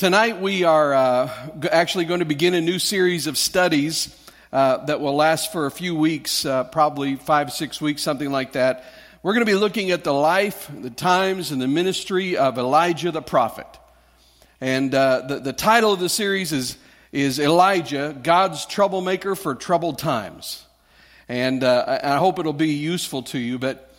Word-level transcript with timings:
Tonight 0.00 0.40
we 0.40 0.64
are 0.64 0.94
uh, 0.94 1.30
actually 1.70 2.06
going 2.06 2.20
to 2.20 2.24
begin 2.24 2.54
a 2.54 2.60
new 2.62 2.78
series 2.78 3.26
of 3.26 3.36
studies 3.36 4.08
uh, 4.50 4.78
that 4.86 4.98
will 4.98 5.14
last 5.14 5.52
for 5.52 5.66
a 5.66 5.70
few 5.70 5.94
weeks, 5.94 6.46
uh, 6.46 6.64
probably 6.64 7.16
five, 7.16 7.52
six 7.52 7.82
weeks, 7.82 8.00
something 8.00 8.32
like 8.32 8.52
that. 8.52 8.86
We're 9.22 9.34
going 9.34 9.44
to 9.44 9.52
be 9.52 9.58
looking 9.58 9.90
at 9.90 10.02
the 10.02 10.14
life, 10.14 10.70
the 10.74 10.88
times, 10.88 11.50
and 11.52 11.60
the 11.60 11.68
ministry 11.68 12.38
of 12.38 12.56
Elijah 12.56 13.10
the 13.10 13.20
prophet. 13.20 13.66
And 14.58 14.94
uh, 14.94 15.26
the, 15.28 15.40
the 15.40 15.52
title 15.52 15.92
of 15.92 16.00
the 16.00 16.08
series 16.08 16.54
is, 16.54 16.78
is 17.12 17.38
Elijah, 17.38 18.16
God's 18.22 18.64
Troublemaker 18.64 19.34
for 19.34 19.54
Troubled 19.54 19.98
Times. 19.98 20.64
And 21.28 21.62
uh, 21.62 21.98
I 22.02 22.16
hope 22.16 22.38
it'll 22.38 22.54
be 22.54 22.72
useful 22.72 23.24
to 23.24 23.38
you. 23.38 23.58
But 23.58 23.90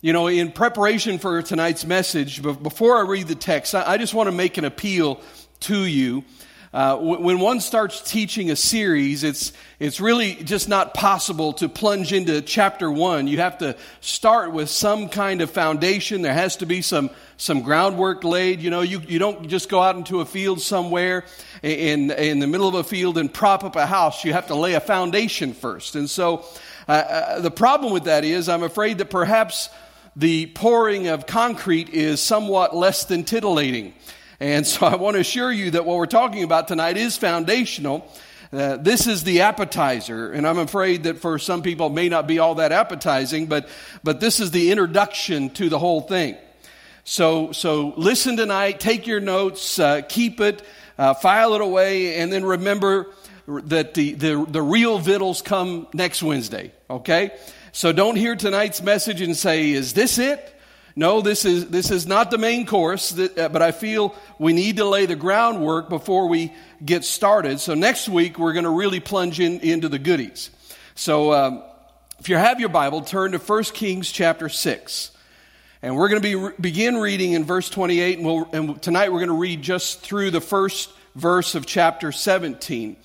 you 0.00 0.14
know, 0.14 0.28
in 0.28 0.52
preparation 0.52 1.18
for 1.18 1.42
tonight's 1.42 1.84
message, 1.84 2.42
before 2.42 2.96
I 2.96 3.02
read 3.02 3.28
the 3.28 3.34
text, 3.34 3.74
I 3.74 3.98
just 3.98 4.14
want 4.14 4.28
to 4.28 4.32
make 4.32 4.56
an 4.56 4.64
appeal 4.64 5.20
to 5.60 5.84
you. 5.84 6.24
Uh, 6.72 6.96
when 6.98 7.40
one 7.40 7.58
starts 7.58 8.00
teaching 8.00 8.52
a 8.52 8.54
series, 8.54 9.24
it's, 9.24 9.52
it's 9.80 10.00
really 10.00 10.36
just 10.36 10.68
not 10.68 10.94
possible 10.94 11.52
to 11.52 11.68
plunge 11.68 12.12
into 12.12 12.40
chapter 12.42 12.88
one. 12.88 13.26
You 13.26 13.38
have 13.38 13.58
to 13.58 13.76
start 14.00 14.52
with 14.52 14.70
some 14.70 15.08
kind 15.08 15.40
of 15.40 15.50
foundation. 15.50 16.22
There 16.22 16.32
has 16.32 16.58
to 16.58 16.66
be 16.66 16.80
some, 16.80 17.10
some 17.36 17.62
groundwork 17.62 18.22
laid. 18.22 18.60
You 18.60 18.70
know, 18.70 18.82
you, 18.82 19.00
you 19.00 19.18
don't 19.18 19.48
just 19.48 19.68
go 19.68 19.82
out 19.82 19.96
into 19.96 20.20
a 20.20 20.24
field 20.24 20.60
somewhere 20.60 21.24
in, 21.64 22.12
in 22.12 22.38
the 22.38 22.46
middle 22.46 22.68
of 22.68 22.76
a 22.76 22.84
field 22.84 23.18
and 23.18 23.34
prop 23.34 23.64
up 23.64 23.74
a 23.74 23.84
house. 23.84 24.24
You 24.24 24.32
have 24.32 24.46
to 24.46 24.54
lay 24.54 24.74
a 24.74 24.80
foundation 24.80 25.54
first. 25.54 25.96
And 25.96 26.08
so 26.08 26.44
uh, 26.86 26.92
uh, 26.92 27.40
the 27.40 27.50
problem 27.50 27.92
with 27.92 28.04
that 28.04 28.24
is 28.24 28.48
I'm 28.48 28.62
afraid 28.62 28.98
that 28.98 29.10
perhaps 29.10 29.70
the 30.14 30.46
pouring 30.46 31.08
of 31.08 31.26
concrete 31.26 31.88
is 31.88 32.20
somewhat 32.20 32.76
less 32.76 33.06
than 33.06 33.24
titillating. 33.24 33.94
And 34.40 34.66
so 34.66 34.86
I 34.86 34.96
want 34.96 35.16
to 35.16 35.20
assure 35.20 35.52
you 35.52 35.72
that 35.72 35.84
what 35.84 35.98
we're 35.98 36.06
talking 36.06 36.42
about 36.42 36.66
tonight 36.66 36.96
is 36.96 37.18
foundational. 37.18 38.10
Uh, 38.50 38.78
this 38.78 39.06
is 39.06 39.22
the 39.22 39.42
appetizer, 39.42 40.32
and 40.32 40.46
I'm 40.46 40.58
afraid 40.58 41.02
that 41.02 41.18
for 41.18 41.38
some 41.38 41.62
people 41.62 41.88
it 41.88 41.92
may 41.92 42.08
not 42.08 42.26
be 42.26 42.38
all 42.38 42.54
that 42.54 42.72
appetizing, 42.72 43.46
but, 43.46 43.68
but 44.02 44.18
this 44.18 44.40
is 44.40 44.50
the 44.50 44.70
introduction 44.70 45.50
to 45.50 45.68
the 45.68 45.78
whole 45.78 46.00
thing. 46.00 46.38
So, 47.04 47.52
so 47.52 47.92
listen 47.98 48.38
tonight, 48.38 48.80
take 48.80 49.06
your 49.06 49.20
notes, 49.20 49.78
uh, 49.78 50.00
keep 50.08 50.40
it, 50.40 50.62
uh, 50.96 51.12
file 51.14 51.54
it 51.54 51.60
away, 51.60 52.16
and 52.16 52.32
then 52.32 52.44
remember 52.44 53.08
that 53.46 53.92
the, 53.92 54.14
the, 54.14 54.46
the 54.48 54.62
real 54.62 54.98
vittles 54.98 55.42
come 55.42 55.86
next 55.92 56.22
Wednesday, 56.22 56.72
okay? 56.88 57.32
So 57.72 57.92
don't 57.92 58.16
hear 58.16 58.36
tonight's 58.36 58.82
message 58.82 59.20
and 59.20 59.36
say, 59.36 59.70
is 59.70 59.92
this 59.92 60.18
it? 60.18 60.56
No, 60.96 61.20
this 61.20 61.44
is, 61.44 61.68
this 61.68 61.90
is 61.90 62.06
not 62.06 62.30
the 62.30 62.38
main 62.38 62.66
course, 62.66 63.16
uh, 63.16 63.48
but 63.50 63.62
I 63.62 63.72
feel 63.72 64.14
we 64.38 64.52
need 64.52 64.76
to 64.78 64.84
lay 64.84 65.06
the 65.06 65.16
groundwork 65.16 65.88
before 65.88 66.28
we 66.28 66.52
get 66.84 67.04
started. 67.04 67.60
So 67.60 67.74
next 67.74 68.08
week, 68.08 68.38
we're 68.38 68.52
going 68.52 68.64
to 68.64 68.70
really 68.70 69.00
plunge 69.00 69.38
in, 69.38 69.60
into 69.60 69.88
the 69.88 69.98
goodies. 69.98 70.50
So 70.94 71.32
um, 71.32 71.62
if 72.18 72.28
you 72.28 72.36
have 72.36 72.60
your 72.60 72.68
Bible, 72.68 73.02
turn 73.02 73.32
to 73.32 73.38
1 73.38 73.64
Kings 73.64 74.10
chapter 74.10 74.48
6. 74.48 75.10
And 75.82 75.96
we're 75.96 76.08
going 76.08 76.22
to 76.22 76.50
be, 76.50 76.56
begin 76.60 76.96
reading 76.96 77.32
in 77.32 77.44
verse 77.44 77.70
28, 77.70 78.18
and, 78.18 78.26
we'll, 78.26 78.48
and 78.52 78.82
tonight 78.82 79.10
we're 79.12 79.20
going 79.20 79.28
to 79.28 79.34
read 79.34 79.62
just 79.62 80.00
through 80.00 80.30
the 80.30 80.40
first 80.40 80.90
verse 81.14 81.54
of 81.54 81.64
chapter 81.66 82.12
17. 82.12 82.96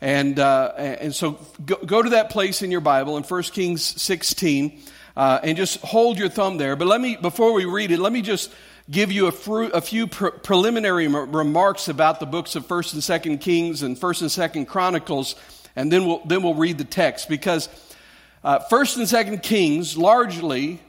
And, 0.00 0.38
uh, 0.38 0.72
and 0.76 1.14
so 1.14 1.38
go, 1.64 1.76
go, 1.76 2.02
to 2.02 2.10
that 2.10 2.30
place 2.30 2.62
in 2.62 2.70
your 2.70 2.80
Bible 2.80 3.16
in 3.16 3.24
1 3.24 3.42
Kings 3.44 3.82
16 3.82 4.80
uh, 5.16 5.40
and 5.42 5.56
just 5.56 5.80
hold 5.80 6.18
your 6.18 6.28
thumb 6.28 6.56
there. 6.56 6.76
But 6.76 6.88
let 6.88 7.00
me, 7.00 7.16
before 7.16 7.52
we 7.52 7.64
read 7.64 7.90
it, 7.90 7.98
let 7.98 8.12
me 8.12 8.22
just 8.22 8.52
give 8.90 9.12
you 9.12 9.26
a, 9.26 9.32
fru- 9.32 9.68
a 9.68 9.80
few 9.80 10.06
pre- 10.06 10.30
preliminary 10.30 11.06
m- 11.06 11.30
remarks 11.32 11.88
about 11.88 12.20
the 12.20 12.26
books 12.26 12.56
of 12.56 12.66
1st 12.66 12.94
and 12.94 13.38
2nd 13.38 13.40
Kings 13.40 13.82
and 13.82 13.96
1st 13.96 14.20
and 14.22 14.66
2nd 14.66 14.68
Chronicles, 14.68 15.36
and 15.76 15.90
then 15.92 16.06
we'll, 16.06 16.24
then 16.24 16.42
we'll 16.42 16.54
read 16.54 16.78
the 16.78 16.84
text. 16.84 17.28
Because 17.28 17.68
uh, 18.42 18.58
1st 18.70 18.96
and 18.98 19.38
2nd 19.38 19.42
Kings 19.42 19.96
largely 19.96 20.80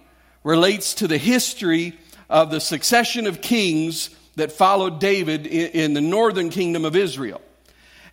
relates 0.44 0.96
to 0.96 1.08
the 1.08 1.18
history 1.18 1.98
of 2.30 2.52
the 2.52 2.60
succession 2.60 3.28
of 3.28 3.42
kings 3.42 4.10
that 4.36 4.52
followed 4.52 5.00
David 5.00 5.46
in, 5.48 5.72
in 5.72 5.94
the 5.94 6.02
northern 6.02 6.50
kingdom 6.50 6.86
of 6.86 6.96
Israel. 6.96 7.42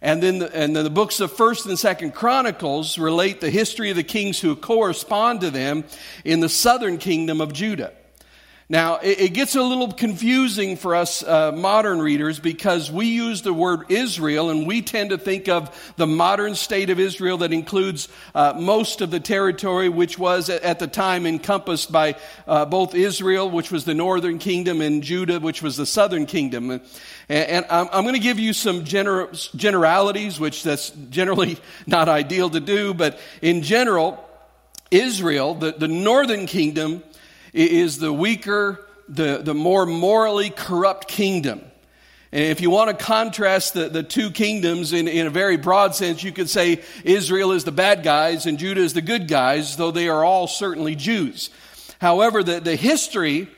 And 0.03 0.21
then, 0.21 0.41
the, 0.41 0.55
and 0.55 0.75
then 0.75 0.83
the 0.83 0.91
books 0.91 1.21
of 1.21 1.33
First 1.33 1.65
and 1.67 1.79
Second 1.79 2.13
Chronicles 2.13 2.99
relate 2.99 3.41
the 3.41 3.51
history 3.51 3.91
of 3.91 3.97
the 3.97 4.03
kings 4.03 4.41
who 4.41 4.57
correspond 4.57 5.43
to 5.43 5.51
them 5.51 5.85
in 6.25 6.41
the 6.41 6.49
southern 6.49 6.99
kingdom 6.99 7.41
of 7.41 7.53
Judah. 7.53 7.93
Now, 8.73 9.01
it, 9.01 9.21
it 9.21 9.29
gets 9.35 9.55
a 9.55 9.63
little 9.63 9.93
confusing 9.93 10.79
for 10.79 10.95
us 10.95 11.23
uh, 11.23 11.53
modern 11.53 12.01
readers 12.01 12.41
because 12.41 12.91
we 12.91 13.05
use 13.05 13.43
the 13.43 13.53
word 13.53 13.91
Israel 13.91 14.49
and 14.49 14.67
we 14.67 14.81
tend 14.81 15.11
to 15.11 15.19
think 15.19 15.47
of 15.47 15.93
the 15.99 16.07
modern 16.07 16.55
state 16.55 16.89
of 16.89 16.99
Israel 16.99 17.37
that 17.39 17.53
includes 17.53 18.09
uh, 18.35 18.55
most 18.57 19.03
of 19.03 19.11
the 19.11 19.21
territory 19.21 19.91
which 19.91 20.19
was 20.19 20.49
at 20.49 20.79
the 20.79 20.87
time 20.87 21.27
encompassed 21.27 21.93
by 21.93 22.17
uh, 22.49 22.65
both 22.65 22.95
Israel, 22.95 23.51
which 23.51 23.71
was 23.71 23.85
the 23.85 23.93
northern 23.93 24.39
kingdom, 24.39 24.81
and 24.81 25.03
Judah, 25.03 25.39
which 25.39 25.61
was 25.61 25.77
the 25.77 25.85
southern 25.85 26.25
kingdom. 26.25 26.71
And, 26.71 26.81
and 27.29 27.67
I'm, 27.69 27.89
I'm 27.93 28.05
going 28.05 28.15
to 28.15 28.21
give 28.21 28.39
you 28.39 28.55
some 28.55 28.87
gener- 28.87 29.55
generalities, 29.55 30.41
which 30.41 30.63
that's 30.63 30.89
generally 31.11 31.59
not 31.87 32.09
ideal 32.09 32.49
to 32.49 32.61
do, 32.61 32.95
but 32.95 33.21
in 33.43 33.65
general, 33.65 34.27
Israel, 34.91 35.53
the, 35.55 35.73
the 35.73 35.89
northern 35.89 36.47
kingdom, 36.47 37.03
is 37.53 37.99
the 37.99 38.13
weaker, 38.13 38.85
the, 39.09 39.39
the 39.39 39.55
more 39.55 39.87
morally 39.87 40.51
corrupt 40.51 41.09
kingdom. 41.09 41.61
And 42.33 42.45
if 42.45 42.63
you 42.63 42.71
want 42.71 42.99
to 42.99 43.05
contrast 43.05 43.75
the, 43.75 43.91
the 43.91 44.03
two 44.03 44.31
kingdoms 44.31 44.95
in, 44.95 45.07
in 45.07 45.27
a 45.27 45.31
very 45.31 45.59
broad 45.59 45.95
sense, 45.95 46.23
you 46.23 46.33
could 46.33 46.49
say 46.49 46.81
Israel 47.05 47.53
is 47.53 47.65
the 47.65 47.73
bad 47.73 48.03
guys 48.03 48.47
and 48.47 48.59
Judah 48.59 48.81
is 48.81 48.95
the 48.95 49.03
good 49.03 49.29
guys, 49.29 49.77
though 49.77 49.91
they 49.91 50.09
are 50.09 50.25
all 50.25 50.47
certainly 50.47 50.97
Jews. 50.97 51.51
However, 52.01 52.43
the, 52.43 52.59
the 52.59 52.75
history 52.75 53.49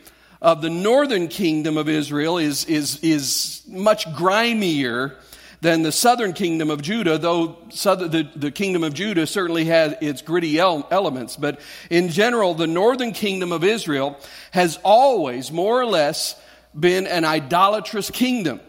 of 0.42 0.60
the 0.60 0.70
northern 0.70 1.28
kingdom 1.28 1.76
of 1.76 1.88
Israel 1.88 2.36
is, 2.36 2.64
is, 2.64 2.98
is 3.00 3.62
much 3.68 4.12
grimier 4.14 5.16
than 5.64 5.80
the 5.80 5.90
southern 5.90 6.34
kingdom 6.34 6.68
of 6.68 6.82
Judah, 6.82 7.16
though 7.16 7.56
southern, 7.70 8.10
the, 8.10 8.28
the 8.36 8.50
kingdom 8.50 8.84
of 8.84 8.92
Judah 8.92 9.26
certainly 9.26 9.64
had 9.64 9.96
its 10.02 10.20
gritty 10.20 10.58
elements. 10.58 11.36
But 11.36 11.58
in 11.88 12.10
general, 12.10 12.52
the 12.52 12.66
northern 12.66 13.12
kingdom 13.12 13.50
of 13.50 13.64
Israel 13.64 14.18
has 14.50 14.78
always, 14.84 15.50
more 15.50 15.80
or 15.80 15.86
less, 15.86 16.38
been 16.78 17.06
an 17.06 17.24
idolatrous 17.24 18.10
kingdom. 18.10 18.60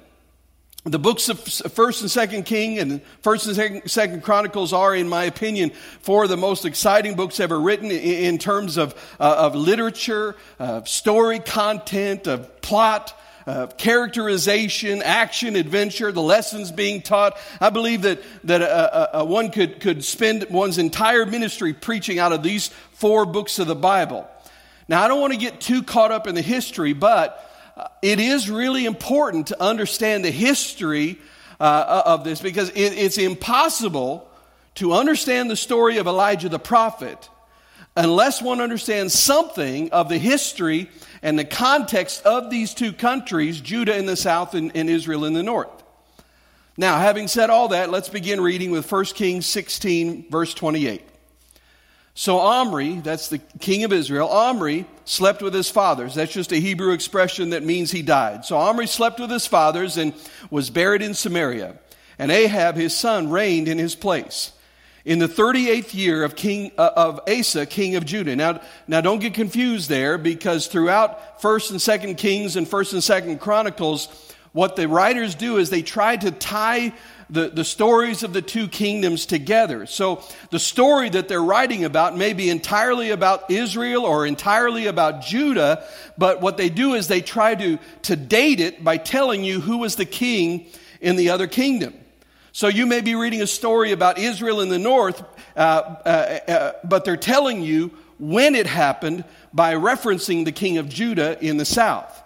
The 0.86 0.98
books 0.98 1.28
of 1.28 1.38
First 1.74 2.02
and 2.02 2.10
Second 2.10 2.44
King 2.46 2.80
and 2.80 3.02
First 3.20 3.46
and 3.48 3.92
Second, 3.92 4.24
Chronicles 4.24 4.72
are, 4.72 4.96
in 4.96 5.10
my 5.10 5.26
opinion, 5.26 5.72
four 6.00 6.24
of 6.24 6.30
the 6.30 6.38
most 6.38 6.64
exciting 6.64 7.16
books 7.16 7.42
ever 7.42 7.60
written 7.60 7.92
in, 7.92 8.00
in 8.00 8.38
terms 8.38 8.78
of, 8.78 8.96
uh, 9.20 9.36
of 9.38 9.54
literature, 9.54 10.38
of 10.60 10.88
story 10.88 11.40
content, 11.40 12.26
of 12.26 12.62
plot, 12.62 13.14
uh, 13.48 13.68
characterization, 13.78 15.02
action, 15.04 15.56
adventure, 15.56 16.12
the 16.12 16.22
lessons 16.22 16.72
being 16.72 17.02
taught. 17.02 17.38
I 17.62 17.70
believe 17.70 18.02
that, 18.02 18.22
that 18.46 18.62
uh, 18.62 18.66
uh, 18.66 19.22
uh, 19.22 19.26
one 19.26 19.52
could, 19.52 19.80
could 19.80 20.04
spend 20.04 20.48
one's 20.50 20.78
entire 20.78 21.26
ministry 21.26 21.74
preaching 21.74 22.18
out 22.18 22.32
of 22.32 22.42
these 22.42 22.70
four 22.94 23.26
books 23.26 23.60
of 23.60 23.68
the 23.68 23.76
Bible. 23.76 24.28
Now, 24.88 25.04
I 25.04 25.08
don't 25.08 25.22
want 25.22 25.34
to 25.34 25.40
get 25.40 25.62
too 25.62 25.84
caught 25.84 26.12
up 26.12 26.28
in 26.28 26.36
the 26.36 26.42
history, 26.42 26.94
but 26.94 27.42
it 28.02 28.20
is 28.20 28.50
really 28.50 28.86
important 28.86 29.48
to 29.48 29.62
understand 29.62 30.26
the 30.26 30.32
history 30.32 31.20
of 31.60 32.24
this 32.24 32.42
because 32.42 32.70
it, 32.70 32.94
it's 32.94 33.18
impossible 33.18 34.30
to 34.76 34.94
understand 34.94 35.50
the 35.50 35.56
story 35.56 35.98
of 35.98 36.08
Elijah 36.08 36.50
the 36.50 36.60
prophet 36.60 37.30
unless 37.96 38.42
one 38.42 38.62
understands 38.62 39.14
something 39.14 39.92
of 39.92 40.10
the 40.10 40.18
history 40.18 40.90
and 41.22 41.40
the 41.40 41.46
context 41.46 42.26
of 42.26 42.50
these 42.50 42.74
two 42.74 42.94
countries, 42.94 43.62
Judah 43.62 43.98
in 43.98 44.06
the 44.06 44.16
south 44.16 44.54
and, 44.54 44.72
and 44.76 44.90
Israel 44.90 45.26
in 45.26 45.34
the 45.34 45.44
north. 45.44 45.70
Now, 46.78 46.98
having 47.00 47.28
said 47.28 47.50
all 47.50 47.70
that, 47.70 47.90
let's 47.90 48.10
begin 48.10 48.42
reading 48.42 48.72
with 48.72 48.92
1 48.92 49.06
Kings 49.06 49.46
16, 49.46 50.30
verse 50.30 50.54
28. 50.54 51.02
So 52.18 52.40
Omri, 52.40 53.00
that's 53.00 53.30
the 53.30 53.40
king 53.60 53.84
of 53.84 53.94
Israel, 53.94 54.30
Omri 54.30 54.86
slept 55.04 55.42
with 55.42 55.54
his 55.54 55.70
fathers. 55.70 56.16
That's 56.16 56.34
just 56.34 56.52
a 56.52 56.58
Hebrew 56.58 56.94
expression 56.94 57.52
that 57.52 57.64
means 57.64 57.92
he 57.92 58.02
died. 58.02 58.46
So 58.46 58.58
Omri 58.58 58.88
slept 58.88 59.20
with 59.20 59.30
his 59.30 59.46
fathers 59.46 59.98
and 59.98 60.14
was 60.50 60.70
buried 60.70 61.02
in 61.02 61.14
Samaria. 61.14 61.78
And 62.18 62.32
Ahab, 62.32 62.76
his 62.76 62.96
son, 62.96 63.30
reigned 63.30 63.68
in 63.68 63.78
his 63.78 63.96
place 63.96 64.52
in 65.06 65.20
the 65.20 65.28
38th 65.28 65.94
year 65.94 66.24
of 66.24 66.36
king 66.36 66.72
uh, 66.78 66.90
of 66.96 67.22
Asa, 67.30 67.66
king 67.66 67.96
of 67.96 68.06
Judah. 68.06 68.36
Now, 68.36 68.62
now 68.88 69.02
don't 69.02 69.20
get 69.20 69.36
confused 69.36 69.88
there 69.88 70.18
because 70.18 70.68
throughout 70.68 71.40
1st 71.42 71.72
and 71.72 71.80
2nd 71.80 72.18
Kings 72.18 72.56
and 72.56 72.68
1st 72.68 72.94
and 72.94 73.38
2nd 73.38 73.40
Chronicles, 73.40 74.10
what 74.52 74.76
the 74.76 74.88
writers 74.88 75.36
do 75.36 75.58
is 75.58 75.70
they 75.70 75.84
try 75.84 76.18
to 76.18 76.32
tie 76.32 76.94
the, 77.30 77.50
the 77.50 77.64
stories 77.64 78.24
of 78.24 78.34
the 78.34 78.42
two 78.42 78.68
kingdoms 78.68 79.26
together. 79.26 79.86
So 79.86 80.24
the 80.52 80.60
story 80.60 81.10
that 81.10 81.28
they're 81.28 81.42
writing 81.42 81.84
about 81.84 82.16
may 82.16 82.34
be 82.34 82.50
entirely 82.50 83.10
about 83.10 83.50
Israel 83.50 84.06
or 84.06 84.26
entirely 84.26 84.88
about 84.88 85.22
Judah, 85.22 85.84
but 86.18 86.42
what 86.42 86.58
they 86.58 86.70
do 86.70 86.94
is 86.94 87.08
they 87.08 87.22
try 87.22 87.56
to, 87.56 87.80
to 88.04 88.16
date 88.16 88.60
it 88.60 88.84
by 88.84 88.98
telling 88.98 89.44
you 89.44 89.60
who 89.60 89.80
was 89.80 89.96
the 89.96 90.06
king 90.06 90.68
in 91.02 91.16
the 91.16 91.30
other 91.30 91.48
kingdom. 91.48 91.94
So 92.56 92.70
you 92.70 92.86
may 92.86 93.02
be 93.02 93.16
reading 93.16 93.42
a 93.42 93.48
story 93.48 93.92
about 93.92 94.18
Israel 94.18 94.62
in 94.62 94.70
the 94.70 94.80
north, 94.80 95.22
uh, 95.58 95.60
uh, 95.60 96.40
uh, 96.48 96.72
but 96.86 97.04
they're 97.04 97.18
telling 97.18 97.62
you 97.62 97.92
when 98.18 98.56
it 98.56 98.66
happened 98.66 99.26
by 99.52 99.74
referencing 99.74 100.46
the 100.46 100.54
king 100.54 100.78
of 100.78 100.88
Judah 100.88 101.38
in 101.46 101.58
the 101.58 101.66
south. 101.66 102.24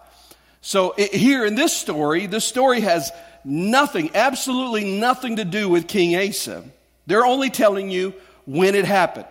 So 0.62 0.94
it, 1.00 1.16
here 1.16 1.48
in 1.48 1.56
this 1.56 1.76
story, 1.76 2.28
this 2.28 2.46
story 2.46 2.82
has 2.82 3.12
nothing, 3.44 4.12
absolutely 4.14 5.00
nothing 5.00 5.38
to 5.38 5.46
do 5.46 5.68
with 5.68 5.88
King 5.88 6.16
Asa. 6.16 6.64
They're 7.08 7.26
only 7.26 7.50
telling 7.50 7.90
you 7.90 8.14
when 8.46 8.76
it 8.76 8.86
happened. 8.86 9.26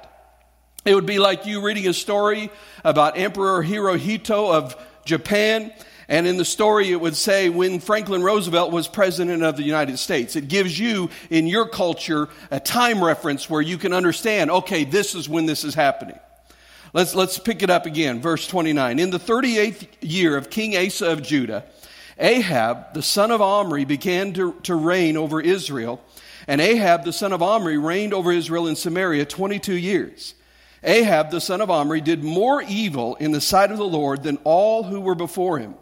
It 0.85 0.97
would 0.97 1.07
be 1.07 1.21
like 1.21 1.47
you 1.47 1.61
reading 1.61 1.87
a 1.87 1.95
story 1.95 2.51
about 2.83 3.17
Emperor 3.17 3.63
Hirohito 3.63 4.53
of 4.53 4.75
Japan, 5.05 5.73
and 6.09 6.27
in 6.27 6.39
the 6.39 6.45
story 6.45 6.91
it 6.91 7.01
would 7.01 7.17
say 7.17 7.51
when 7.51 7.81
Franklin 7.81 8.23
Roosevelt 8.23 8.73
was 8.73 8.89
president 8.89 9.43
of 9.43 9.57
the 9.57 9.63
United 9.63 9.99
States. 9.99 10.37
It 10.37 10.49
gives 10.49 10.79
you, 10.79 11.11
in 11.29 11.47
your 11.47 11.69
culture, 11.69 12.29
a 12.51 12.59
time 12.59 13.05
reference 13.05 13.51
where 13.51 13.61
you 13.61 13.77
can 13.77 13.93
understand, 13.93 14.51
okay, 14.51 14.85
this 14.85 15.15
is 15.15 15.29
when 15.29 15.47
this 15.47 15.65
is 15.65 15.75
happening. 15.75 16.19
Let's, 16.95 17.15
let's 17.15 17.39
pick 17.39 17.63
it 17.63 17.69
up 17.69 17.85
again, 17.85 18.21
verse 18.21 18.47
29. 18.47 18.99
In 18.99 19.11
the 19.11 19.19
38th 19.19 19.87
year 20.01 20.37
of 20.37 20.49
King 20.49 20.75
Asa 20.77 21.11
of 21.11 21.23
Judah, 21.23 21.65
Ahab, 22.19 22.95
the 22.95 23.03
son 23.03 23.31
of 23.31 23.43
Omri, 23.43 23.85
began 23.85 24.33
to, 24.33 24.55
to 24.63 24.75
reign 24.75 25.19
over 25.19 25.41
Israel. 25.41 26.01
And 26.47 26.63
Ahab, 26.63 27.05
the 27.05 27.13
son 27.13 27.35
of 27.35 27.43
Omri, 27.43 27.77
reigned 27.77 28.15
over 28.15 28.33
Israel 28.33 28.67
in 28.67 28.77
Samaria 28.77 29.27
22 29.27 29.75
years. 29.75 30.35
Ahab, 30.83 31.31
the 31.31 31.41
son 31.41 31.61
of 31.61 31.71
Omri, 31.71 32.01
did 32.01 32.25
more 32.25 32.63
evil 32.63 33.17
in 33.17 33.33
the 33.33 33.41
sight 33.41 33.71
of 33.71 33.77
the 33.77 33.85
Lord 33.85 34.23
than 34.23 34.39
all 34.45 34.85
who 34.85 35.01
were 35.01 35.15
before 35.15 35.59
him. 35.59 35.75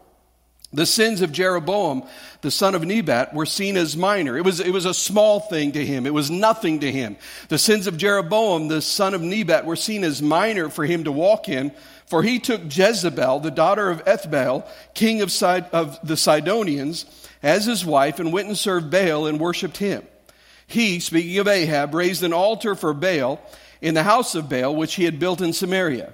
The 0.73 0.87
sins 0.87 1.23
of 1.23 1.33
Jeroboam, 1.33 2.03
the 2.43 2.51
son 2.51 2.75
of 2.75 2.85
Nebat, 2.85 3.33
were 3.33 3.47
seen 3.47 3.77
as 3.77 3.97
minor. 3.97 4.37
It 4.37 4.45
was, 4.45 4.61
it 4.61 4.73
was 4.73 4.85
a 4.85 4.93
small 4.93 5.41
thing 5.41 5.73
to 5.73 5.87
him. 5.87 6.07
It 6.07 6.13
was 6.13 6.31
nothing 6.31 6.81
to 6.81 6.91
him. 6.91 7.17
The 7.49 7.59
sins 7.59 7.87
of 7.87 7.97
Jeroboam, 7.97 8.69
the 8.69 8.83
son 8.83 9.15
of 9.15 9.23
Nebat, 9.23 9.65
were 9.65 9.77
seen 9.77 10.05
as 10.05 10.21
minor 10.21 10.69
for 10.69 10.85
him 10.85 11.05
to 11.05 11.13
walk 11.13 11.49
in 11.49 11.73
for 12.07 12.23
he 12.23 12.39
took 12.39 12.63
Jezebel, 12.65 13.41
the 13.41 13.51
daughter 13.51 13.91
of 13.91 14.05
Ethbaal, 14.05 14.67
king 14.95 15.23
of, 15.23 15.43
of 15.43 15.99
the 16.07 16.17
Sidonians, 16.17 17.05
as 17.43 17.67
his 17.67 17.85
wife, 17.85 18.21
and 18.21 18.33
went 18.33 18.49
and 18.49 18.57
served 18.57 18.91
Baal 18.91 19.27
and 19.27 19.41
worshipped 19.41 19.79
him. 19.79 20.07
He, 20.67 21.01
speaking 21.01 21.39
of 21.39 21.49
Ahab, 21.49 21.95
raised 21.95 22.23
an 22.23 22.33
altar 22.33 22.75
for 22.75 22.95
Baal 22.95 23.41
in 23.81 23.95
the 23.95 24.05
house 24.05 24.35
of 24.35 24.49
Baal, 24.49 24.75
which 24.75 24.95
he 24.95 25.05
had 25.05 25.19
built 25.19 25.41
in 25.41 25.53
Samaria. 25.53 26.13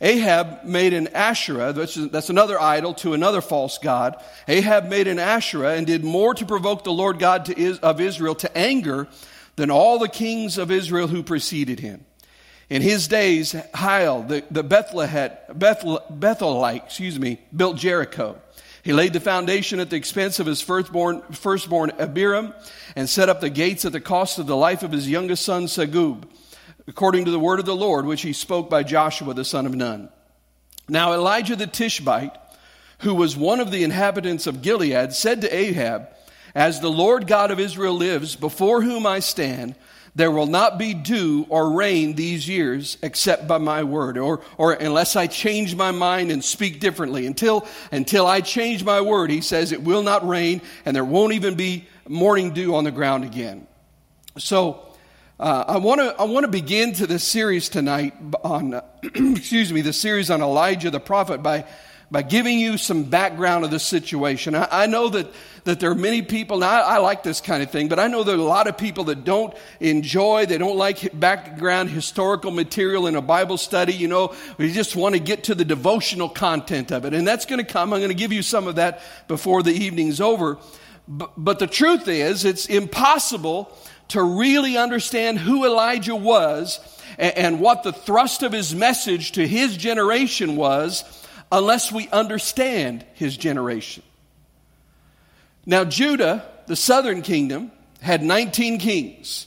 Ahab 0.00 0.64
made 0.64 0.92
an 0.92 1.08
Asherah, 1.08 1.72
that's, 1.72 2.30
another 2.30 2.60
idol 2.60 2.94
to 2.94 3.14
another 3.14 3.40
false 3.40 3.78
god. 3.78 4.22
Ahab 4.46 4.88
made 4.88 5.08
an 5.08 5.18
Asherah 5.18 5.74
and 5.74 5.86
did 5.86 6.04
more 6.04 6.34
to 6.34 6.46
provoke 6.46 6.84
the 6.84 6.92
Lord 6.92 7.18
God 7.18 7.52
of 7.82 8.00
Israel 8.00 8.36
to 8.36 8.56
anger 8.56 9.08
than 9.56 9.72
all 9.72 9.98
the 9.98 10.08
kings 10.08 10.56
of 10.56 10.70
Israel 10.70 11.08
who 11.08 11.24
preceded 11.24 11.80
him. 11.80 12.04
In 12.70 12.80
his 12.80 13.08
days, 13.08 13.56
Hiel, 13.74 14.22
the, 14.22 14.44
the 14.50 14.62
Bethelite, 14.62 16.84
excuse 16.84 17.18
me, 17.18 17.40
built 17.54 17.76
Jericho. 17.76 18.40
He 18.84 18.92
laid 18.92 19.14
the 19.14 19.20
foundation 19.20 19.80
at 19.80 19.90
the 19.90 19.96
expense 19.96 20.38
of 20.38 20.46
his 20.46 20.60
firstborn, 20.60 21.22
firstborn 21.32 21.90
Abiram 21.98 22.54
and 22.94 23.08
set 23.08 23.28
up 23.28 23.40
the 23.40 23.50
gates 23.50 23.84
at 23.84 23.92
the 23.92 24.00
cost 24.00 24.38
of 24.38 24.46
the 24.46 24.56
life 24.56 24.82
of 24.82 24.92
his 24.92 25.08
youngest 25.08 25.44
son 25.44 25.64
Segub, 25.64 26.24
according 26.88 27.26
to 27.26 27.30
the 27.30 27.38
word 27.38 27.60
of 27.60 27.66
the 27.66 27.76
Lord, 27.76 28.06
which 28.06 28.22
he 28.22 28.32
spoke 28.32 28.70
by 28.70 28.82
Joshua 28.82 29.34
the 29.34 29.44
son 29.44 29.66
of 29.66 29.74
Nun. 29.74 30.08
Now 30.88 31.12
Elijah 31.12 31.54
the 31.54 31.66
Tishbite, 31.66 32.34
who 33.00 33.14
was 33.14 33.36
one 33.36 33.60
of 33.60 33.70
the 33.70 33.84
inhabitants 33.84 34.46
of 34.46 34.62
Gilead, 34.62 35.12
said 35.12 35.42
to 35.42 35.54
Ahab, 35.54 36.08
As 36.54 36.80
the 36.80 36.90
Lord 36.90 37.26
God 37.26 37.50
of 37.50 37.60
Israel 37.60 37.94
lives, 37.94 38.36
before 38.36 38.80
whom 38.80 39.06
I 39.06 39.20
stand, 39.20 39.74
there 40.14 40.30
will 40.30 40.46
not 40.46 40.78
be 40.78 40.94
dew 40.94 41.46
or 41.50 41.70
rain 41.70 42.14
these 42.14 42.48
years 42.48 42.96
except 43.02 43.46
by 43.46 43.58
my 43.58 43.84
word 43.84 44.16
or, 44.16 44.40
or 44.56 44.72
unless 44.72 45.14
I 45.14 45.26
change 45.26 45.76
my 45.76 45.90
mind 45.90 46.32
and 46.32 46.42
speak 46.42 46.80
differently. 46.80 47.26
Until, 47.26 47.68
until 47.92 48.26
I 48.26 48.40
change 48.40 48.82
my 48.82 49.02
word, 49.02 49.30
he 49.30 49.42
says 49.42 49.70
it 49.70 49.82
will 49.82 50.02
not 50.02 50.26
rain 50.26 50.62
and 50.86 50.96
there 50.96 51.04
won't 51.04 51.34
even 51.34 51.54
be 51.54 51.86
morning 52.08 52.52
dew 52.52 52.74
on 52.74 52.84
the 52.84 52.90
ground 52.90 53.24
again. 53.24 53.68
So, 54.38 54.87
uh, 55.40 55.64
I 55.68 55.76
want 55.78 56.00
to 56.00 56.14
I 56.18 56.24
want 56.24 56.44
to 56.44 56.50
begin 56.50 56.92
to 56.94 57.06
this 57.06 57.22
series 57.22 57.68
tonight 57.68 58.14
on 58.42 58.80
excuse 59.02 59.72
me 59.72 59.82
the 59.82 59.92
series 59.92 60.30
on 60.30 60.42
Elijah 60.42 60.90
the 60.90 60.98
prophet 60.98 61.42
by 61.42 61.64
by 62.10 62.22
giving 62.22 62.58
you 62.58 62.78
some 62.78 63.04
background 63.04 63.64
of 63.64 63.70
the 63.70 63.78
situation. 63.78 64.54
I, 64.54 64.84
I, 64.84 64.86
know 64.86 65.10
that, 65.10 65.26
that 65.64 65.78
there 65.78 65.90
are 65.90 65.94
many 65.94 66.22
people, 66.22 66.58
now 66.58 66.70
I, 66.70 66.94
I, 66.94 66.98
like 66.98 67.22
this 67.22 67.42
kind 67.42 67.62
of 67.62 67.70
thing, 67.70 67.88
but 67.88 67.98
I 67.98 68.06
know 68.06 68.24
there 68.24 68.34
are 68.34 68.38
a 68.38 68.42
lot 68.42 68.66
of 68.66 68.78
people 68.78 69.04
that 69.04 69.24
don't 69.24 69.54
enjoy, 69.78 70.46
they 70.46 70.56
don't 70.56 70.78
like 70.78 71.18
background 71.18 71.90
historical 71.90 72.50
material 72.50 73.08
in 73.08 73.14
a 73.14 73.20
Bible 73.20 73.58
study. 73.58 73.92
You 73.92 74.08
know, 74.08 74.34
we 74.56 74.72
just 74.72 74.96
want 74.96 75.16
to 75.16 75.20
get 75.20 75.44
to 75.44 75.54
the 75.54 75.66
devotional 75.66 76.30
content 76.30 76.92
of 76.92 77.04
it. 77.04 77.12
And 77.12 77.28
that's 77.28 77.44
going 77.44 77.62
to 77.62 77.70
come. 77.70 77.92
I'm 77.92 78.00
going 78.00 78.08
to 78.08 78.14
give 78.14 78.32
you 78.32 78.42
some 78.42 78.66
of 78.66 78.76
that 78.76 79.02
before 79.28 79.62
the 79.62 79.72
evening's 79.72 80.18
over. 80.18 80.56
But, 81.08 81.32
but 81.36 81.58
the 81.58 81.66
truth 81.66 82.06
is, 82.06 82.44
it's 82.44 82.66
impossible 82.66 83.74
to 84.08 84.22
really 84.22 84.76
understand 84.76 85.38
who 85.38 85.64
Elijah 85.64 86.14
was 86.14 86.78
and, 87.18 87.36
and 87.36 87.60
what 87.60 87.82
the 87.82 87.92
thrust 87.92 88.42
of 88.42 88.52
his 88.52 88.74
message 88.74 89.32
to 89.32 89.46
his 89.46 89.76
generation 89.76 90.56
was 90.56 91.04
unless 91.50 91.90
we 91.90 92.08
understand 92.08 93.06
his 93.14 93.36
generation. 93.38 94.02
Now, 95.64 95.84
Judah, 95.84 96.44
the 96.66 96.76
southern 96.76 97.22
kingdom, 97.22 97.72
had 98.00 98.22
19 98.22 98.78
kings. 98.78 99.46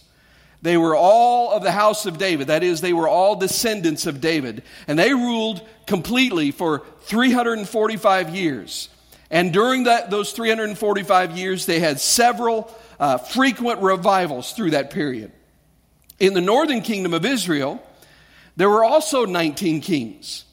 They 0.63 0.77
were 0.77 0.95
all 0.95 1.51
of 1.51 1.63
the 1.63 1.71
house 1.71 2.05
of 2.05 2.17
David. 2.17 2.47
That 2.47 2.63
is, 2.63 2.81
they 2.81 2.93
were 2.93 3.07
all 3.07 3.35
descendants 3.35 4.05
of 4.07 4.19
David. 4.19 4.63
And 4.87 4.97
they 4.97 5.13
ruled 5.13 5.61
completely 5.87 6.51
for 6.51 6.83
345 7.03 8.35
years. 8.35 8.89
And 9.31 9.53
during 9.53 9.85
that, 9.85 10.11
those 10.11 10.33
345 10.33 11.37
years, 11.37 11.65
they 11.65 11.79
had 11.79 11.99
several 12.01 12.71
uh, 12.99 13.17
frequent 13.17 13.81
revivals 13.81 14.51
through 14.51 14.71
that 14.71 14.91
period. 14.91 15.31
In 16.19 16.33
the 16.33 16.41
northern 16.41 16.81
kingdom 16.81 17.13
of 17.13 17.25
Israel, 17.25 17.81
there 18.57 18.69
were 18.69 18.83
also 18.83 19.25
19 19.25 19.81
kings. 19.81 20.43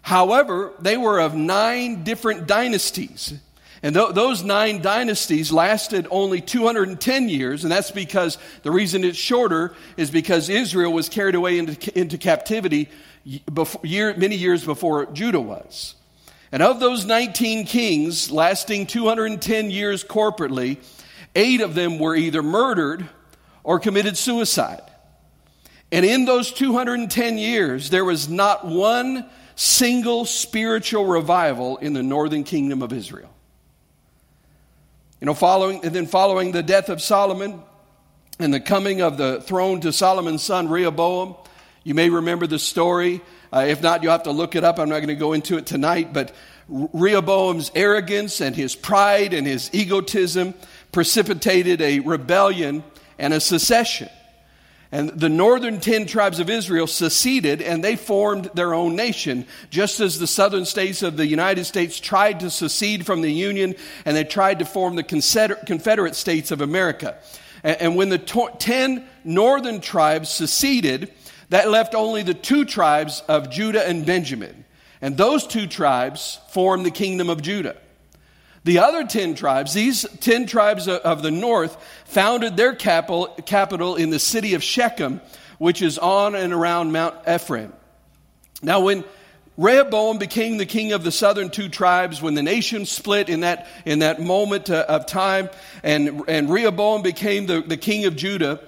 However, 0.00 0.72
they 0.80 0.96
were 0.96 1.20
of 1.20 1.34
nine 1.34 2.02
different 2.02 2.46
dynasties. 2.46 3.34
And 3.82 3.94
th- 3.94 4.14
those 4.14 4.42
nine 4.42 4.80
dynasties 4.80 5.52
lasted 5.52 6.06
only 6.10 6.40
210 6.40 7.28
years, 7.28 7.64
and 7.64 7.70
that's 7.70 7.90
because 7.90 8.38
the 8.62 8.70
reason 8.70 9.04
it's 9.04 9.18
shorter 9.18 9.74
is 9.96 10.10
because 10.10 10.48
Israel 10.48 10.92
was 10.92 11.08
carried 11.08 11.34
away 11.34 11.58
into, 11.58 11.98
into 11.98 12.16
captivity 12.16 12.88
before, 13.52 13.82
year, 13.84 14.14
many 14.16 14.36
years 14.36 14.64
before 14.64 15.06
Judah 15.06 15.40
was. 15.40 15.96
And 16.52 16.62
of 16.62 16.80
those 16.80 17.06
19 17.06 17.64
kings 17.64 18.30
lasting 18.30 18.86
210 18.86 19.70
years 19.70 20.04
corporately, 20.04 20.76
eight 21.34 21.62
of 21.62 21.74
them 21.74 21.98
were 21.98 22.14
either 22.14 22.42
murdered 22.42 23.08
or 23.64 23.80
committed 23.80 24.18
suicide. 24.18 24.82
And 25.90 26.04
in 26.04 26.26
those 26.26 26.52
210 26.52 27.38
years, 27.38 27.88
there 27.88 28.04
was 28.04 28.28
not 28.28 28.66
one 28.66 29.28
single 29.56 30.26
spiritual 30.26 31.06
revival 31.06 31.78
in 31.78 31.94
the 31.94 32.02
northern 32.02 32.44
kingdom 32.44 32.82
of 32.82 32.92
Israel. 32.92 33.30
You 35.20 35.26
know, 35.26 35.34
following, 35.34 35.84
and 35.84 35.94
then 35.94 36.06
following 36.06 36.52
the 36.52 36.62
death 36.62 36.88
of 36.88 37.00
Solomon 37.00 37.62
and 38.38 38.52
the 38.52 38.60
coming 38.60 39.00
of 39.00 39.16
the 39.16 39.40
throne 39.40 39.80
to 39.82 39.92
Solomon's 39.92 40.42
son 40.42 40.68
Rehoboam, 40.68 41.36
you 41.84 41.94
may 41.94 42.10
remember 42.10 42.46
the 42.46 42.58
story. 42.58 43.20
Uh, 43.52 43.66
if 43.68 43.82
not, 43.82 44.02
you'll 44.02 44.12
have 44.12 44.22
to 44.22 44.32
look 44.32 44.56
it 44.56 44.64
up. 44.64 44.78
I'm 44.78 44.88
not 44.88 44.98
going 44.98 45.08
to 45.08 45.14
go 45.14 45.34
into 45.34 45.58
it 45.58 45.66
tonight, 45.66 46.12
but 46.12 46.32
Rehoboam's 46.68 47.70
arrogance 47.74 48.40
and 48.40 48.56
his 48.56 48.74
pride 48.74 49.34
and 49.34 49.46
his 49.46 49.68
egotism 49.74 50.54
precipitated 50.90 51.82
a 51.82 52.00
rebellion 52.00 52.82
and 53.18 53.34
a 53.34 53.40
secession. 53.40 54.08
And 54.90 55.08
the 55.08 55.28
northern 55.28 55.80
ten 55.80 56.06
tribes 56.06 56.38
of 56.38 56.50
Israel 56.50 56.86
seceded 56.86 57.62
and 57.62 57.82
they 57.82 57.96
formed 57.96 58.50
their 58.54 58.74
own 58.74 58.94
nation, 58.94 59.46
just 59.70 60.00
as 60.00 60.18
the 60.18 60.26
southern 60.26 60.66
states 60.66 61.02
of 61.02 61.16
the 61.16 61.26
United 61.26 61.64
States 61.64 61.98
tried 61.98 62.40
to 62.40 62.50
secede 62.50 63.06
from 63.06 63.22
the 63.22 63.32
Union 63.32 63.74
and 64.04 64.16
they 64.16 64.24
tried 64.24 64.58
to 64.58 64.64
form 64.66 64.96
the 64.96 65.02
Confederate 65.02 66.14
States 66.14 66.50
of 66.50 66.60
America. 66.60 67.16
And 67.64 67.96
when 67.96 68.08
the 68.08 68.18
ten 68.18 69.06
northern 69.24 69.80
tribes 69.80 70.28
seceded, 70.28 71.10
that 71.52 71.68
left 71.68 71.94
only 71.94 72.22
the 72.22 72.32
two 72.32 72.64
tribes 72.64 73.22
of 73.28 73.50
Judah 73.50 73.86
and 73.86 74.06
Benjamin. 74.06 74.64
And 75.02 75.18
those 75.18 75.46
two 75.46 75.66
tribes 75.66 76.40
formed 76.48 76.86
the 76.86 76.90
kingdom 76.90 77.28
of 77.28 77.42
Judah. 77.42 77.76
The 78.64 78.78
other 78.78 79.04
10 79.04 79.34
tribes, 79.34 79.74
these 79.74 80.06
10 80.20 80.46
tribes 80.46 80.88
of 80.88 81.22
the 81.22 81.30
north, 81.30 81.76
founded 82.06 82.56
their 82.56 82.74
capital, 82.74 83.26
capital 83.44 83.96
in 83.96 84.08
the 84.08 84.18
city 84.18 84.54
of 84.54 84.62
Shechem, 84.62 85.20
which 85.58 85.82
is 85.82 85.98
on 85.98 86.34
and 86.34 86.54
around 86.54 86.90
Mount 86.90 87.16
Ephraim. 87.28 87.74
Now, 88.62 88.80
when 88.80 89.04
Rehoboam 89.58 90.16
became 90.16 90.56
the 90.56 90.64
king 90.64 90.92
of 90.92 91.04
the 91.04 91.12
southern 91.12 91.50
two 91.50 91.68
tribes 91.68 92.22
when 92.22 92.34
the 92.34 92.42
nation 92.42 92.86
split 92.86 93.28
in 93.28 93.40
that, 93.40 93.68
in 93.84 93.98
that 93.98 94.22
moment 94.22 94.70
uh, 94.70 94.86
of 94.88 95.04
time, 95.04 95.50
and, 95.82 96.22
and 96.28 96.48
Rehoboam 96.48 97.02
became 97.02 97.44
the, 97.44 97.60
the 97.60 97.76
king 97.76 98.06
of 98.06 98.16
Judah. 98.16 98.60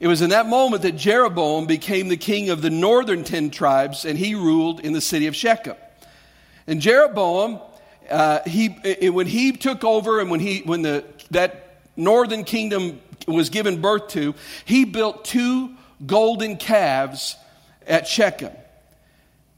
It 0.00 0.08
was 0.08 0.22
in 0.22 0.30
that 0.30 0.46
moment 0.46 0.82
that 0.82 0.96
Jeroboam 0.96 1.66
became 1.66 2.08
the 2.08 2.16
king 2.16 2.48
of 2.48 2.62
the 2.62 2.70
northern 2.70 3.22
ten 3.22 3.50
tribes, 3.50 4.06
and 4.06 4.18
he 4.18 4.34
ruled 4.34 4.80
in 4.80 4.94
the 4.94 5.00
city 5.00 5.26
of 5.26 5.36
Shechem. 5.36 5.76
And 6.66 6.80
Jeroboam, 6.80 7.60
uh, 8.08 8.40
he, 8.46 8.68
when 9.10 9.26
he 9.26 9.52
took 9.52 9.84
over 9.84 10.20
and 10.20 10.30
when, 10.30 10.40
he, 10.40 10.60
when 10.60 10.80
the, 10.80 11.04
that 11.32 11.82
northern 11.96 12.44
kingdom 12.44 13.00
was 13.28 13.50
given 13.50 13.82
birth 13.82 14.08
to, 14.08 14.34
he 14.64 14.86
built 14.86 15.26
two 15.26 15.74
golden 16.06 16.56
calves 16.56 17.36
at 17.86 18.08
Shechem. 18.08 18.52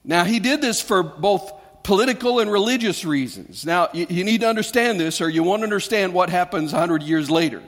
Now, 0.04 0.24
he 0.24 0.40
did 0.40 0.60
this 0.60 0.82
for 0.82 1.04
both 1.04 1.52
political 1.84 2.40
and 2.40 2.50
religious 2.50 3.04
reasons. 3.04 3.64
Now, 3.64 3.90
you, 3.92 4.06
you 4.08 4.24
need 4.24 4.40
to 4.40 4.48
understand 4.48 4.98
this, 4.98 5.20
or 5.20 5.28
you 5.28 5.44
won't 5.44 5.62
understand 5.62 6.12
what 6.12 6.30
happens 6.30 6.72
100 6.72 7.04
years 7.04 7.30
later. 7.30 7.62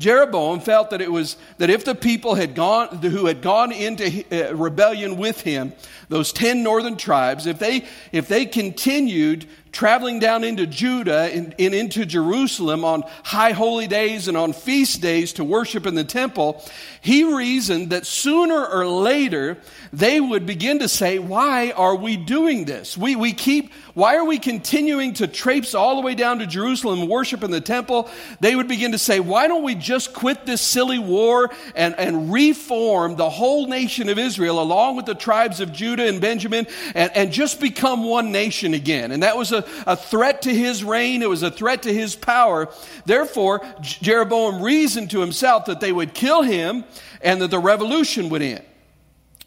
Jeroboam 0.00 0.60
felt 0.60 0.88
that 0.90 1.02
it 1.02 1.12
was 1.12 1.36
that 1.58 1.68
if 1.68 1.84
the 1.84 1.94
people 1.94 2.34
had 2.34 2.54
gone 2.54 2.88
who 3.02 3.26
had 3.26 3.42
gone 3.42 3.70
into 3.70 4.24
uh, 4.32 4.54
rebellion 4.54 5.18
with 5.18 5.42
him, 5.42 5.74
those 6.08 6.32
10 6.32 6.62
northern 6.62 6.96
tribes, 6.96 7.46
if 7.46 7.58
they 7.58 7.84
if 8.10 8.26
they 8.26 8.46
continued 8.46 9.46
traveling 9.72 10.18
down 10.18 10.44
into 10.44 10.66
Judah 10.66 11.30
and, 11.32 11.54
and, 11.58 11.74
into 11.74 12.04
Jerusalem 12.04 12.84
on 12.84 13.04
high 13.24 13.52
holy 13.52 13.86
days 13.86 14.28
and 14.28 14.36
on 14.36 14.52
feast 14.52 15.00
days 15.00 15.34
to 15.34 15.44
worship 15.44 15.86
in 15.86 15.94
the 15.94 16.04
temple, 16.04 16.64
he 17.00 17.24
reasoned 17.24 17.90
that 17.90 18.04
sooner 18.06 18.66
or 18.66 18.86
later 18.86 19.58
they 19.92 20.20
would 20.20 20.44
begin 20.46 20.80
to 20.80 20.88
say, 20.88 21.18
Why 21.18 21.70
are 21.70 21.94
we 21.94 22.16
doing 22.16 22.64
this? 22.64 22.96
We, 22.96 23.16
we 23.16 23.32
keep, 23.32 23.72
why 23.94 24.16
are 24.16 24.24
we 24.24 24.38
continuing 24.38 25.14
to 25.14 25.26
traipse 25.26 25.74
all 25.74 25.96
the 25.96 26.02
way 26.02 26.14
down 26.14 26.40
to 26.40 26.46
Jerusalem 26.46 27.00
and 27.00 27.08
worship 27.08 27.42
in 27.42 27.50
the 27.50 27.60
temple? 27.60 28.10
They 28.40 28.54
would 28.54 28.68
begin 28.68 28.92
to 28.92 28.98
say, 28.98 29.20
Why 29.20 29.46
don't 29.46 29.62
we 29.62 29.74
just 29.74 30.12
quit 30.12 30.46
this 30.46 30.60
silly 30.60 30.98
war 30.98 31.50
and, 31.74 31.94
and 31.98 32.32
reform 32.32 33.16
the 33.16 33.30
whole 33.30 33.66
nation 33.66 34.08
of 34.08 34.18
Israel 34.18 34.60
along 34.60 34.96
with 34.96 35.06
the 35.06 35.14
tribes 35.14 35.60
of 35.60 35.72
Judah 35.72 36.06
and 36.06 36.20
Benjamin 36.20 36.66
and, 36.94 37.10
and 37.14 37.32
just 37.32 37.60
become 37.60 38.04
one 38.04 38.32
nation 38.32 38.74
again? 38.74 39.12
And 39.12 39.22
that 39.22 39.36
was 39.36 39.52
a 39.52 39.59
a, 39.86 39.96
threat 39.96 40.42
to 40.42 40.54
his 40.54 40.82
reign, 40.84 41.22
it 41.22 41.28
was 41.28 41.42
a 41.42 41.50
threat 41.50 41.82
to 41.84 41.92
his 41.92 42.16
power. 42.16 42.68
Therefore, 43.06 43.62
Jeroboam 43.80 44.62
reasoned 44.62 45.10
to 45.10 45.20
himself 45.20 45.66
that 45.66 45.80
they 45.80 45.92
would 45.92 46.14
kill 46.14 46.42
him 46.42 46.84
and 47.20 47.40
that 47.40 47.50
the 47.50 47.58
revolution 47.58 48.28
would 48.30 48.42
end. 48.42 48.64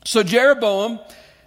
So 0.05 0.23
Jeroboam 0.23 0.99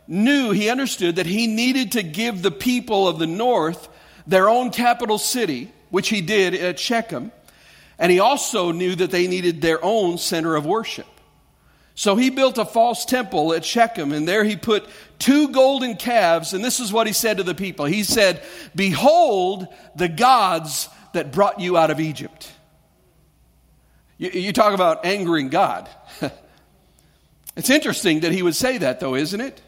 knew, 0.07 0.51
he 0.53 0.71
understood 0.71 1.17
that 1.17 1.27
he 1.27 1.47
needed 1.47 1.93
to 1.93 2.03
give 2.03 2.43
the 2.43 2.51
people 2.51 3.09
of 3.09 3.19
the 3.19 3.27
north 3.27 3.89
their 4.27 4.49
own 4.49 4.71
capital 4.71 5.19
city, 5.19 5.73
which 5.91 6.09
he 6.09 6.21
did 6.21 6.55
at 6.55 6.79
Shechem. 6.79 7.33
And 7.99 8.13
he 8.13 8.21
also 8.21 8.73
knew 8.73 8.95
that 8.97 9.11
they 9.11 9.27
needed 9.27 9.63
their 9.63 9.83
own 9.83 10.19
center 10.19 10.57
of 10.57 10.67
worship. 10.67 11.07
So 11.99 12.15
he 12.15 12.29
built 12.29 12.59
a 12.59 12.67
false 12.67 13.07
temple 13.07 13.55
at 13.55 13.65
Shechem, 13.65 14.13
and 14.13 14.29
there 14.29 14.45
he 14.45 14.55
put 14.55 14.87
two 15.19 15.49
golden 15.49 15.97
calves, 15.97 16.53
and 16.53 16.63
this 16.63 16.79
is 16.79 16.93
what 16.93 17.07
he 17.07 17.13
said 17.15 17.39
to 17.39 17.43
the 17.43 17.55
people. 17.55 17.87
He 17.87 18.03
said, 18.03 18.43
Behold 18.75 19.67
the 19.97 20.09
gods 20.09 20.91
that 21.15 21.33
brought 21.33 21.59
you 21.59 21.79
out 21.79 21.91
of 21.91 21.99
Egypt. 21.99 22.53
You, 24.19 24.29
you 24.29 24.53
talk 24.53 24.75
about 24.75 25.07
angering 25.07 25.49
God. 25.49 25.89
it's 27.57 27.71
interesting 27.71 28.21
that 28.21 28.33
he 28.33 28.43
would 28.43 28.55
say 28.55 28.77
that, 28.77 29.01
though, 29.01 29.15
isn't 29.15 29.41
it? 29.41 29.63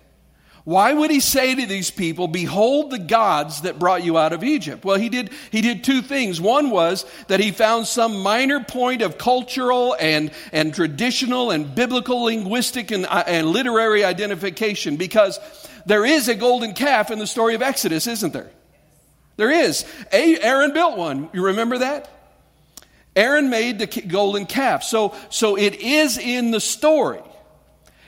Why 0.69 0.93
would 0.93 1.11
he 1.11 1.21
say 1.21 1.55
to 1.55 1.65
these 1.65 1.91
people, 1.91 2.29
Behold 2.29 2.91
the 2.91 2.99
gods 2.99 3.63
that 3.63 3.79
brought 3.79 4.05
you 4.05 4.19
out 4.19 4.35
of 4.35 4.45
Egypt? 4.45 4.85
Well, 4.85 4.99
he 4.99 5.09
did, 5.09 5.31
he 5.51 5.63
did 5.63 5.83
two 5.83 6.03
things. 6.03 6.43
One 6.43 6.69
was 6.69 7.07
that 7.29 7.41
he 7.41 7.53
found 7.53 7.87
some 7.87 8.21
minor 8.21 8.63
point 8.63 9.01
of 9.01 9.17
cultural 9.17 9.97
and, 9.99 10.31
and 10.53 10.75
traditional 10.75 11.53
and 11.53 11.75
biblical 11.75 12.25
linguistic 12.25 12.91
and, 12.91 13.07
uh, 13.07 13.25
and 13.27 13.47
literary 13.47 14.05
identification 14.05 14.99
because 14.99 15.41
there 15.87 16.05
is 16.05 16.29
a 16.29 16.35
golden 16.35 16.75
calf 16.75 17.11
in 17.11 17.19
the 17.19 17.27
story 17.27 17.55
of 17.55 17.63
Exodus, 17.63 18.07
isn't 18.07 18.35
there? 18.35 18.51
There 19.39 19.51
is. 19.51 19.87
Aaron 20.13 20.75
built 20.75 20.99
one. 20.99 21.31
You 21.33 21.47
remember 21.47 21.79
that? 21.79 22.11
Aaron 23.17 23.49
made 23.49 23.79
the 23.79 23.87
golden 23.87 24.45
calf. 24.45 24.83
So, 24.83 25.15
so 25.31 25.57
it 25.57 25.77
is 25.77 26.19
in 26.19 26.51
the 26.51 26.61
story. 26.61 27.23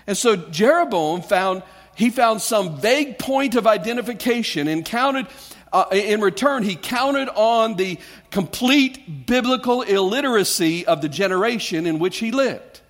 And 0.06 0.14
so 0.14 0.36
Jeroboam 0.36 1.22
found 1.22 1.62
he 2.00 2.08
found 2.08 2.40
some 2.40 2.78
vague 2.78 3.18
point 3.18 3.56
of 3.56 3.66
identification 3.66 4.68
and 4.68 4.86
counted, 4.86 5.26
uh, 5.70 5.84
in 5.92 6.22
return, 6.22 6.62
he 6.62 6.74
counted 6.74 7.28
on 7.28 7.76
the 7.76 7.98
complete 8.30 9.26
biblical 9.26 9.82
illiteracy 9.82 10.86
of 10.86 11.02
the 11.02 11.10
generation 11.10 11.86
in 11.86 11.98
which 11.98 12.16
he 12.16 12.30
lived. 12.30 12.80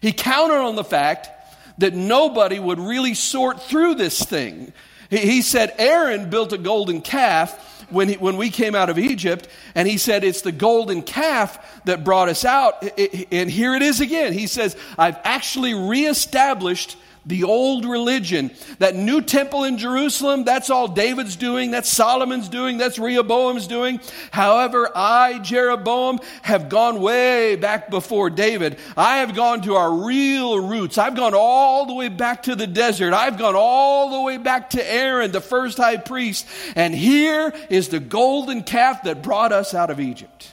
He 0.00 0.12
counted 0.12 0.56
on 0.56 0.74
the 0.74 0.84
fact 0.84 1.28
that 1.76 1.92
nobody 1.92 2.58
would 2.58 2.78
really 2.78 3.12
sort 3.12 3.60
through 3.60 3.96
this 3.96 4.24
thing. 4.24 4.72
He, 5.10 5.18
he 5.18 5.42
said 5.42 5.74
Aaron 5.76 6.30
built 6.30 6.54
a 6.54 6.58
golden 6.58 7.02
calf 7.02 7.84
when, 7.90 8.08
he, 8.08 8.14
when 8.14 8.38
we 8.38 8.48
came 8.48 8.74
out 8.74 8.88
of 8.88 8.98
Egypt, 8.98 9.48
and 9.74 9.86
he 9.86 9.98
said, 9.98 10.24
It's 10.24 10.40
the 10.40 10.50
golden 10.50 11.02
calf 11.02 11.82
that 11.84 12.04
brought 12.04 12.30
us 12.30 12.46
out. 12.46 12.82
And 13.30 13.50
here 13.50 13.74
it 13.74 13.82
is 13.82 14.00
again. 14.00 14.32
He 14.32 14.46
says, 14.46 14.78
I've 14.96 15.18
actually 15.24 15.74
reestablished 15.74 16.96
the 17.30 17.44
old 17.44 17.86
religion. 17.86 18.50
That 18.78 18.94
new 18.94 19.22
temple 19.22 19.64
in 19.64 19.78
Jerusalem, 19.78 20.44
that's 20.44 20.68
all 20.68 20.88
David's 20.88 21.36
doing, 21.36 21.70
that's 21.70 21.88
Solomon's 21.88 22.50
doing, 22.50 22.76
that's 22.76 22.98
Rehoboam's 22.98 23.66
doing. 23.66 24.00
However, 24.30 24.90
I, 24.94 25.38
Jeroboam, 25.38 26.18
have 26.42 26.68
gone 26.68 27.00
way 27.00 27.56
back 27.56 27.88
before 27.88 28.28
David. 28.28 28.78
I 28.96 29.18
have 29.18 29.34
gone 29.34 29.62
to 29.62 29.76
our 29.76 29.90
real 29.90 30.60
roots. 30.60 30.98
I've 30.98 31.16
gone 31.16 31.32
all 31.34 31.86
the 31.86 31.94
way 31.94 32.08
back 32.08 32.42
to 32.42 32.54
the 32.54 32.66
desert. 32.66 33.14
I've 33.14 33.38
gone 33.38 33.54
all 33.56 34.10
the 34.10 34.22
way 34.22 34.36
back 34.36 34.70
to 34.70 34.92
Aaron, 34.92 35.32
the 35.32 35.40
first 35.40 35.78
high 35.78 35.96
priest. 35.96 36.46
And 36.76 36.94
here 36.94 37.54
is 37.70 37.88
the 37.88 38.00
golden 38.00 38.62
calf 38.62 39.04
that 39.04 39.22
brought 39.22 39.52
us 39.52 39.72
out 39.72 39.90
of 39.90 40.00
Egypt. 40.00 40.50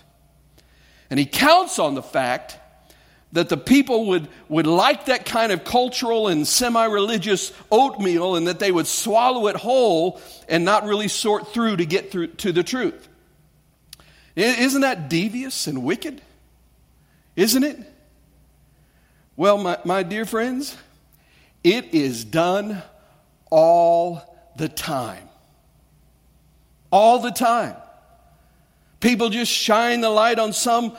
And 1.10 1.19
he 1.19 1.25
counts 1.25 1.79
on 1.79 1.96
the 1.96 2.03
fact 2.03 2.57
that 3.34 3.50
the 3.50 3.57
people 3.57 4.07
would, 4.07 4.27
would 4.48 4.67
like 4.67 5.05
that 5.05 5.25
kind 5.25 5.51
of 5.51 5.63
cultural 5.63 6.27
and 6.27 6.48
semi 6.48 6.86
religious 6.86 7.51
oatmeal 7.72 8.36
and 8.36 8.48
that 8.48 8.60
they 8.60 8.72
would 8.72 8.88
swallow 8.88 9.48
it 9.48 9.55
whole 9.55 10.22
and 10.48 10.63
not 10.63 10.86
really 10.86 11.07
sort 11.07 11.53
through 11.53 11.77
to 11.77 11.86
get 11.86 12.12
through 12.12 12.27
to 12.27 12.51
the 12.51 12.63
truth. 12.63 13.07
Isn't 14.36 14.81
that 14.81 15.10
devious 15.10 15.67
and 15.67 15.84
wicked? 15.84 16.22
Isn't 17.36 17.63
it? 17.63 17.77
Well, 19.36 19.57
my, 19.57 19.77
my 19.84 20.03
dear 20.03 20.25
friends, 20.25 20.77
it 21.63 21.93
is 21.93 22.24
done 22.24 22.81
all 23.50 24.53
the 24.57 24.69
time. 24.69 25.29
All 26.91 27.19
the 27.19 27.31
time. 27.31 27.75
People 29.00 29.30
just 29.30 29.51
shine 29.51 30.01
the 30.01 30.10
light 30.10 30.39
on 30.39 30.54
some 30.54 30.98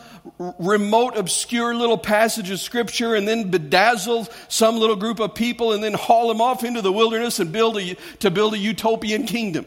remote, 0.58 1.16
obscure 1.16 1.74
little 1.74 1.98
passage 1.98 2.50
of 2.50 2.60
scripture 2.60 3.14
and 3.14 3.26
then 3.26 3.50
bedazzle 3.50 4.30
some 4.48 4.76
little 4.76 4.96
group 4.96 5.18
of 5.18 5.34
people 5.34 5.72
and 5.72 5.82
then 5.82 5.94
haul 5.94 6.28
them 6.28 6.40
off 6.40 6.62
into 6.62 6.80
the 6.80 6.92
wilderness 6.92 7.40
and 7.40 7.50
build 7.50 7.76
a, 7.76 7.96
to 8.20 8.30
build 8.30 8.54
a 8.54 8.58
utopian 8.58 9.26
kingdom. 9.26 9.66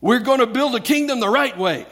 We're 0.00 0.20
going 0.20 0.38
to 0.40 0.46
build 0.46 0.76
a 0.76 0.80
kingdom 0.80 1.18
the 1.18 1.28
right 1.28 1.56
way. 1.56 1.86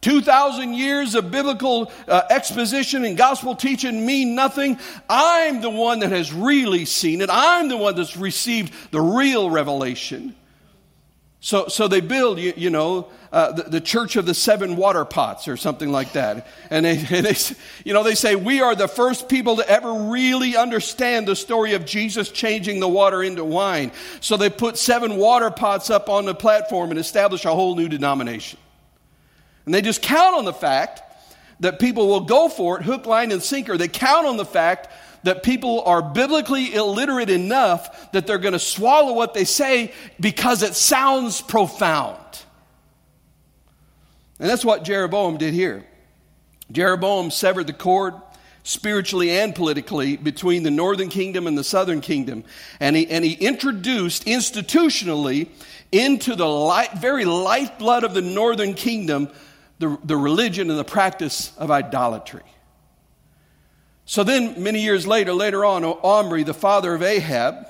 2,000 0.00 0.74
years 0.74 1.14
of 1.14 1.30
biblical 1.30 1.90
uh, 2.06 2.22
exposition 2.30 3.04
and 3.04 3.16
gospel 3.16 3.54
teaching 3.54 4.04
mean 4.04 4.34
nothing. 4.34 4.78
I'm 5.08 5.62
the 5.62 5.70
one 5.70 6.00
that 6.00 6.10
has 6.10 6.32
really 6.32 6.84
seen 6.84 7.22
it. 7.22 7.30
I'm 7.30 7.68
the 7.68 7.76
one 7.76 7.96
that's 7.96 8.16
received 8.16 8.72
the 8.92 9.00
real 9.00 9.50
revelation. 9.50 10.34
So, 11.44 11.68
so 11.68 11.88
they 11.88 12.00
build, 12.00 12.38
you, 12.38 12.54
you 12.56 12.70
know, 12.70 13.08
uh, 13.30 13.52
the, 13.52 13.64
the, 13.64 13.80
church 13.82 14.16
of 14.16 14.24
the 14.24 14.32
seven 14.32 14.76
water 14.76 15.04
pots 15.04 15.46
or 15.46 15.58
something 15.58 15.92
like 15.92 16.14
that. 16.14 16.46
And 16.70 16.86
they, 16.86 16.96
and 17.10 17.26
they, 17.26 17.36
you 17.84 17.92
know, 17.92 18.02
they 18.02 18.14
say, 18.14 18.34
we 18.34 18.62
are 18.62 18.74
the 18.74 18.88
first 18.88 19.28
people 19.28 19.56
to 19.56 19.68
ever 19.68 19.92
really 19.92 20.56
understand 20.56 21.28
the 21.28 21.36
story 21.36 21.74
of 21.74 21.84
Jesus 21.84 22.30
changing 22.30 22.80
the 22.80 22.88
water 22.88 23.22
into 23.22 23.44
wine. 23.44 23.92
So 24.20 24.38
they 24.38 24.48
put 24.48 24.78
seven 24.78 25.18
water 25.18 25.50
pots 25.50 25.90
up 25.90 26.08
on 26.08 26.24
the 26.24 26.34
platform 26.34 26.88
and 26.88 26.98
establish 26.98 27.44
a 27.44 27.50
whole 27.54 27.76
new 27.76 27.90
denomination. 27.90 28.58
And 29.66 29.74
they 29.74 29.82
just 29.82 30.00
count 30.00 30.34
on 30.36 30.46
the 30.46 30.54
fact 30.54 31.02
that 31.60 31.78
people 31.78 32.08
will 32.08 32.20
go 32.20 32.48
for 32.48 32.80
it, 32.80 32.84
hook, 32.84 33.04
line, 33.04 33.32
and 33.32 33.42
sinker. 33.42 33.76
They 33.76 33.88
count 33.88 34.26
on 34.26 34.38
the 34.38 34.46
fact 34.46 34.88
that 35.24 35.42
people 35.42 35.82
are 35.82 36.00
biblically 36.00 36.74
illiterate 36.74 37.30
enough 37.30 38.12
that 38.12 38.26
they're 38.26 38.38
going 38.38 38.52
to 38.52 38.58
swallow 38.58 39.12
what 39.12 39.34
they 39.34 39.44
say 39.44 39.92
because 40.20 40.62
it 40.62 40.74
sounds 40.74 41.40
profound. 41.40 42.18
And 44.38 44.48
that's 44.48 44.64
what 44.64 44.84
Jeroboam 44.84 45.36
did 45.36 45.54
here. 45.54 45.84
Jeroboam 46.70 47.30
severed 47.30 47.66
the 47.66 47.72
cord 47.72 48.14
spiritually 48.62 49.30
and 49.30 49.54
politically 49.54 50.16
between 50.16 50.62
the 50.62 50.70
northern 50.70 51.08
kingdom 51.08 51.46
and 51.46 51.56
the 51.56 51.64
southern 51.64 52.00
kingdom. 52.00 52.44
And 52.80 52.96
he, 52.96 53.08
and 53.08 53.24
he 53.24 53.32
introduced 53.34 54.24
institutionally 54.24 55.48
into 55.92 56.34
the 56.34 56.48
life, 56.48 56.92
very 56.92 57.24
lifeblood 57.24 58.04
of 58.04 58.14
the 58.14 58.22
northern 58.22 58.74
kingdom 58.74 59.28
the, 59.78 59.98
the 60.04 60.16
religion 60.16 60.70
and 60.70 60.78
the 60.78 60.84
practice 60.84 61.56
of 61.58 61.70
idolatry. 61.70 62.42
So 64.06 64.22
then, 64.22 64.62
many 64.62 64.82
years 64.82 65.06
later, 65.06 65.32
later 65.32 65.64
on, 65.64 65.84
Omri, 65.84 66.42
the 66.42 66.54
father 66.54 66.94
of 66.94 67.02
Ahab, 67.02 67.66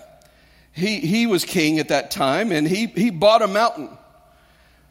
he, 0.72 0.98
he 0.98 1.26
was 1.26 1.44
king 1.44 1.78
at 1.78 1.88
that 1.88 2.10
time, 2.10 2.50
and 2.50 2.66
he, 2.66 2.86
he 2.86 3.10
bought 3.10 3.42
a 3.42 3.46
mountain. 3.46 3.90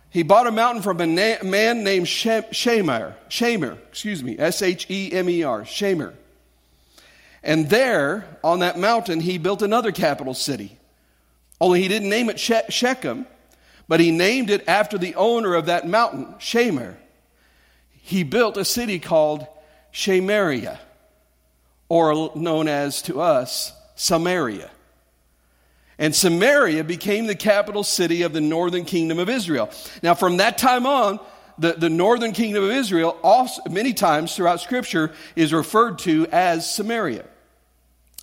He 0.09 0.23
bought 0.23 0.47
a 0.47 0.51
mountain 0.51 0.81
from 0.81 1.01
a 1.01 1.07
na- 1.07 1.43
man 1.43 1.83
named 1.83 2.05
Shemer, 2.05 3.15
Shemer, 3.29 3.77
excuse 3.89 4.23
me, 4.23 4.37
S 4.37 4.61
H 4.61 4.85
E 4.89 5.11
M 5.11 5.27
E 5.27 5.43
R, 5.43 5.63
Shemer. 5.63 6.13
And 7.43 7.69
there, 7.69 8.25
on 8.43 8.59
that 8.59 8.79
mountain, 8.79 9.19
he 9.19 9.37
built 9.37 9.61
another 9.61 9.91
capital 9.91 10.33
city. 10.33 10.77
Only 11.59 11.81
he 11.81 11.87
didn't 11.89 12.09
name 12.09 12.29
it 12.29 12.39
she- 12.39 12.61
Shechem, 12.69 13.27
but 13.87 13.99
he 13.99 14.11
named 14.11 14.49
it 14.49 14.63
after 14.67 14.97
the 14.97 15.15
owner 15.15 15.55
of 15.55 15.65
that 15.65 15.87
mountain, 15.87 16.27
Shemer. 16.39 16.95
He 17.91 18.23
built 18.23 18.55
a 18.55 18.63
city 18.63 18.99
called 18.99 19.45
Shemaria, 19.93 20.77
or 21.93 22.31
known 22.33 22.67
as 22.67 23.03
to 23.03 23.21
us, 23.21 23.71
Samaria. 23.93 24.71
And 25.99 26.15
Samaria 26.15 26.83
became 26.83 27.27
the 27.27 27.35
capital 27.35 27.83
city 27.83 28.23
of 28.23 28.33
the 28.33 28.41
northern 28.41 28.83
kingdom 28.83 29.19
of 29.19 29.29
Israel. 29.29 29.69
Now, 30.01 30.15
from 30.15 30.37
that 30.37 30.57
time 30.57 30.87
on, 30.87 31.19
the, 31.59 31.73
the 31.73 31.91
northern 31.91 32.31
kingdom 32.31 32.63
of 32.63 32.71
Israel, 32.71 33.15
also, 33.21 33.61
many 33.69 33.93
times 33.93 34.35
throughout 34.35 34.59
Scripture, 34.59 35.13
is 35.35 35.53
referred 35.53 35.99
to 35.99 36.25
as 36.31 36.67
Samaria. 36.67 37.25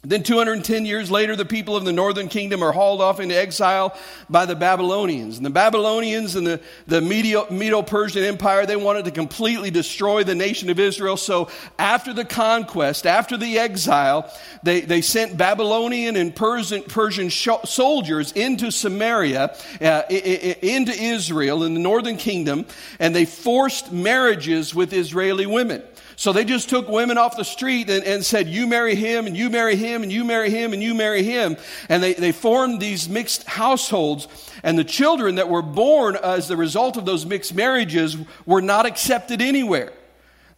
Then 0.03 0.23
210 0.23 0.87
years 0.87 1.11
later, 1.11 1.37
the 1.37 1.45
people 1.45 1.77
of 1.77 1.85
the 1.85 1.93
northern 1.93 2.29
kingdom 2.29 2.63
are 2.63 2.73
hauled 2.73 3.03
off 3.03 3.21
into 3.21 3.37
exile 3.37 3.95
by 4.31 4.47
the 4.47 4.57
Babylonians. 4.57 5.37
And 5.37 5.45
the 5.45 5.51
Babylonians 5.51 6.37
and 6.37 6.47
the, 6.47 6.61
the 6.87 7.03
Medo-Persian 7.03 8.25
Empire, 8.25 8.65
they 8.65 8.77
wanted 8.77 9.05
to 9.05 9.11
completely 9.11 9.71
destroy 9.71 10.25
the 10.25 10.35
nation 10.35 10.71
of 10.71 10.79
Israel. 10.79 11.19
So 11.19 11.51
after 11.79 12.15
the 12.15 12.25
conquest, 12.25 13.07
after 13.07 13.37
the 13.37 13.59
exile, 13.59 14.33
they, 14.63 14.81
they 14.81 15.03
sent 15.03 15.37
Babylonian 15.37 16.17
and 16.17 16.35
Persian, 16.35 16.83
Persian 16.85 17.29
soldiers 17.29 18.33
into 18.33 18.71
Samaria, 18.71 19.55
uh, 19.83 20.03
into 20.09 20.93
Israel 20.93 21.63
in 21.63 21.75
the 21.75 21.81
northern 21.81 22.17
kingdom, 22.17 22.65
and 22.99 23.15
they 23.15 23.27
forced 23.27 23.93
marriages 23.93 24.75
with 24.75 24.95
Israeli 24.95 25.45
women. 25.45 25.83
So 26.21 26.35
they 26.35 26.45
just 26.45 26.69
took 26.69 26.87
women 26.87 27.17
off 27.17 27.39
the 27.39 27.47
street 27.47 27.89
and, 27.89 28.05
and, 28.05 28.23
said, 28.23 28.47
You 28.47 28.67
marry 28.67 28.95
him, 28.95 29.27
and 29.27 29.35
you 29.35 29.49
marry 29.49 29.75
him, 29.75 30.03
and 30.03 30.13
you 30.13 30.23
marry 30.23 30.51
him, 30.51 30.75
and 30.75 30.83
you 30.83 30.95
marry 30.95 31.23
him. 31.23 31.57
And 31.89 32.03
they, 32.03 32.13
they 32.13 32.31
formed 32.31 32.79
these 32.79 33.09
mixed 33.09 33.45
households. 33.45 34.29
And 34.63 34.79
the 34.79 34.85
children 34.85 35.37
that 35.37 35.49
were 35.49 35.63
born 35.63 36.17
as 36.23 36.47
the 36.47 36.59
result 36.59 36.99
of 36.99 37.07
those 37.07 37.25
mixed 37.25 37.55
marriages 37.55 38.19
were 38.45 38.61
not 38.61 38.85
accepted 38.85 39.41
anywhere. 39.41 39.95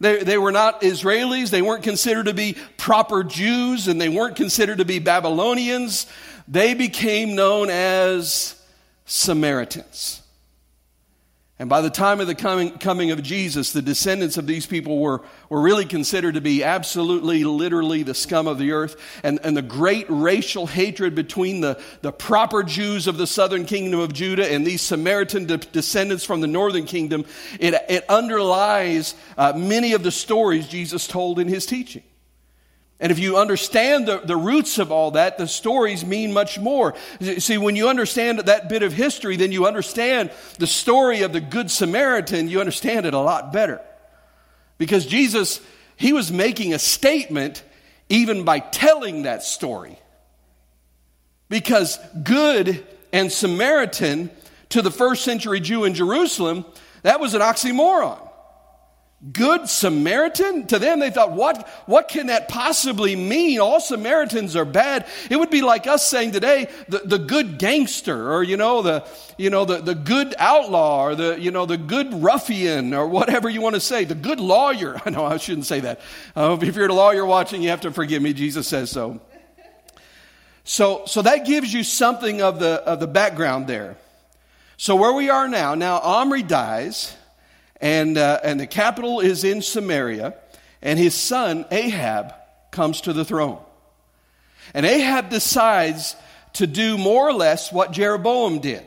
They, 0.01 0.21
they 0.21 0.37
were 0.37 0.51
not 0.51 0.81
Israelis. 0.81 1.49
They 1.49 1.61
weren't 1.61 1.83
considered 1.83 2.25
to 2.25 2.33
be 2.33 2.57
proper 2.75 3.23
Jews, 3.23 3.87
and 3.87 4.01
they 4.01 4.09
weren't 4.09 4.35
considered 4.35 4.79
to 4.79 4.85
be 4.85 4.99
Babylonians. 4.99 6.07
They 6.45 6.73
became 6.73 7.35
known 7.35 7.69
as 7.69 8.61
Samaritans. 9.05 10.22
And 11.59 11.69
by 11.69 11.81
the 11.81 11.91
time 11.91 12.19
of 12.19 12.25
the 12.25 12.33
coming, 12.33 12.71
coming 12.79 13.11
of 13.11 13.21
Jesus, 13.21 13.73
the 13.73 13.81
descendants 13.81 14.37
of 14.37 14.47
these 14.47 14.65
people 14.65 14.97
were, 14.97 15.21
were 15.49 15.61
really 15.61 15.85
considered 15.85 16.33
to 16.33 16.41
be 16.41 16.63
absolutely, 16.63 17.43
literally 17.43 18.01
the 18.01 18.15
scum 18.15 18.47
of 18.47 18.57
the 18.57 18.71
earth. 18.71 18.95
And, 19.23 19.39
and 19.43 19.55
the 19.55 19.61
great 19.61 20.07
racial 20.09 20.65
hatred 20.65 21.13
between 21.13 21.61
the, 21.61 21.79
the 22.01 22.11
proper 22.11 22.63
Jews 22.63 23.05
of 23.05 23.17
the 23.17 23.27
southern 23.27 23.65
kingdom 23.65 23.99
of 23.99 24.13
Judah 24.13 24.51
and 24.51 24.65
these 24.65 24.81
Samaritan 24.81 25.45
de- 25.45 25.57
descendants 25.57 26.25
from 26.25 26.41
the 26.41 26.47
northern 26.47 26.85
kingdom, 26.85 27.23
it, 27.59 27.75
it 27.87 28.09
underlies 28.09 29.13
uh, 29.37 29.53
many 29.55 29.93
of 29.93 30.01
the 30.01 30.11
stories 30.11 30.67
Jesus 30.67 31.05
told 31.05 31.37
in 31.37 31.47
his 31.47 31.67
teaching. 31.67 32.03
And 33.03 33.11
if 33.11 33.19
you 33.19 33.35
understand 33.35 34.07
the, 34.07 34.19
the 34.19 34.37
roots 34.37 34.79
of 34.79 34.89
all 34.89 35.11
that, 35.11 35.37
the 35.37 35.45
stories 35.45 36.05
mean 36.05 36.31
much 36.31 36.57
more. 36.57 36.95
See, 37.19 37.57
when 37.57 37.75
you 37.75 37.89
understand 37.89 38.39
that 38.39 38.69
bit 38.69 38.81
of 38.81 38.93
history, 38.93 39.35
then 39.35 39.51
you 39.51 39.67
understand 39.67 40.31
the 40.57 40.67
story 40.67 41.21
of 41.23 41.33
the 41.33 41.41
Good 41.41 41.69
Samaritan, 41.69 42.47
you 42.47 42.61
understand 42.61 43.05
it 43.05 43.13
a 43.13 43.19
lot 43.19 43.51
better. 43.51 43.81
Because 44.77 45.05
Jesus, 45.05 45.59
he 45.97 46.13
was 46.13 46.31
making 46.31 46.73
a 46.73 46.79
statement 46.79 47.61
even 48.07 48.45
by 48.45 48.59
telling 48.59 49.23
that 49.23 49.43
story. 49.43 49.99
Because 51.49 51.99
good 52.23 52.87
and 53.11 53.29
Samaritan 53.29 54.31
to 54.69 54.81
the 54.81 54.91
first 54.91 55.25
century 55.25 55.59
Jew 55.59 55.83
in 55.83 55.93
Jerusalem, 55.93 56.63
that 57.01 57.19
was 57.19 57.33
an 57.33 57.41
oxymoron. 57.41 58.29
Good 59.31 59.69
Samaritan? 59.69 60.67
To 60.67 60.79
them, 60.79 60.99
they 60.99 61.09
thought, 61.09 61.31
what, 61.31 61.65
what 61.85 62.09
can 62.09 62.27
that 62.27 62.49
possibly 62.49 63.15
mean? 63.15 63.61
All 63.61 63.79
Samaritans 63.79 64.53
are 64.57 64.65
bad. 64.65 65.07
It 65.29 65.37
would 65.37 65.49
be 65.49 65.61
like 65.61 65.87
us 65.87 66.05
saying 66.05 66.33
today, 66.33 66.67
the, 66.89 66.99
the 66.99 67.19
good 67.19 67.57
gangster, 67.57 68.33
or, 68.33 68.43
you 68.43 68.57
know, 68.57 68.81
the, 68.81 69.07
you 69.37 69.49
know, 69.49 69.63
the, 69.63 69.77
the 69.77 69.95
good 69.95 70.35
outlaw, 70.37 71.05
or 71.05 71.15
the, 71.15 71.39
you 71.39 71.51
know, 71.51 71.65
the 71.65 71.77
good 71.77 72.13
ruffian, 72.21 72.93
or 72.93 73.07
whatever 73.07 73.49
you 73.49 73.61
want 73.61 73.75
to 73.75 73.81
say, 73.81 74.03
the 74.03 74.13
good 74.15 74.41
lawyer. 74.41 74.99
I 75.05 75.09
know 75.09 75.23
I 75.23 75.37
shouldn't 75.37 75.67
say 75.67 75.79
that. 75.79 76.01
Uh, 76.35 76.57
if 76.61 76.75
you're 76.75 76.87
a 76.87 76.93
lawyer 76.93 77.25
watching, 77.25 77.61
you 77.61 77.69
have 77.69 77.81
to 77.81 77.91
forgive 77.91 78.21
me. 78.21 78.33
Jesus 78.33 78.67
says 78.67 78.91
so. 78.91 79.21
So, 80.65 81.03
so 81.05 81.21
that 81.21 81.45
gives 81.45 81.73
you 81.73 81.83
something 81.83 82.41
of 82.41 82.59
the, 82.59 82.81
of 82.83 82.99
the 82.99 83.07
background 83.07 83.67
there. 83.67 83.95
So 84.75 84.97
where 84.97 85.13
we 85.13 85.29
are 85.29 85.47
now, 85.47 85.75
now 85.75 85.99
Omri 85.99 86.43
dies 86.43 87.15
and, 87.83 88.17
uh, 88.17 88.39
and 88.45 88.61
the 88.61 88.65
capital 88.65 89.19
is 89.19 89.43
in 89.43 89.61
Samaria, 89.61 90.35
and 90.81 90.97
his 90.97 91.13
son 91.13 91.65
Ahab 91.69 92.33
comes 92.71 93.01
to 93.01 93.11
the 93.11 93.25
throne. 93.25 93.59
And 94.73 94.85
Ahab 94.85 95.29
decides 95.29 96.15
to 96.53 96.65
do 96.65 96.97
more 96.97 97.27
or 97.27 97.33
less 97.33 97.73
what 97.73 97.91
Jeroboam 97.91 98.59
did. 98.59 98.83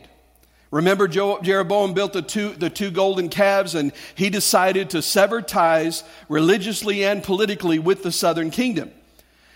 Remember, 0.71 1.07
Jeroboam 1.09 1.93
built 1.93 2.15
the 2.15 2.23
two, 2.23 2.55
the 2.55 2.71
two 2.71 2.91
golden 2.91 3.29
calves, 3.29 3.75
and 3.75 3.93
he 4.15 4.31
decided 4.31 4.91
to 4.91 5.03
sever 5.03 5.43
ties 5.43 6.03
religiously 6.31 7.05
and 7.05 7.23
politically 7.23 7.79
with 7.79 8.03
the 8.03 8.11
southern 8.11 8.51
kingdom. 8.51 8.91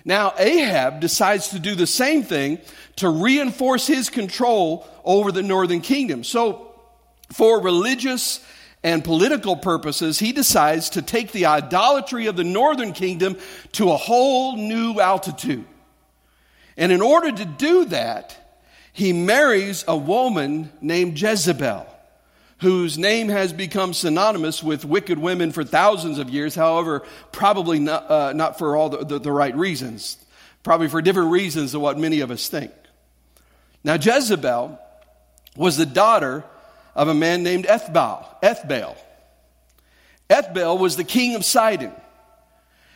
Now, 0.04 0.34
Ahab 0.36 1.00
decides 1.00 1.48
to 1.48 1.58
do 1.58 1.74
the 1.74 1.86
same 1.86 2.24
thing 2.24 2.58
to 2.96 3.08
reinforce 3.08 3.86
his 3.86 4.10
control 4.10 4.86
over 5.02 5.32
the 5.32 5.42
northern 5.42 5.80
kingdom. 5.80 6.24
So, 6.24 6.66
for 7.32 7.62
religious 7.62 8.40
and 8.82 9.04
political 9.04 9.56
purposes, 9.56 10.18
he 10.18 10.32
decides 10.32 10.90
to 10.90 11.02
take 11.02 11.32
the 11.32 11.46
idolatry 11.46 12.26
of 12.26 12.36
the 12.36 12.44
northern 12.44 12.92
kingdom 12.92 13.36
to 13.72 13.90
a 13.90 13.96
whole 13.96 14.56
new 14.56 15.00
altitude. 15.00 15.66
And 16.76 16.90
in 16.90 17.02
order 17.02 17.30
to 17.30 17.44
do 17.44 17.84
that, 17.86 18.36
he 18.92 19.12
marries 19.12 19.84
a 19.86 19.96
woman 19.96 20.72
named 20.80 21.20
Jezebel, 21.20 21.86
whose 22.58 22.96
name 22.96 23.28
has 23.28 23.52
become 23.52 23.92
synonymous 23.92 24.62
with 24.62 24.84
wicked 24.84 25.18
women 25.18 25.52
for 25.52 25.62
thousands 25.62 26.18
of 26.18 26.30
years, 26.30 26.54
however, 26.54 27.02
probably 27.32 27.78
not, 27.78 28.10
uh, 28.10 28.32
not 28.32 28.58
for 28.58 28.76
all 28.76 28.88
the, 28.88 29.04
the, 29.04 29.18
the 29.18 29.32
right 29.32 29.54
reasons, 29.54 30.16
probably 30.62 30.88
for 30.88 31.02
different 31.02 31.30
reasons 31.30 31.72
than 31.72 31.80
what 31.82 31.98
many 31.98 32.20
of 32.20 32.30
us 32.30 32.48
think. 32.48 32.72
Now, 33.84 33.94
Jezebel 33.94 34.78
was 35.56 35.76
the 35.76 35.86
daughter 35.86 36.44
of 36.94 37.08
a 37.08 37.14
man 37.14 37.42
named 37.42 37.66
Ethbaal. 37.66 38.26
Ethbaal. 38.42 38.96
Ethbaal 40.28 40.78
was 40.78 40.96
the 40.96 41.04
king 41.04 41.34
of 41.34 41.44
Sidon. 41.44 41.92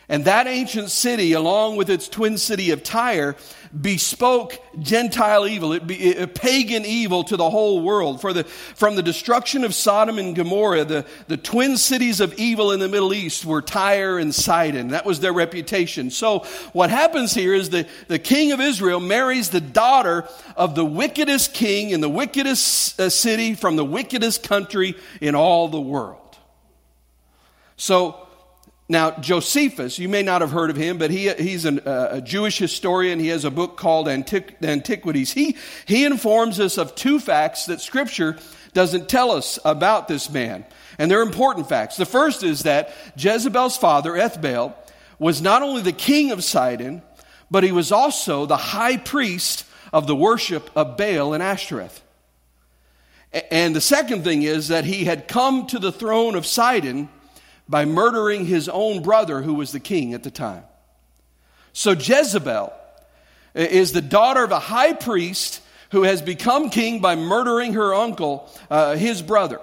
And 0.07 0.25
that 0.25 0.45
ancient 0.45 0.91
city, 0.91 1.33
along 1.33 1.77
with 1.77 1.89
its 1.89 2.07
twin 2.07 2.37
city 2.37 2.69
of 2.69 2.83
Tyre, 2.83 3.35
bespoke 3.79 4.59
Gentile 4.79 5.47
evil, 5.47 5.73
it 5.73 5.87
be, 5.87 6.15
a 6.15 6.27
pagan 6.27 6.85
evil 6.85 7.23
to 7.23 7.35
the 7.35 7.49
whole 7.49 7.81
world. 7.81 8.21
For 8.21 8.31
the, 8.31 8.43
from 8.43 8.95
the 8.95 9.01
destruction 9.01 9.63
of 9.63 9.73
Sodom 9.73 10.19
and 10.19 10.35
Gomorrah, 10.35 10.85
the, 10.85 11.05
the 11.27 11.37
twin 11.37 11.77
cities 11.77 12.19
of 12.19 12.35
evil 12.35 12.71
in 12.71 12.79
the 12.79 12.87
Middle 12.87 13.13
East 13.13 13.45
were 13.45 13.63
Tyre 13.63 14.19
and 14.19 14.33
Sidon. 14.33 14.89
That 14.89 15.05
was 15.05 15.21
their 15.21 15.33
reputation. 15.33 16.11
So 16.11 16.39
what 16.73 16.91
happens 16.91 17.33
here 17.33 17.55
is 17.55 17.71
the, 17.71 17.87
the 18.07 18.19
king 18.19 18.51
of 18.51 18.61
Israel 18.61 18.99
marries 18.99 19.49
the 19.49 19.61
daughter 19.61 20.27
of 20.55 20.75
the 20.75 20.85
wickedest 20.85 21.53
king 21.53 21.89
in 21.89 22.01
the 22.01 22.09
wickedest 22.09 22.99
uh, 22.99 23.09
city 23.09 23.55
from 23.55 23.75
the 23.75 23.85
wickedest 23.85 24.43
country 24.43 24.95
in 25.19 25.33
all 25.33 25.67
the 25.67 25.81
world. 25.81 26.37
So 27.75 28.24
now, 28.87 29.11
Josephus, 29.11 29.97
you 29.97 30.07
may 30.07 30.21
not 30.21 30.41
have 30.41 30.51
heard 30.51 30.69
of 30.69 30.75
him, 30.75 30.99
but 30.99 31.09
he, 31.09 31.29
he's 31.33 31.65
an, 31.65 31.79
uh, 31.79 32.09
a 32.11 32.21
Jewish 32.21 32.59
historian. 32.59 33.19
He 33.19 33.29
has 33.29 33.43
a 33.43 33.49
book 33.49 33.77
called 33.77 34.05
Antiq- 34.05 34.63
Antiquities. 34.63 35.33
He, 35.33 35.57
he 35.87 36.05
informs 36.05 36.59
us 36.59 36.77
of 36.77 36.93
two 36.93 37.19
facts 37.19 37.65
that 37.65 37.81
Scripture 37.81 38.37
doesn't 38.73 39.09
tell 39.09 39.31
us 39.31 39.57
about 39.65 40.07
this 40.07 40.29
man. 40.29 40.65
And 40.99 41.09
they're 41.09 41.23
important 41.23 41.67
facts. 41.67 41.97
The 41.97 42.05
first 42.05 42.43
is 42.43 42.63
that 42.63 42.93
Jezebel's 43.17 43.75
father, 43.75 44.11
Ethbaal, 44.11 44.75
was 45.17 45.41
not 45.41 45.63
only 45.63 45.81
the 45.81 45.91
king 45.91 46.29
of 46.29 46.43
Sidon, 46.43 47.01
but 47.49 47.63
he 47.63 47.71
was 47.71 47.91
also 47.91 48.45
the 48.45 48.57
high 48.57 48.97
priest 48.97 49.65
of 49.91 50.05
the 50.05 50.15
worship 50.15 50.69
of 50.75 50.95
Baal 50.95 51.33
and 51.33 51.41
Ashtoreth. 51.41 52.03
And 53.49 53.75
the 53.75 53.81
second 53.81 54.23
thing 54.23 54.43
is 54.43 54.67
that 54.67 54.85
he 54.85 55.05
had 55.05 55.27
come 55.27 55.65
to 55.67 55.79
the 55.79 55.91
throne 55.91 56.35
of 56.35 56.45
Sidon 56.45 57.09
by 57.67 57.85
murdering 57.85 58.45
his 58.45 58.69
own 58.69 59.01
brother, 59.01 59.41
who 59.41 59.55
was 59.55 59.71
the 59.71 59.79
king 59.79 60.13
at 60.13 60.23
the 60.23 60.31
time. 60.31 60.63
So 61.73 61.91
Jezebel 61.91 62.73
is 63.53 63.91
the 63.91 64.01
daughter 64.01 64.43
of 64.43 64.51
a 64.51 64.59
high 64.59 64.93
priest 64.93 65.61
who 65.91 66.03
has 66.03 66.21
become 66.21 66.69
king 66.69 66.99
by 66.99 67.15
murdering 67.15 67.73
her 67.73 67.93
uncle, 67.93 68.49
uh, 68.69 68.95
his 68.95 69.21
brother. 69.21 69.59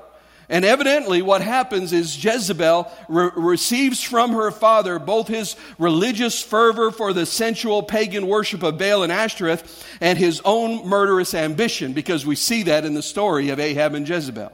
And 0.49 0.65
evidently, 0.65 1.23
what 1.23 1.41
happens 1.41 1.93
is 1.93 2.23
Jezebel 2.23 2.91
re- 3.09 3.31
receives 3.37 4.03
from 4.03 4.33
her 4.33 4.51
father 4.51 4.99
both 4.99 5.29
his 5.29 5.57
religious 5.79 6.43
fervor 6.43 6.91
for 6.91 7.13
the 7.13 7.25
sensual 7.25 7.83
pagan 7.83 8.27
worship 8.27 8.63
of 8.63 8.77
Baal 8.77 9.03
and 9.03 9.13
Ashtoreth 9.13 9.87
and 10.01 10.19
his 10.19 10.43
own 10.45 10.87
murderous 10.87 11.33
ambition, 11.35 11.95
because 11.95 12.27
we 12.27 12.37
see 12.37 12.65
that 12.65 12.85
in 12.85 12.93
the 12.93 13.03
story 13.03 13.49
of 13.49 13.61
Ahab 13.61 13.95
and 13.95 14.07
Jezebel. 14.07 14.53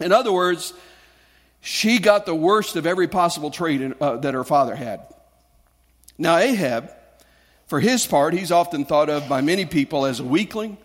In 0.00 0.10
other 0.10 0.32
words, 0.32 0.72
she 1.64 1.98
got 1.98 2.26
the 2.26 2.34
worst 2.34 2.76
of 2.76 2.84
every 2.84 3.08
possible 3.08 3.50
trait 3.50 3.80
in, 3.80 3.94
uh, 3.98 4.18
that 4.18 4.34
her 4.34 4.44
father 4.44 4.74
had. 4.74 5.00
Now, 6.18 6.36
Ahab, 6.36 6.90
for 7.68 7.80
his 7.80 8.06
part, 8.06 8.34
he's 8.34 8.52
often 8.52 8.84
thought 8.84 9.08
of 9.08 9.30
by 9.30 9.40
many 9.40 9.64
people 9.64 10.04
as 10.04 10.20
a 10.20 10.24
weakling, 10.24 10.76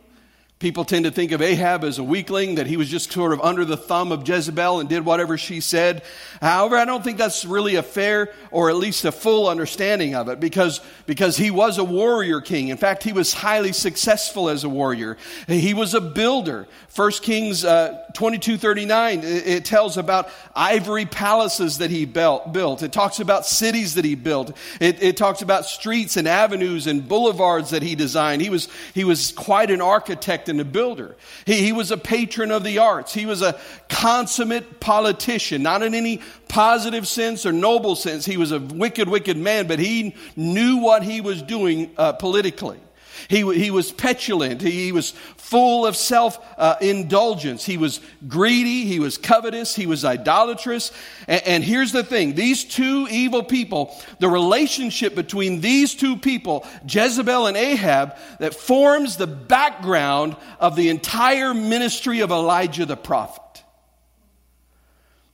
People 0.59 0.83
tend 0.83 1.05
to 1.05 1.11
think 1.11 1.31
of 1.31 1.41
Ahab 1.41 1.85
as 1.85 1.99
a 1.99 2.03
weakling, 2.03 2.55
that 2.55 2.67
he 2.67 2.75
was 2.75 2.89
just 2.89 3.13
sort 3.13 3.31
of 3.31 3.39
under 3.39 3.63
the 3.63 3.77
thumb 3.77 4.11
of 4.11 4.27
Jezebel 4.27 4.81
and 4.81 4.89
did 4.89 5.05
whatever 5.05 5.37
she 5.37 5.61
said. 5.61 6.03
However, 6.41 6.75
I 6.75 6.83
don't 6.83 7.01
think 7.01 7.17
that's 7.17 7.45
really 7.45 7.75
a 7.75 7.83
fair 7.83 8.33
or 8.51 8.69
at 8.69 8.75
least 8.75 9.05
a 9.05 9.13
full 9.13 9.47
understanding 9.47 10.15
of 10.15 10.27
it 10.27 10.41
because, 10.41 10.81
because 11.05 11.37
he 11.37 11.49
was 11.49 11.77
a 11.77 11.83
warrior 11.85 12.41
king. 12.41 12.67
In 12.67 12.75
fact, 12.75 13.03
he 13.03 13.13
was 13.13 13.33
highly 13.33 13.71
successful 13.71 14.49
as 14.49 14.65
a 14.65 14.69
warrior. 14.69 15.15
He 15.47 15.73
was 15.73 15.93
a 15.93 16.01
builder. 16.01 16.67
1 16.93 17.11
Kings 17.21 17.63
uh, 17.63 18.03
22 18.13 18.57
39, 18.57 19.21
it, 19.23 19.63
tells 19.63 19.95
about 19.95 20.27
ivory 20.53 21.05
palaces 21.05 21.77
that 21.77 21.89
he 21.89 22.03
built. 22.03 22.51
built. 22.51 22.83
It 22.83 22.91
talks 22.91 23.21
about 23.21 23.45
cities 23.45 23.93
that 23.93 24.03
he 24.03 24.15
built. 24.15 24.57
It, 24.81 25.01
it 25.01 25.15
talks 25.15 25.41
about 25.41 25.67
streets 25.67 26.17
and 26.17 26.27
avenues 26.27 26.85
and 26.85 27.07
boulevards 27.07 27.69
that 27.69 27.81
he 27.81 27.95
designed. 27.95 28.41
He 28.41 28.49
was, 28.49 28.67
he 28.93 29.05
was 29.05 29.31
quite 29.31 29.71
an 29.71 29.79
architect 29.79 30.48
and 30.49 30.59
a 30.59 30.65
builder. 30.65 31.15
He, 31.45 31.61
he 31.61 31.71
was 31.71 31.91
a 31.91 31.97
patron 31.97 32.51
of 32.51 32.63
the 32.63 32.79
arts. 32.79 33.13
He 33.13 33.25
was 33.25 33.41
a 33.41 33.59
consummate 33.87 34.79
politician, 34.79 35.63
not 35.63 35.83
in 35.83 35.95
any 35.95 36.21
positive 36.47 37.07
sense 37.07 37.45
or 37.45 37.51
noble 37.51 37.95
sense. 37.95 38.25
He 38.25 38.37
was 38.37 38.51
a 38.51 38.59
wicked, 38.59 39.07
wicked 39.07 39.37
man, 39.37 39.67
but 39.67 39.79
he 39.79 40.15
knew 40.35 40.77
what 40.77 41.03
he 41.03 41.21
was 41.21 41.41
doing 41.41 41.91
uh, 41.97 42.13
politically. 42.13 42.79
He, 43.27 43.39
he 43.53 43.71
was 43.71 43.91
petulant. 43.91 44.61
He 44.61 44.91
was 44.91 45.11
full 45.37 45.85
of 45.85 45.95
self 45.95 46.39
uh, 46.57 46.75
indulgence. 46.79 47.65
He 47.65 47.77
was 47.77 47.99
greedy. 48.27 48.85
He 48.85 48.99
was 48.99 49.17
covetous. 49.17 49.75
He 49.75 49.87
was 49.87 50.05
idolatrous. 50.05 50.91
And, 51.27 51.41
and 51.45 51.63
here's 51.63 51.91
the 51.91 52.03
thing 52.03 52.35
these 52.35 52.63
two 52.63 53.07
evil 53.09 53.43
people, 53.43 53.95
the 54.19 54.29
relationship 54.29 55.15
between 55.15 55.61
these 55.61 55.95
two 55.95 56.17
people, 56.17 56.65
Jezebel 56.87 57.47
and 57.47 57.57
Ahab, 57.57 58.15
that 58.39 58.53
forms 58.53 59.17
the 59.17 59.27
background 59.27 60.35
of 60.59 60.75
the 60.75 60.89
entire 60.89 61.53
ministry 61.53 62.19
of 62.19 62.31
Elijah 62.31 62.85
the 62.85 62.97
prophet. 62.97 63.63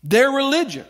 Their 0.04 0.30
religion, 0.30 0.86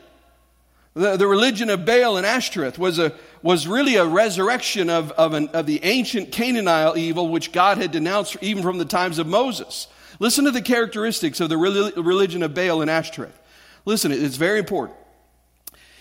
the, 0.93 1.15
the 1.15 1.27
religion 1.27 1.69
of 1.69 1.85
Baal 1.85 2.17
and 2.17 2.25
Ashtoreth, 2.25 2.77
was 2.77 2.99
a 2.99 3.13
was 3.45 3.67
really 3.67 3.95
a 3.95 4.05
resurrection 4.07 4.89
of, 4.89 5.11
of, 5.11 5.35
an, 5.35 5.49
of 5.49 5.67
the 5.67 5.79
ancient 5.83 6.31
Canaanite 6.31 6.97
evil 6.97 7.29
which 7.29 7.51
God 7.51 7.77
had 7.77 7.91
denounced 7.91 8.35
even 8.41 8.63
from 8.63 8.79
the 8.79 8.85
times 8.85 9.19
of 9.19 9.27
Moses. 9.27 9.85
Listen 10.17 10.45
to 10.45 10.51
the 10.51 10.63
characteristics 10.63 11.39
of 11.39 11.49
the 11.49 11.57
religion 11.57 12.41
of 12.41 12.55
Baal 12.55 12.81
and 12.81 12.89
Ashtoreth. 12.89 13.39
Listen, 13.85 14.11
it's 14.11 14.37
very 14.37 14.57
important. 14.57 14.97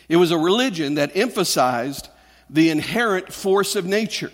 It 0.09 0.17
was 0.17 0.31
a 0.31 0.39
religion 0.39 0.95
that 0.95 1.15
emphasized 1.15 2.09
the 2.49 2.71
inherent 2.71 3.31
force 3.31 3.77
of 3.77 3.85
nature. 3.85 4.33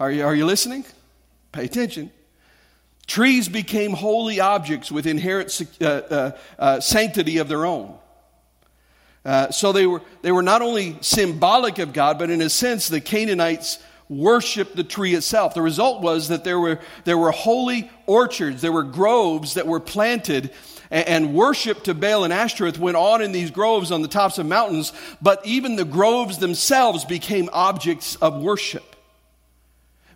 Are 0.00 0.10
you, 0.10 0.24
are 0.24 0.34
you 0.34 0.44
listening? 0.44 0.84
Pay 1.52 1.66
attention. 1.66 2.10
Trees 3.06 3.48
became 3.48 3.92
holy 3.92 4.40
objects 4.40 4.90
with 4.90 5.06
inherent 5.06 5.76
uh, 5.80 5.84
uh, 5.84 6.30
uh, 6.58 6.80
sanctity 6.80 7.38
of 7.38 7.46
their 7.46 7.64
own. 7.64 7.96
Uh, 9.24 9.50
so 9.50 9.72
they 9.72 9.86
were, 9.86 10.02
they 10.22 10.32
were 10.32 10.42
not 10.42 10.62
only 10.62 10.96
symbolic 11.00 11.78
of 11.78 11.92
God, 11.92 12.18
but 12.18 12.30
in 12.30 12.40
a 12.40 12.50
sense, 12.50 12.88
the 12.88 13.00
Canaanites 13.00 13.78
worshiped 14.08 14.76
the 14.76 14.84
tree 14.84 15.14
itself. 15.14 15.54
The 15.54 15.62
result 15.62 16.02
was 16.02 16.28
that 16.28 16.44
there 16.44 16.58
were, 16.58 16.80
there 17.04 17.16
were 17.16 17.30
holy 17.30 17.90
orchards, 18.06 18.60
there 18.60 18.72
were 18.72 18.82
groves 18.82 19.54
that 19.54 19.66
were 19.66 19.80
planted, 19.80 20.50
and, 20.90 21.08
and 21.08 21.34
worship 21.34 21.84
to 21.84 21.94
Baal 21.94 22.24
and 22.24 22.32
Ashtoreth 22.32 22.78
went 22.78 22.96
on 22.96 23.22
in 23.22 23.32
these 23.32 23.50
groves 23.50 23.92
on 23.92 24.02
the 24.02 24.08
tops 24.08 24.38
of 24.38 24.46
mountains, 24.46 24.92
but 25.22 25.44
even 25.46 25.76
the 25.76 25.84
groves 25.84 26.38
themselves 26.38 27.04
became 27.04 27.48
objects 27.52 28.16
of 28.16 28.40
worship. 28.40 28.84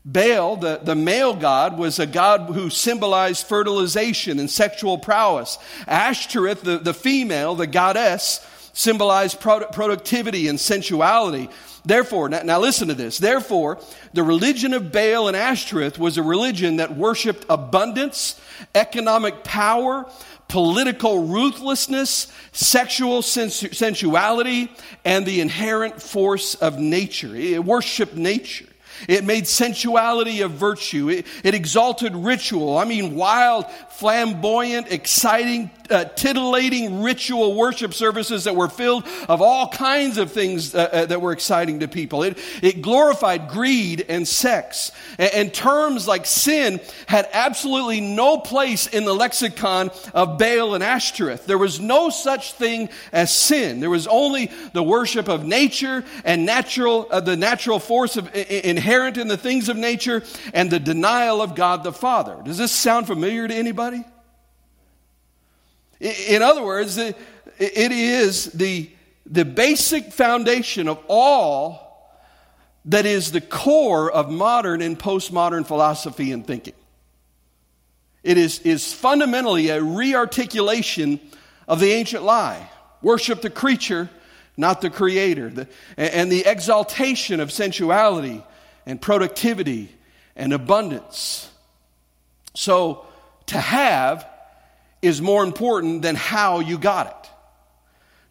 Baal, 0.05 0.57
the, 0.57 0.81
the 0.83 0.95
male 0.95 1.35
god, 1.35 1.79
was 1.79 1.99
a 1.99 2.07
god 2.07 2.55
who 2.55 2.71
symbolized 2.71 3.47
fertilization 3.47 4.39
and 4.39 4.49
sexual 4.49 4.99
prowess. 4.99 5.59
Ashtoreth, 5.89 6.63
the, 6.63 6.79
the 6.79 6.95
female, 6.95 7.57
the 7.57 7.67
goddess, 7.67 8.39
symbolized 8.77 9.41
productivity 9.41 10.49
and 10.49 10.61
sensuality. 10.61 11.49
Therefore, 11.87 12.29
now, 12.29 12.43
now, 12.43 12.61
listen 12.61 12.89
to 12.89 12.95
this. 12.95 13.17
Therefore, 13.17 13.79
the 14.13 14.23
religion 14.23 14.75
of 14.75 14.93
Baal 14.93 15.29
and 15.29 15.37
Ashtoreth 15.37 15.99
was 15.99 16.19
a 16.19 16.23
religion 16.23 16.77
that 16.77 16.95
worshiped 16.95 17.47
abundance, 17.49 18.39
economic 18.75 19.45
power, 19.45 20.05
political 20.49 21.27
ruthlessness, 21.27 22.31
sexual 22.53 23.23
sensu- 23.23 23.73
sensuality, 23.73 24.71
and 25.07 25.25
the 25.25 25.41
inherent 25.41 26.03
force 26.03 26.55
of 26.55 26.79
nature. 26.79 27.35
It 27.35 27.65
worshiped 27.65 28.15
nature. 28.15 28.67
It 29.09 29.25
made 29.25 29.47
sensuality 29.47 30.41
a 30.41 30.49
virtue. 30.49 31.09
It, 31.09 31.27
it, 31.45 31.55
exalted 31.55 32.15
ritual. 32.15 32.79
I 32.79 32.85
mean, 32.85 33.15
wild, 33.15 33.67
flamboyant, 33.91 34.91
exciting, 34.91 35.71
uh, 35.91 36.05
titillating 36.05 37.03
ritual 37.03 37.55
worship 37.55 37.95
services 37.95 38.45
that 38.45 38.57
were 38.57 38.69
filled 38.69 39.07
of 39.29 39.43
all 39.43 39.69
kinds 39.69 40.19
of 40.19 40.33
things 40.33 40.75
uh, 40.75 40.89
uh, 40.93 41.07
that 41.07 41.21
were 41.21 41.33
exciting 41.33 41.81
to 41.81 41.89
people. 41.89 42.23
It, 42.23 42.39
it 42.63 42.83
glorified 42.83 43.49
greed 43.49 44.05
and 44.09 44.27
sex. 44.27 44.93
And, 45.19 45.33
and, 45.33 45.55
terms 45.55 46.07
like 46.07 46.27
sin 46.27 46.81
had 47.07 47.29
absolutely 47.33 48.01
no 48.01 48.39
place 48.39 48.87
in 48.87 49.05
the 49.05 49.15
lexicon 49.15 49.91
of 50.13 50.39
Baal 50.39 50.75
and 50.75 50.85
Ashtoreth. 50.85 51.47
There 51.47 51.57
was 51.57 51.81
no 51.81 52.11
such 52.11 52.53
thing 52.53 52.91
as 53.13 53.33
sin. 53.35 53.81
There 53.81 53.91
was 53.91 54.07
only 54.07 54.51
the 54.73 54.83
worship 54.83 55.29
of 55.29 55.45
nature 55.45 56.05
and 56.25 56.45
natural, 56.45 57.07
uh, 57.11 57.21
the 57.21 57.37
natural 57.37 57.79
force 57.79 58.17
of, 58.17 58.35
inherent 58.35 59.17
in 59.17 59.29
the 59.29 59.37
things 59.37 59.69
of 59.69 59.77
nature 59.77 60.23
and 60.53 60.71
the 60.71 60.81
denial 60.81 61.41
of 61.41 61.55
God 61.55 61.85
the 61.85 61.93
Father. 61.93 62.41
Does 62.45 62.59
this 62.59 62.73
sound 62.73 63.07
familiar 63.07 63.49
to 63.49 63.55
anybody? 63.55 64.05
In 66.01 66.43
other 66.43 66.63
words, 66.63 66.99
it 66.99 67.17
is 67.59 68.47
the, 68.47 68.91
the 69.25 69.45
basic 69.45 70.13
foundation 70.13 70.89
of 70.89 71.03
all 71.09 71.87
that 72.87 73.07
is 73.07 73.33
the 73.33 73.41
core 73.41 74.11
of 74.11 74.31
modern 74.31 74.81
and 74.81 74.99
postmodern 74.99 75.67
philosophy 75.67 76.33
and 76.33 76.47
thinking. 76.47 76.75
It 78.23 78.39
is, 78.39 78.61
is 78.61 78.93
fundamentally 78.93 79.71
a 79.71 79.81
rearticulation 79.81 81.21
of 81.69 81.81
the 81.81 81.93
ancient 81.93 82.23
lie 82.23 82.71
worship 83.03 83.41
the 83.41 83.51
creature, 83.51 84.11
not 84.57 84.81
the 84.81 84.91
creator, 84.91 85.49
the, 85.49 85.69
and 85.97 86.33
the 86.33 86.45
exaltation 86.45 87.41
of 87.41 87.53
sensuality 87.53 88.43
and 88.85 89.01
productivity 89.01 89.91
and 90.35 90.53
abundance. 90.53 91.49
So, 92.55 93.07
to 93.47 93.61
have 93.61 94.27
is 95.07 95.23
more 95.23 95.45
important 95.45 96.03
than 96.03 96.15
how 96.15 96.61
you 96.61 96.79
got 96.79 97.07
it. 97.07 97.31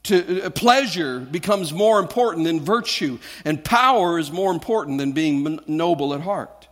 To, 0.04 0.44
uh, 0.44 0.50
pleasure 0.52 1.20
becomes 1.20 1.74
more 1.74 2.00
important 2.00 2.46
than 2.46 2.60
virtue, 2.60 3.18
and 3.44 3.64
power 3.64 4.20
is 4.20 4.32
more 4.32 4.52
important 4.52 5.00
than 5.00 5.14
being 5.14 5.60
noble 5.68 6.14
at 6.14 6.22
heart. 6.22 6.68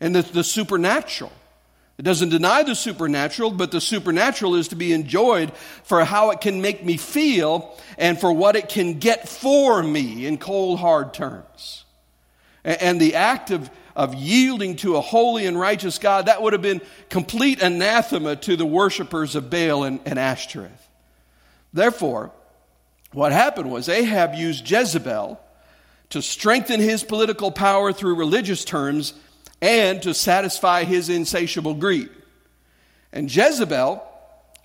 And 0.00 0.14
the, 0.14 0.22
the 0.22 0.44
supernatural. 0.44 1.32
It 1.98 2.04
doesn't 2.04 2.30
deny 2.30 2.62
the 2.62 2.74
supernatural, 2.74 3.50
but 3.50 3.72
the 3.72 3.80
supernatural 3.80 4.54
is 4.54 4.68
to 4.68 4.74
be 4.74 4.94
enjoyed 4.94 5.52
for 5.84 6.02
how 6.02 6.30
it 6.30 6.40
can 6.40 6.62
make 6.62 6.82
me 6.82 6.96
feel 6.96 7.78
and 7.98 8.18
for 8.18 8.32
what 8.32 8.56
it 8.56 8.70
can 8.70 8.98
get 8.98 9.28
for 9.28 9.82
me 9.82 10.24
in 10.24 10.38
cold, 10.38 10.78
hard 10.78 11.12
terms. 11.12 11.84
And, 12.64 12.80
and 12.80 13.00
the 13.00 13.16
act 13.16 13.50
of, 13.50 13.68
of 13.96 14.14
yielding 14.14 14.76
to 14.76 14.96
a 14.96 15.00
holy 15.00 15.46
and 15.46 15.58
righteous 15.58 15.98
God, 15.98 16.26
that 16.26 16.42
would 16.42 16.52
have 16.52 16.62
been 16.62 16.80
complete 17.08 17.62
anathema 17.62 18.36
to 18.36 18.56
the 18.56 18.66
worshippers 18.66 19.34
of 19.34 19.50
Baal 19.50 19.84
and, 19.84 20.00
and 20.04 20.18
Ashtoreth. 20.18 20.88
Therefore, 21.72 22.32
what 23.12 23.32
happened 23.32 23.70
was 23.70 23.88
Ahab 23.88 24.34
used 24.34 24.68
Jezebel 24.68 25.40
to 26.10 26.22
strengthen 26.22 26.80
his 26.80 27.04
political 27.04 27.50
power 27.50 27.92
through 27.92 28.16
religious 28.16 28.64
terms 28.64 29.14
and 29.60 30.02
to 30.02 30.14
satisfy 30.14 30.84
his 30.84 31.08
insatiable 31.08 31.74
greed. 31.74 32.10
And 33.12 33.34
Jezebel 33.34 34.06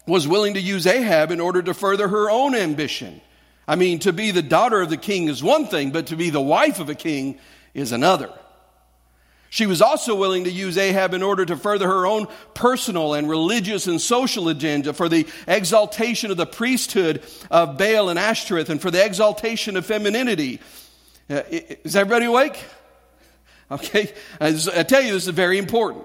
was 0.08 0.28
willing 0.28 0.54
to 0.54 0.62
use 0.62 0.86
Ahab 0.86 1.32
in 1.32 1.40
order 1.40 1.62
to 1.64 1.74
further 1.74 2.08
her 2.08 2.30
own 2.30 2.56
ambition. 2.56 3.22
I 3.68 3.76
mean, 3.76 4.00
to 4.00 4.14
be 4.14 4.32
the 4.32 4.44
daughter 4.44 4.82
of 4.82 4.90
the 4.90 4.98
king 4.98 5.28
is 5.28 5.44
one 5.44 5.66
thing, 5.66 5.92
but 5.92 6.08
to 6.08 6.16
be 6.16 6.30
the 6.30 6.42
wife 6.42 6.80
of 6.80 6.90
a 6.90 6.96
king 6.96 7.40
is 7.74 7.92
another. 7.92 8.32
She 9.56 9.68
was 9.68 9.82
also 9.82 10.16
willing 10.16 10.44
to 10.44 10.52
use 10.52 10.78
Ahab 10.78 11.14
in 11.14 11.24
order 11.24 11.46
to 11.46 11.56
further 11.56 11.88
her 11.88 12.06
own 12.06 12.28
personal 12.54 13.14
and 13.14 13.30
religious 13.30 13.88
and 13.88 14.02
social 14.02 14.50
agenda 14.50 14.92
for 14.92 15.08
the 15.08 15.26
exaltation 15.48 16.30
of 16.30 16.36
the 16.36 16.46
priesthood 16.46 17.24
of 17.50 17.78
Baal 17.78 18.10
and 18.10 18.20
Ashtoreth 18.20 18.70
and 18.70 18.82
for 18.82 18.92
the 18.92 19.02
exaltation 19.06 19.78
of 19.78 19.86
femininity. 19.86 20.60
Uh, 21.30 21.44
is 21.50 21.96
everybody 21.96 22.26
awake? 22.26 22.62
Okay. 23.72 24.12
I 24.42 24.52
tell 24.52 25.02
you, 25.02 25.14
this 25.14 25.26
is 25.26 25.30
very 25.30 25.58
important. 25.58 26.04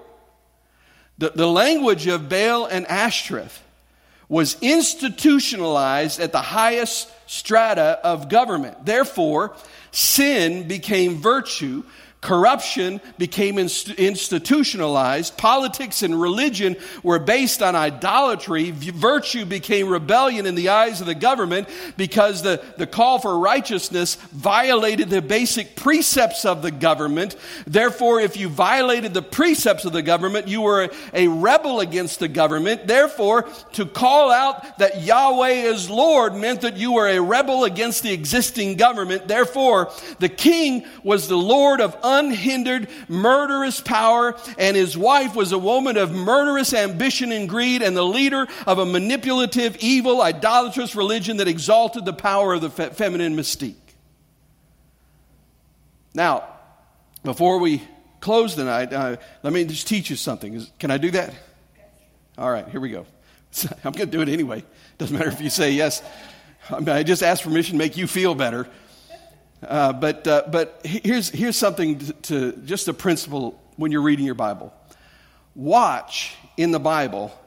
The, 1.17 1.31
the 1.31 1.45
language 1.45 2.07
of 2.07 2.29
Baal 2.29 2.67
and 2.67 2.87
Ashtoreth 2.87 3.61
was 4.29 4.55
institutionalized 4.61 6.21
at 6.21 6.31
the 6.31 6.41
highest 6.41 7.11
strata 7.27 7.99
of 8.01 8.29
government. 8.29 8.85
Therefore, 8.85 9.57
sin 9.91 10.69
became 10.69 11.17
virtue 11.17 11.83
Corruption 12.21 13.01
became 13.17 13.57
inst- 13.57 13.89
institutionalized. 13.89 15.37
Politics 15.37 16.03
and 16.03 16.21
religion 16.21 16.75
were 17.01 17.17
based 17.17 17.63
on 17.63 17.75
idolatry. 17.75 18.69
Virtue 18.69 19.43
became 19.43 19.89
rebellion 19.89 20.45
in 20.45 20.53
the 20.53 20.69
eyes 20.69 21.01
of 21.01 21.07
the 21.07 21.15
government 21.15 21.67
because 21.97 22.43
the, 22.43 22.63
the 22.77 22.85
call 22.85 23.17
for 23.17 23.39
righteousness 23.39 24.15
violated 24.33 25.09
the 25.09 25.23
basic 25.23 25.75
precepts 25.75 26.45
of 26.45 26.61
the 26.61 26.69
government. 26.69 27.35
Therefore, 27.65 28.19
if 28.19 28.37
you 28.37 28.49
violated 28.49 29.15
the 29.15 29.23
precepts 29.23 29.85
of 29.85 29.91
the 29.91 30.03
government, 30.03 30.47
you 30.47 30.61
were 30.61 30.83
a, 30.83 31.25
a 31.25 31.27
rebel 31.27 31.79
against 31.79 32.19
the 32.19 32.27
government. 32.27 32.85
Therefore, 32.85 33.49
to 33.73 33.85
call 33.87 34.29
out 34.29 34.77
that 34.77 35.01
Yahweh 35.01 35.71
is 35.71 35.89
Lord 35.89 36.35
meant 36.35 36.61
that 36.61 36.77
you 36.77 36.93
were 36.93 37.07
a 37.07 37.19
rebel 37.19 37.63
against 37.63 38.03
the 38.03 38.13
existing 38.13 38.75
government. 38.75 39.27
Therefore, 39.27 39.89
the 40.19 40.29
king 40.29 40.85
was 41.03 41.27
the 41.27 41.35
Lord 41.35 41.81
of 41.81 41.97
unhindered, 42.19 42.87
murderous 43.07 43.81
power, 43.81 44.35
and 44.57 44.75
his 44.75 44.97
wife 44.97 45.35
was 45.35 45.51
a 45.51 45.57
woman 45.57 45.97
of 45.97 46.11
murderous 46.11 46.73
ambition 46.73 47.31
and 47.31 47.47
greed, 47.47 47.81
and 47.81 47.95
the 47.95 48.03
leader 48.03 48.47
of 48.67 48.79
a 48.79 48.85
manipulative, 48.85 49.77
evil, 49.79 50.21
idolatrous 50.21 50.95
religion 50.95 51.37
that 51.37 51.47
exalted 51.47 52.05
the 52.05 52.13
power 52.13 52.53
of 52.53 52.61
the 52.61 52.69
fe- 52.69 52.89
feminine 52.89 53.35
mystique. 53.35 53.75
Now, 56.13 56.43
before 57.23 57.59
we 57.59 57.81
close 58.19 58.55
tonight, 58.55 58.91
uh, 58.93 59.17
let 59.43 59.53
me 59.53 59.65
just 59.65 59.87
teach 59.87 60.09
you 60.09 60.15
something. 60.15 60.65
Can 60.79 60.91
I 60.91 60.97
do 60.97 61.11
that? 61.11 61.33
All 62.37 62.51
right, 62.51 62.67
here 62.67 62.81
we 62.81 62.89
go. 62.89 63.05
I'm 63.83 63.91
going 63.91 64.09
to 64.09 64.17
do 64.17 64.21
it 64.21 64.29
anyway. 64.29 64.63
Doesn't 64.97 65.17
matter 65.17 65.29
if 65.29 65.41
you 65.41 65.49
say 65.49 65.71
yes. 65.71 66.01
I, 66.69 66.79
mean, 66.79 66.89
I 66.89 67.03
just 67.03 67.23
asked 67.23 67.43
permission 67.43 67.73
to 67.73 67.77
make 67.77 67.97
you 67.97 68.07
feel 68.07 68.35
better. 68.35 68.67
Uh, 69.63 69.93
but, 69.93 70.27
uh, 70.27 70.43
but 70.49 70.81
here's, 70.83 71.29
here's 71.29 71.55
something 71.55 71.99
to, 71.99 72.13
to 72.13 72.51
just 72.65 72.87
a 72.87 72.93
principle 72.93 73.61
when 73.75 73.91
you're 73.91 74.01
reading 74.01 74.25
your 74.25 74.35
Bible. 74.35 74.73
Watch 75.55 76.35
in 76.57 76.71
the 76.71 76.79
Bible 76.79 77.37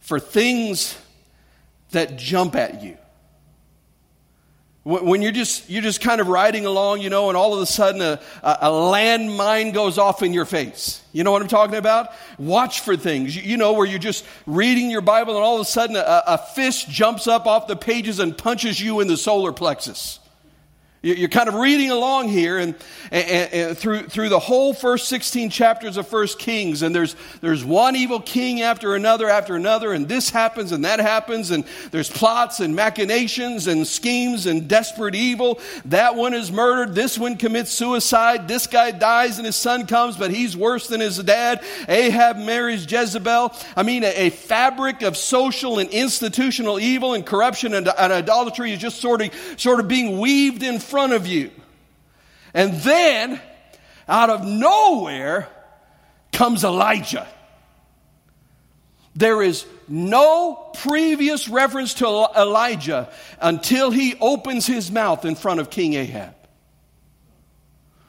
for 0.00 0.18
things 0.18 0.96
that 1.90 2.16
jump 2.16 2.56
at 2.56 2.82
you. 2.82 2.96
When 4.84 5.20
you're 5.20 5.32
just, 5.32 5.68
you're 5.68 5.82
just 5.82 6.00
kind 6.00 6.20
of 6.20 6.28
riding 6.28 6.64
along, 6.64 7.00
you 7.00 7.10
know, 7.10 7.28
and 7.28 7.36
all 7.36 7.52
of 7.54 7.60
a 7.60 7.66
sudden 7.66 8.00
a, 8.00 8.20
a 8.44 8.68
landmine 8.68 9.74
goes 9.74 9.98
off 9.98 10.22
in 10.22 10.32
your 10.32 10.44
face. 10.44 11.02
You 11.12 11.24
know 11.24 11.32
what 11.32 11.42
I'm 11.42 11.48
talking 11.48 11.74
about? 11.74 12.10
Watch 12.38 12.80
for 12.80 12.96
things. 12.96 13.34
You, 13.34 13.56
know, 13.56 13.72
where 13.72 13.84
you're 13.84 13.98
just 13.98 14.24
reading 14.46 14.88
your 14.88 15.00
Bible 15.00 15.34
and 15.34 15.42
all 15.42 15.56
of 15.56 15.62
a 15.62 15.64
sudden 15.64 15.96
a, 15.96 16.22
a 16.28 16.38
fist 16.38 16.88
jumps 16.88 17.26
up 17.26 17.46
off 17.46 17.66
the 17.66 17.74
pages 17.74 18.20
and 18.20 18.38
punches 18.38 18.80
you 18.80 19.00
in 19.00 19.08
the 19.08 19.16
solar 19.16 19.52
plexus. 19.52 20.20
You're 21.06 21.28
kind 21.28 21.48
of 21.48 21.54
reading 21.54 21.92
along 21.92 22.30
here 22.30 22.58
and, 22.58 22.74
and, 23.12 23.52
and, 23.52 23.78
through, 23.78 24.08
through 24.08 24.28
the 24.28 24.40
whole 24.40 24.74
first 24.74 25.06
16 25.08 25.50
chapters 25.50 25.96
of 25.96 26.08
First 26.08 26.40
Kings, 26.40 26.82
and 26.82 26.92
there's, 26.92 27.14
there's 27.40 27.64
one 27.64 27.94
evil 27.94 28.18
king 28.18 28.62
after 28.62 28.96
another 28.96 29.28
after 29.28 29.54
another, 29.54 29.92
and 29.92 30.08
this 30.08 30.30
happens 30.30 30.72
and 30.72 30.84
that 30.84 30.98
happens, 30.98 31.52
and 31.52 31.64
there's 31.92 32.10
plots 32.10 32.58
and 32.58 32.74
machinations 32.74 33.68
and 33.68 33.86
schemes 33.86 34.46
and 34.46 34.66
desperate 34.66 35.14
evil. 35.14 35.60
That 35.84 36.16
one 36.16 36.34
is 36.34 36.50
murdered, 36.50 36.96
this 36.96 37.16
one 37.16 37.36
commits 37.36 37.70
suicide, 37.70 38.48
this 38.48 38.66
guy 38.66 38.90
dies 38.90 39.38
and 39.38 39.46
his 39.46 39.54
son 39.54 39.86
comes, 39.86 40.16
but 40.16 40.32
he's 40.32 40.56
worse 40.56 40.88
than 40.88 41.00
his 41.00 41.18
dad. 41.18 41.62
Ahab 41.88 42.36
marries 42.36 42.90
Jezebel. 42.90 43.54
I 43.76 43.84
mean, 43.84 44.02
a, 44.02 44.26
a 44.26 44.30
fabric 44.30 45.02
of 45.02 45.16
social 45.16 45.78
and 45.78 45.88
institutional 45.90 46.80
evil 46.80 47.14
and 47.14 47.24
corruption 47.24 47.74
and, 47.74 47.88
and 47.96 48.12
idolatry 48.12 48.72
is 48.72 48.80
just 48.80 49.00
sort 49.00 49.22
of, 49.22 49.30
sort 49.56 49.78
of 49.78 49.86
being 49.86 50.18
weaved 50.18 50.64
in 50.64 50.80
front 50.80 50.95
front 50.96 51.12
of 51.12 51.26
you. 51.26 51.50
And 52.54 52.72
then, 52.80 53.38
out 54.08 54.30
of 54.30 54.46
nowhere, 54.46 55.46
comes 56.32 56.64
Elijah. 56.64 57.28
There 59.14 59.42
is 59.42 59.66
no 59.88 60.70
previous 60.78 61.50
reference 61.50 61.92
to 61.94 62.06
Elijah 62.06 63.10
until 63.42 63.90
he 63.90 64.14
opens 64.22 64.66
his 64.66 64.90
mouth 64.90 65.26
in 65.26 65.34
front 65.34 65.60
of 65.60 65.68
King 65.68 65.92
Ahab. 65.92 66.34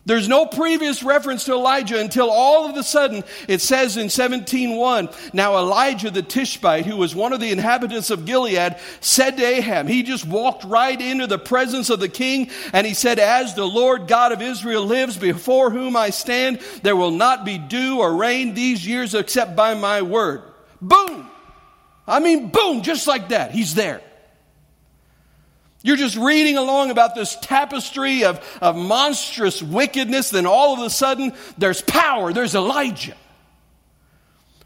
There's 0.07 0.29
no 0.29 0.45
previous 0.45 1.03
reference 1.03 1.43
to 1.45 1.51
Elijah 1.51 1.99
until 1.99 2.29
all 2.29 2.69
of 2.69 2.77
a 2.77 2.83
sudden 2.83 3.25
it 3.49 3.59
says 3.59 3.97
in 3.97 4.07
17:1, 4.07 5.13
now 5.33 5.57
Elijah 5.57 6.09
the 6.09 6.21
Tishbite, 6.21 6.85
who 6.85 6.95
was 6.95 7.13
one 7.13 7.33
of 7.33 7.41
the 7.41 7.51
inhabitants 7.51 8.09
of 8.09 8.23
Gilead, 8.23 8.77
said 9.01 9.35
to 9.35 9.43
Ahab, 9.45 9.89
he 9.89 10.03
just 10.03 10.25
walked 10.25 10.63
right 10.63 10.99
into 10.99 11.27
the 11.27 11.37
presence 11.37 11.89
of 11.89 11.99
the 11.99 12.07
king 12.07 12.49
and 12.71 12.87
he 12.87 12.93
said, 12.93 13.19
as 13.19 13.53
the 13.53 13.67
Lord 13.67 14.07
God 14.07 14.31
of 14.31 14.41
Israel 14.41 14.85
lives 14.85 15.17
before 15.17 15.71
whom 15.71 15.97
I 15.97 16.11
stand, 16.11 16.61
there 16.83 16.95
will 16.95 17.11
not 17.11 17.43
be 17.43 17.57
dew 17.57 17.99
or 17.99 18.15
rain 18.15 18.53
these 18.53 18.87
years 18.87 19.13
except 19.13 19.57
by 19.57 19.73
my 19.73 20.03
word. 20.03 20.41
Boom! 20.81 21.29
I 22.07 22.21
mean, 22.21 22.47
boom, 22.47 22.81
just 22.81 23.07
like 23.07 23.27
that. 23.29 23.51
He's 23.51 23.75
there. 23.75 24.01
You're 25.87 25.95
just 25.95 26.17
reading 26.17 26.57
along 26.57 26.91
about 26.91 27.15
this 27.15 27.37
tapestry 27.37 28.25
of, 28.25 28.45
of 28.61 28.75
monstrous 28.75 29.63
wickedness, 29.63 30.31
then 30.31 30.45
all 30.45 30.73
of 30.73 30.85
a 30.85 30.89
sudden 30.89 31.31
there's 31.57 31.81
power, 31.81 32.33
there's 32.33 32.55
Elijah. 32.55 33.15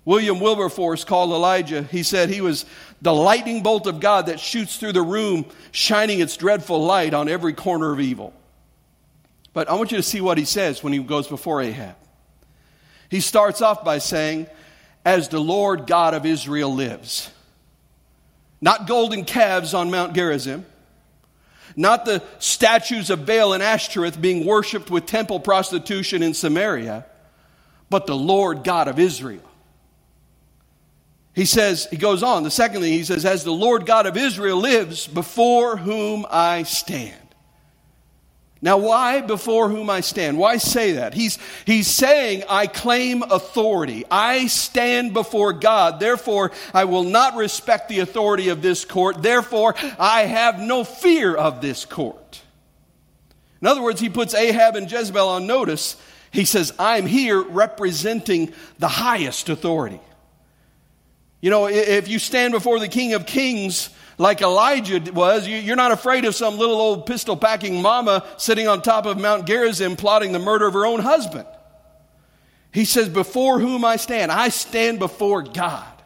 William 0.03 0.39
Wilberforce 0.39 1.03
called 1.03 1.29
Elijah, 1.29 1.83
he 1.83 2.01
said 2.01 2.29
he 2.29 2.41
was 2.41 2.65
the 3.03 3.13
lightning 3.13 3.61
bolt 3.61 3.85
of 3.85 3.99
God 3.99 4.25
that 4.25 4.39
shoots 4.39 4.77
through 4.77 4.93
the 4.93 5.03
room, 5.03 5.45
shining 5.71 6.21
its 6.21 6.37
dreadful 6.37 6.83
light 6.83 7.13
on 7.13 7.29
every 7.29 7.53
corner 7.53 7.93
of 7.93 7.99
evil. 7.99 8.33
But 9.53 9.69
I 9.69 9.75
want 9.75 9.91
you 9.91 9.97
to 9.97 10.03
see 10.03 10.21
what 10.21 10.39
he 10.39 10.45
says 10.45 10.83
when 10.83 10.91
he 10.91 10.97
goes 10.97 11.27
before 11.27 11.61
Ahab. 11.61 11.97
He 13.09 13.19
starts 13.19 13.61
off 13.61 13.85
by 13.85 13.99
saying, 13.99 14.47
As 15.05 15.29
the 15.29 15.39
Lord 15.39 15.85
God 15.85 16.15
of 16.15 16.25
Israel 16.25 16.73
lives. 16.73 17.29
Not 18.59 18.87
golden 18.87 19.23
calves 19.23 19.75
on 19.75 19.91
Mount 19.91 20.13
Gerizim, 20.13 20.65
not 21.75 22.05
the 22.05 22.23
statues 22.39 23.09
of 23.09 23.25
Baal 23.25 23.53
and 23.53 23.63
Ashtoreth 23.63 24.19
being 24.19 24.45
worshiped 24.45 24.89
with 24.89 25.05
temple 25.05 25.39
prostitution 25.39 26.23
in 26.23 26.33
Samaria, 26.33 27.05
but 27.89 28.07
the 28.07 28.15
Lord 28.15 28.63
God 28.63 28.87
of 28.87 28.99
Israel. 28.99 29.43
He 31.33 31.45
says, 31.45 31.87
he 31.89 31.97
goes 31.97 32.23
on, 32.23 32.43
the 32.43 32.51
second 32.51 32.81
thing 32.81 32.91
he 32.91 33.03
says, 33.03 33.25
as 33.25 33.43
the 33.43 33.53
Lord 33.53 33.85
God 33.85 34.05
of 34.05 34.17
Israel 34.17 34.57
lives, 34.57 35.07
before 35.07 35.77
whom 35.77 36.25
I 36.29 36.63
stand. 36.63 37.20
Now, 38.63 38.77
why 38.77 39.21
before 39.21 39.69
whom 39.69 39.89
I 39.89 40.01
stand? 40.01 40.37
Why 40.37 40.57
say 40.57 40.93
that? 40.93 41.15
He's, 41.15 41.39
he's 41.65 41.87
saying, 41.87 42.43
I 42.47 42.67
claim 42.67 43.23
authority. 43.23 44.05
I 44.11 44.45
stand 44.47 45.13
before 45.13 45.51
God. 45.51 45.99
Therefore, 45.99 46.51
I 46.71 46.85
will 46.85 47.03
not 47.03 47.35
respect 47.35 47.89
the 47.89 47.99
authority 47.99 48.49
of 48.49 48.61
this 48.61 48.85
court. 48.85 49.23
Therefore, 49.23 49.73
I 49.97 50.21
have 50.21 50.59
no 50.59 50.83
fear 50.83 51.33
of 51.33 51.61
this 51.61 51.85
court. 51.85 52.41
In 53.61 53.67
other 53.67 53.81
words, 53.81 53.99
he 53.99 54.09
puts 54.09 54.35
Ahab 54.35 54.75
and 54.75 54.91
Jezebel 54.91 55.27
on 55.27 55.47
notice. 55.47 55.95
He 56.31 56.45
says, 56.45 56.71
I'm 56.77 57.07
here 57.07 57.41
representing 57.41 58.53
the 58.77 58.87
highest 58.87 59.49
authority. 59.49 59.99
You 61.41 61.49
know, 61.49 61.67
if 61.67 62.07
you 62.07 62.19
stand 62.19 62.53
before 62.53 62.79
the 62.79 62.87
King 62.87 63.13
of 63.13 63.25
Kings, 63.25 63.89
like 64.21 64.41
Elijah 64.41 65.01
was, 65.13 65.47
you're 65.47 65.75
not 65.75 65.91
afraid 65.91 66.25
of 66.25 66.35
some 66.35 66.59
little 66.59 66.79
old 66.79 67.07
pistol 67.07 67.35
packing 67.35 67.81
mama 67.81 68.23
sitting 68.37 68.67
on 68.67 68.83
top 68.83 69.07
of 69.07 69.19
Mount 69.19 69.47
Gerizim 69.47 69.95
plotting 69.95 70.31
the 70.31 70.37
murder 70.37 70.67
of 70.67 70.75
her 70.75 70.85
own 70.85 70.99
husband. 70.99 71.47
He 72.71 72.85
says, 72.85 73.09
Before 73.09 73.59
whom 73.59 73.83
I 73.83 73.95
stand, 73.95 74.31
I 74.31 74.49
stand 74.49 74.99
before 74.99 75.41
God. 75.41 76.00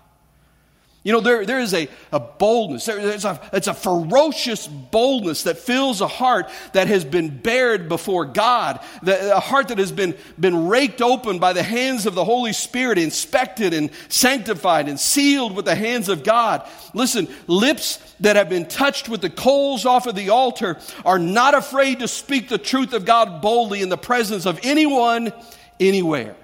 You 1.06 1.12
know, 1.12 1.20
there, 1.20 1.46
there 1.46 1.60
is 1.60 1.76
a, 1.76 1.88
a 2.12 2.20
boldness, 2.20 2.86
there, 2.86 3.00
there's 3.00 3.26
a, 3.26 3.40
it's 3.54 3.68
a 3.68 3.76
ferocious 3.76 4.66
boldness 4.66 5.44
that 5.44 5.60
fills 5.60 6.02
a 6.02 6.08
heart 6.08 6.50
that 6.74 6.88
has 6.88 7.06
been 7.06 7.30
bared 7.30 7.88
before 7.88 8.26
God, 8.26 8.80
the, 9.04 9.38
a 9.38 9.40
heart 9.40 9.68
that 9.68 9.78
has 9.78 9.92
been, 9.92 10.16
been 10.40 10.68
raked 10.68 11.04
open 11.04 11.38
by 11.38 11.54
the 11.54 11.62
hands 11.62 12.08
of 12.08 12.16
the 12.16 12.26
Holy 12.26 12.54
Spirit, 12.54 12.98
inspected 12.98 13.72
and 13.72 13.92
sanctified 14.10 14.90
and 14.90 15.00
sealed 15.00 15.56
with 15.56 15.66
the 15.66 15.76
hands 15.76 16.10
of 16.10 16.24
God. 16.24 16.68
Listen, 16.96 17.28
lips 17.46 18.00
that 18.22 18.36
have 18.36 18.50
been 18.50 18.66
touched 18.66 19.08
with 19.08 19.22
the 19.22 19.30
coals 19.30 19.86
off 19.86 20.08
of 20.08 20.16
the 20.16 20.30
altar 20.30 20.80
are 21.06 21.20
not 21.20 21.54
afraid 21.54 22.00
to 22.00 22.08
speak 22.08 22.50
the 22.50 22.58
truth 22.58 22.94
of 22.94 23.06
God 23.06 23.44
boldly 23.44 23.84
in 23.84 23.90
the 23.90 23.98
presence 23.98 24.48
of 24.48 24.60
anyone, 24.64 25.32
anywhere 25.80 26.36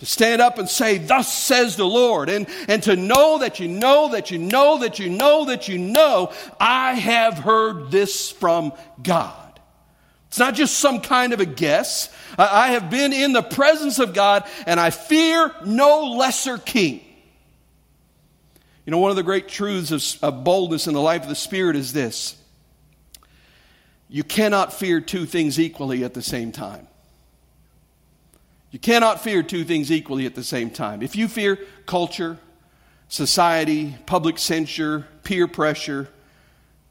to 0.00 0.06
stand 0.06 0.40
up 0.40 0.58
and 0.58 0.68
say, 0.68 0.96
Thus 0.98 1.32
says 1.32 1.76
the 1.76 1.84
Lord, 1.84 2.30
and, 2.30 2.48
and 2.68 2.82
to 2.84 2.96
know 2.96 3.38
that 3.38 3.60
you 3.60 3.68
know 3.68 4.08
that 4.08 4.30
you 4.30 4.38
know 4.38 4.78
that 4.78 4.98
you 4.98 5.10
know 5.10 5.44
that 5.44 5.68
you 5.68 5.78
know, 5.78 6.32
I 6.58 6.94
have 6.94 7.38
heard 7.38 7.90
this 7.90 8.30
from 8.30 8.72
God. 9.02 9.36
It's 10.28 10.38
not 10.38 10.54
just 10.54 10.78
some 10.78 11.00
kind 11.00 11.34
of 11.34 11.40
a 11.40 11.44
guess. 11.44 12.08
I 12.38 12.68
have 12.72 12.88
been 12.88 13.12
in 13.12 13.32
the 13.32 13.42
presence 13.42 13.98
of 13.98 14.14
God, 14.14 14.48
and 14.66 14.80
I 14.80 14.88
fear 14.88 15.54
no 15.66 16.14
lesser 16.16 16.56
king. 16.56 17.02
You 18.86 18.92
know, 18.92 18.98
one 18.98 19.10
of 19.10 19.16
the 19.16 19.22
great 19.22 19.48
truths 19.48 19.90
of, 19.90 20.24
of 20.24 20.44
boldness 20.44 20.86
in 20.86 20.94
the 20.94 21.00
life 21.00 21.22
of 21.22 21.28
the 21.28 21.34
Spirit 21.34 21.76
is 21.76 21.92
this 21.92 22.36
you 24.08 24.24
cannot 24.24 24.72
fear 24.72 25.00
two 25.00 25.26
things 25.26 25.60
equally 25.60 26.04
at 26.04 26.14
the 26.14 26.22
same 26.22 26.52
time. 26.52 26.88
You 28.70 28.78
cannot 28.78 29.22
fear 29.22 29.42
two 29.42 29.64
things 29.64 29.90
equally 29.90 30.26
at 30.26 30.34
the 30.34 30.44
same 30.44 30.70
time. 30.70 31.02
If 31.02 31.16
you 31.16 31.26
fear 31.26 31.58
culture, 31.86 32.38
society, 33.08 33.96
public 34.06 34.38
censure, 34.38 35.06
peer 35.24 35.48
pressure, 35.48 36.08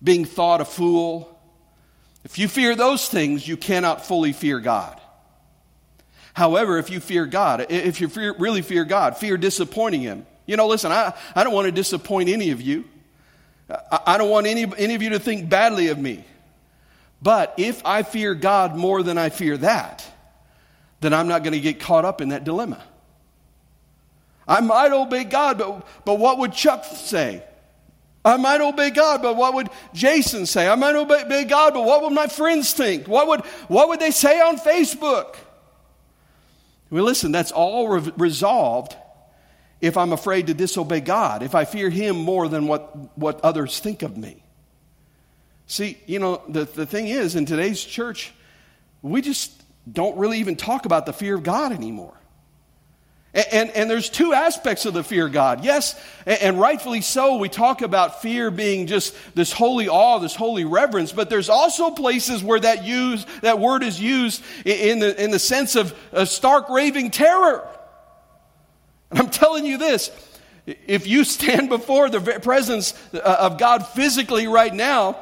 being 0.04 0.26
thought 0.26 0.62
a 0.62 0.66
fool, 0.66 1.40
if 2.26 2.38
you 2.38 2.48
fear 2.48 2.76
those 2.76 3.08
things, 3.08 3.48
you 3.48 3.56
cannot 3.56 4.06
fully 4.06 4.34
fear 4.34 4.60
God. 4.60 5.00
However, 6.34 6.78
if 6.78 6.90
you 6.90 7.00
fear 7.00 7.26
God, 7.26 7.68
if 7.70 8.02
you 8.02 8.10
fear, 8.10 8.36
really 8.38 8.62
fear 8.62 8.84
God, 8.84 9.18
fear 9.18 9.38
disappointing 9.38 10.02
Him. 10.02 10.26
You 10.46 10.58
know, 10.58 10.68
listen, 10.68 10.92
I, 10.92 11.14
I 11.36 11.44
don't 11.44 11.54
want 11.54 11.66
to 11.66 11.72
disappoint 11.72 12.30
any 12.30 12.52
of 12.52 12.62
you. 12.62 12.86
I, 13.70 14.00
I 14.08 14.18
don't 14.18 14.30
want 14.30 14.48
any, 14.48 14.66
any 14.78 14.96
of 14.96 15.02
you 15.02 15.12
to 15.12 15.20
think 15.20 15.50
badly 15.50 15.88
of 15.88 15.98
me. 15.98 16.26
But 17.22 17.56
if 17.58 17.86
I 17.86 18.04
fear 18.04 18.34
God 18.36 18.76
more 18.76 19.04
than 19.04 19.18
I 19.18 19.30
fear 19.30 19.58
that, 19.58 20.06
then 21.02 21.14
I'm 21.14 21.28
not 21.28 21.44
going 21.44 21.54
to 21.54 21.60
get 21.60 21.80
caught 21.80 22.06
up 22.06 22.22
in 22.22 22.30
that 22.30 22.44
dilemma. 22.44 22.84
I 24.48 24.62
might 24.62 24.92
obey 24.92 25.24
God, 25.24 25.60
but, 25.60 25.88
but 26.06 26.20
what 26.20 26.40
would 26.40 26.54
Chuck 26.54 26.84
say? 26.84 27.44
I 28.26 28.38
might 28.38 28.62
obey 28.62 28.90
God, 28.90 29.22
but 29.22 29.38
what 29.38 29.54
would 29.54 29.70
Jason 29.94 30.46
say? 30.46 30.68
I 30.68 30.76
might 30.76 30.96
obey 30.96 31.46
God, 31.46 31.74
but 31.74 31.86
what 31.86 32.02
would 32.02 32.14
my 32.14 32.28
friends 32.28 32.74
think? 32.74 33.08
What 33.08 33.28
would, 33.28 33.42
what 33.68 33.90
would 33.90 34.00
they 34.00 34.12
say 34.12 34.42
on 34.42 34.58
Facebook? 34.58 35.36
Well, 36.90 37.04
listen, 37.04 37.32
that's 37.32 37.52
all 37.52 37.88
re- 37.88 38.12
resolved 38.18 38.96
if 39.80 39.96
I'm 39.96 40.12
afraid 40.12 40.48
to 40.48 40.54
disobey 40.54 41.00
God, 41.00 41.44
if 41.44 41.56
I 41.56 41.64
fear 41.64 41.90
Him 41.90 42.18
more 42.18 42.50
than 42.50 42.68
what, 42.68 43.18
what 43.18 43.40
others 43.42 43.80
think 43.80 44.02
of 44.02 44.18
me. 44.18 44.44
See, 45.68 45.98
you 46.06 46.20
know, 46.20 46.42
the, 46.50 46.66
the 46.66 46.86
thing 46.86 47.08
is, 47.08 47.36
in 47.36 47.46
today's 47.46 47.82
church, 47.82 48.34
we 49.02 49.22
just 49.22 49.59
don't 49.92 50.18
really 50.18 50.40
even 50.40 50.56
talk 50.56 50.86
about 50.86 51.06
the 51.06 51.14
fear 51.14 51.36
of 51.36 51.44
God 51.44 51.72
anymore. 51.72 52.14
And, 53.34 53.46
and, 53.52 53.70
and, 53.72 53.90
there's 53.90 54.10
two 54.10 54.34
aspects 54.34 54.86
of 54.86 54.96
the 54.96 55.04
fear 55.04 55.28
of 55.28 55.34
God. 55.34 55.64
Yes, 55.64 56.00
and, 56.26 56.42
and 56.42 56.60
rightfully 56.60 57.02
so, 57.02 57.38
we 57.38 57.48
talk 57.48 57.84
about 57.84 58.24
fear 58.24 58.50
being 58.50 58.88
just 58.88 59.16
this 59.36 59.52
holy 59.52 59.88
awe, 59.88 60.18
this 60.18 60.36
holy 60.36 60.66
reverence, 60.66 61.12
but 61.12 61.30
there's 61.30 61.50
also 61.50 61.92
places 61.92 62.44
where 62.44 62.60
that, 62.60 62.86
use, 62.86 63.28
that 63.42 63.60
word 63.60 63.84
is 63.84 64.02
used 64.02 64.44
in 64.66 64.98
the, 64.98 65.24
in 65.24 65.30
the 65.30 65.38
sense 65.38 65.76
of 65.76 65.96
a 66.12 66.26
stark 66.26 66.70
raving 66.70 67.12
terror. 67.12 67.68
And 69.12 69.20
I'm 69.20 69.30
telling 69.30 69.66
you 69.66 69.78
this 69.78 70.10
if 70.66 71.08
you 71.08 71.24
stand 71.24 71.70
before 71.70 72.10
the 72.10 72.20
presence 72.40 72.94
uh, 73.14 73.18
of 73.18 73.58
God 73.58 73.86
physically 73.88 74.48
right 74.48 74.74
now, 74.74 75.18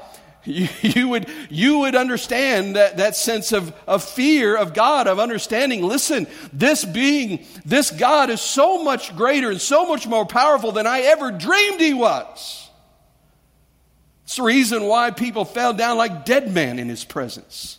you, 0.48 0.68
you, 0.82 1.08
would, 1.10 1.30
you 1.50 1.80
would 1.80 1.96
understand 1.96 2.76
that, 2.76 2.98
that 2.98 3.16
sense 3.16 3.52
of, 3.52 3.74
of 3.86 4.04
fear 4.04 4.56
of 4.56 4.74
God, 4.74 5.08
of 5.08 5.20
understanding. 5.20 5.84
Listen, 5.84 6.28
this 6.54 6.86
being, 6.86 7.46
this 7.66 7.92
God 7.92 8.30
is 8.30 8.42
so 8.42 8.84
much 8.84 9.16
greater 9.16 9.52
and 9.52 9.62
so 9.62 9.86
much 9.86 10.08
more 10.08 10.26
powerful 10.26 10.72
than 10.72 10.88
I 10.88 11.02
ever 11.02 11.32
dreamed 11.32 11.80
he 11.80 11.94
was. 11.94 12.70
It's 14.24 14.38
the 14.38 14.44
reason 14.44 14.84
why 14.84 15.12
people 15.12 15.46
fell 15.46 15.74
down 15.74 15.98
like 15.98 16.26
dead 16.26 16.54
men 16.54 16.80
in 16.80 16.90
his 16.90 17.06
presence. 17.06 17.78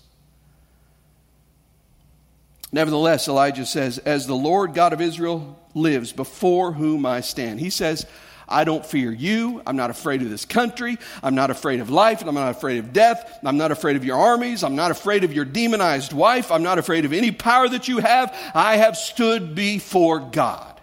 Nevertheless, 2.71 3.29
Elijah 3.29 3.67
says, 3.67 3.99
As 3.99 4.27
the 4.27 4.35
Lord 4.35 4.75
God 4.75 4.93
of 4.93 5.01
Israel 5.01 5.59
lives, 5.75 6.13
before 6.13 6.73
whom 6.73 7.07
I 7.07 7.21
stand. 7.21 7.61
He 7.61 7.71
says, 7.71 8.07
I 8.49 8.65
don't 8.65 8.85
fear 8.85 9.13
you. 9.13 9.63
I'm 9.67 9.77
not 9.77 9.91
afraid 9.91 10.23
of 10.23 10.31
this 10.31 10.45
country. 10.45 10.99
I'm 11.23 11.35
not 11.35 11.51
afraid 11.51 11.81
of 11.81 11.91
life. 11.91 12.23
I'm 12.25 12.35
not 12.35 12.51
afraid 12.51 12.79
of 12.79 12.93
death. 12.93 13.39
I'm 13.45 13.59
not 13.59 13.71
afraid 13.71 13.97
of 13.97 14.05
your 14.05 14.19
armies. 14.19 14.65
I'm 14.65 14.77
not 14.77 14.91
afraid 14.91 15.25
of 15.25 15.33
your 15.33 15.45
demonized 15.45 16.13
wife. 16.13 16.51
I'm 16.51 16.63
not 16.63 16.79
afraid 16.79 17.05
of 17.05 17.13
any 17.13 17.31
power 17.31 17.69
that 17.69 17.89
you 17.89 17.99
have. 17.99 18.35
I 18.55 18.77
have 18.77 18.97
stood 18.97 19.55
before 19.55 20.21
God. 20.21 20.81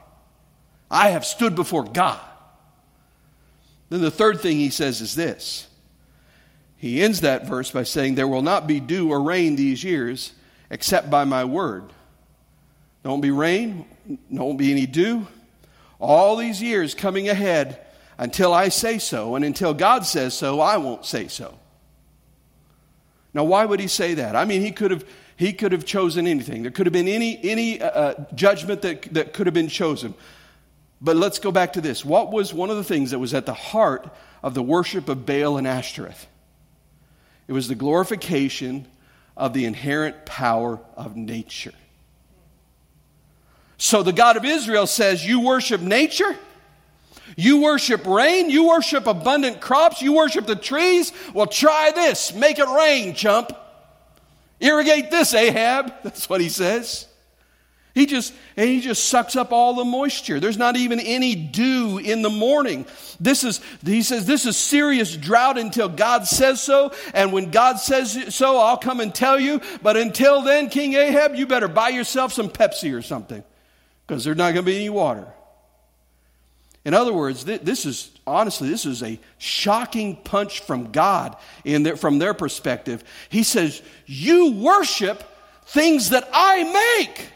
I 0.90 1.10
have 1.10 1.26
stood 1.26 1.56
before 1.56 1.84
God. 1.84 2.20
Then 3.90 4.02
the 4.02 4.12
third 4.12 4.42
thing 4.42 4.58
he 4.58 4.70
says 4.70 5.02
is 5.02 5.16
this. 5.16 5.68
He 6.78 7.02
ends 7.02 7.22
that 7.22 7.48
verse 7.48 7.72
by 7.72 7.84
saying, 7.84 8.16
There 8.16 8.28
will 8.28 8.42
not 8.42 8.68
be 8.68 8.80
dew 8.80 9.10
or 9.12 9.22
rain 9.22 9.56
these 9.56 9.84
years 9.84 10.34
except 10.70 11.10
by 11.10 11.24
my 11.24 11.46
word. 11.46 11.92
Won't 13.04 13.22
be 13.22 13.32
rain, 13.32 13.86
won't 14.30 14.58
be 14.58 14.72
any 14.72 14.86
dew, 14.86 15.28
all 16.00 16.36
these 16.36 16.62
years 16.62 16.94
coming 16.94 17.30
ahead 17.30 17.86
until 18.18 18.54
I 18.54 18.70
say 18.70 18.98
so, 18.98 19.36
and 19.36 19.44
until 19.44 19.74
God 19.74 20.06
says 20.06 20.34
so, 20.34 20.60
I 20.62 20.78
won't 20.78 21.06
say 21.06 21.28
so. 21.28 21.58
Now, 23.34 23.44
why 23.44 23.66
would 23.66 23.82
he 23.82 23.88
say 23.88 24.14
that? 24.16 24.36
I 24.36 24.46
mean, 24.46 24.62
he 24.62 24.72
could 24.72 24.92
have, 24.92 25.06
he 25.36 25.52
could 25.52 25.74
have 25.74 25.84
chosen 25.86 26.26
anything. 26.26 26.62
There 26.62 26.72
could 26.72 26.86
have 26.86 26.94
been 26.94 27.10
any, 27.10 27.38
any 27.44 27.82
uh, 27.82 27.90
uh, 27.90 28.26
judgment 28.34 28.82
that, 28.84 29.14
that 29.14 29.34
could 29.34 29.48
have 29.48 29.54
been 29.54 29.68
chosen. 29.68 30.14
But 31.02 31.18
let's 31.18 31.40
go 31.40 31.52
back 31.52 31.74
to 31.74 31.82
this. 31.82 32.06
What 32.06 32.32
was 32.32 32.54
one 32.54 32.70
of 32.70 32.78
the 32.78 32.84
things 32.84 33.12
that 33.12 33.20
was 33.20 33.34
at 33.34 33.46
the 33.46 33.54
heart 33.54 34.10
of 34.42 34.54
the 34.54 34.64
worship 34.64 35.10
of 35.10 35.26
Baal 35.26 35.58
and 35.58 35.68
Ashtoreth? 35.68 36.28
It 37.48 37.54
was 37.54 37.68
the 37.68 37.76
glorification 37.76 38.88
of 39.36 39.54
the 39.54 39.66
inherent 39.66 40.26
power 40.26 40.80
of 40.96 41.18
nature. 41.18 41.74
So 43.78 44.04
the 44.04 44.14
God 44.14 44.38
of 44.38 44.46
Israel 44.46 44.88
says, 44.88 45.26
You 45.26 45.42
worship 45.42 45.82
nature? 45.82 46.36
You 47.36 47.62
worship 47.62 48.06
rain? 48.06 48.50
You 48.50 48.68
worship 48.68 49.08
abundant 49.08 49.60
crops? 49.60 50.02
You 50.02 50.14
worship 50.14 50.46
the 50.46 50.56
trees? 50.56 51.12
Well, 51.34 51.48
try 51.48 51.92
this. 51.94 52.34
Make 52.34 52.60
it 52.60 52.68
rain, 52.68 53.14
chump. 53.14 53.52
Irrigate 54.60 55.12
this, 55.12 55.34
Ahab. 55.34 55.94
That's 56.04 56.30
what 56.30 56.40
he 56.40 56.50
says. 56.50 57.08
He 57.94 58.06
just, 58.06 58.34
and 58.58 58.68
he 58.68 58.82
just 58.82 59.06
sucks 59.06 59.38
up 59.38 59.54
all 59.54 59.74
the 59.76 59.86
moisture. 59.86 60.42
There's 60.42 60.58
not 60.58 60.76
even 60.76 61.00
any 61.00 61.34
dew 61.34 61.98
in 61.98 62.22
the 62.22 62.30
morning. 62.30 62.86
This 63.22 63.46
is, 63.46 63.62
he 63.86 64.02
says, 64.02 64.26
this 64.26 64.46
is 64.46 64.58
serious 64.58 65.16
drought 65.16 65.58
until 65.58 65.88
God 65.88 66.28
says 66.28 66.62
so. 66.62 66.92
And 67.14 67.32
when 67.32 67.52
God 67.52 67.80
says 67.80 68.36
so, 68.36 68.60
I'll 68.60 68.78
come 68.78 69.00
and 69.00 69.16
tell 69.16 69.40
you. 69.40 69.62
But 69.82 69.96
until 69.96 70.42
then, 70.42 70.70
King 70.70 70.94
Ahab, 70.94 71.36
you 71.36 71.48
better 71.48 71.70
buy 71.70 71.90
yourself 71.90 72.34
some 72.34 72.50
Pepsi 72.50 72.94
or 72.94 73.02
something 73.02 73.44
because 74.06 74.24
there's 74.24 74.38
not 74.38 74.54
going 74.54 74.66
to 74.66 74.72
be 74.72 74.76
any 74.76 74.90
water. 74.90 75.28
In 76.84 76.94
other 76.94 77.14
words, 77.14 77.46
this 77.46 77.86
is 77.86 78.12
honestly, 78.28 78.70
this 78.70 78.86
is 78.86 79.02
a 79.02 79.20
shocking 79.40 80.16
punch 80.18 80.60
from 80.62 80.92
God 80.92 81.36
in 81.64 81.82
their, 81.82 81.96
from 81.96 82.20
their 82.20 82.36
perspective. 82.36 83.04
He 83.30 83.42
says, 83.42 83.82
You 84.06 84.52
worship 84.52 85.24
things 85.66 86.10
that 86.12 86.30
I 86.32 87.06
make. 87.08 87.32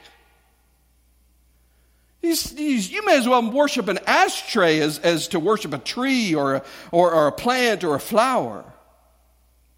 You 2.22 3.06
may 3.06 3.18
as 3.18 3.28
well 3.28 3.50
worship 3.50 3.88
an 3.88 4.00
ashtray 4.06 4.82
as, 4.82 5.00
as 5.00 5.30
to 5.30 5.40
worship 5.40 5.74
a 5.74 5.78
tree 5.80 6.36
or 6.36 6.56
a, 6.56 6.64
or, 6.92 7.12
or 7.12 7.28
a 7.28 7.32
plant 7.32 7.84
or 7.84 7.96
a 7.96 8.00
flower. 8.00 8.64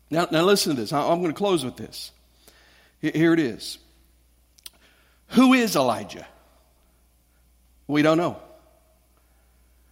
Now, 0.10 0.28
now 0.32 0.44
listen 0.44 0.76
to 0.76 0.82
this. 0.82 0.92
I'm 0.92 1.22
going 1.22 1.32
to 1.32 1.38
close 1.38 1.64
with 1.64 1.78
this. 1.78 2.12
Here 3.00 3.34
it 3.34 3.40
is. 3.40 3.78
Who 5.30 5.54
is 5.54 5.78
Elijah? 5.78 6.28
We 7.92 8.04
don't 8.04 8.18
know. 8.18 8.38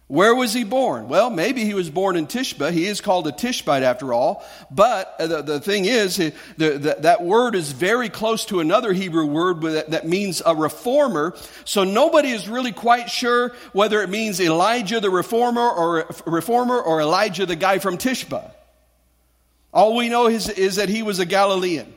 Where 0.06 0.34
was 0.34 0.54
he 0.54 0.64
born? 0.64 1.08
Well, 1.08 1.28
maybe 1.28 1.66
he 1.66 1.74
was 1.74 1.90
born 1.90 2.16
in 2.16 2.26
Tishba. 2.26 2.72
He 2.72 2.86
is 2.86 3.02
called 3.02 3.26
a 3.26 3.32
Tishbite 3.32 3.82
after 3.82 4.14
all. 4.14 4.42
But 4.70 5.14
uh, 5.18 5.26
the, 5.26 5.42
the 5.42 5.60
thing 5.60 5.84
is, 5.84 6.16
the, 6.16 6.32
the, 6.56 6.96
that 7.00 7.22
word 7.22 7.54
is 7.54 7.72
very 7.72 8.08
close 8.08 8.46
to 8.46 8.60
another 8.60 8.94
Hebrew 8.94 9.26
word 9.26 9.60
that, 9.60 9.90
that 9.90 10.08
means 10.08 10.40
a 10.44 10.56
reformer. 10.56 11.36
So 11.66 11.84
nobody 11.84 12.30
is 12.30 12.48
really 12.48 12.72
quite 12.72 13.10
sure 13.10 13.54
whether 13.72 14.00
it 14.00 14.08
means 14.08 14.40
Elijah 14.40 15.00
the 15.00 15.10
reformer 15.10 15.68
or 15.68 16.06
reformer 16.24 16.80
or 16.80 17.02
Elijah 17.02 17.44
the 17.44 17.54
guy 17.54 17.80
from 17.80 17.98
Tishba. 17.98 18.50
All 19.74 19.94
we 19.94 20.08
know 20.08 20.26
is, 20.26 20.48
is 20.48 20.76
that 20.76 20.88
he 20.88 21.02
was 21.02 21.18
a 21.18 21.26
Galilean. 21.26 21.94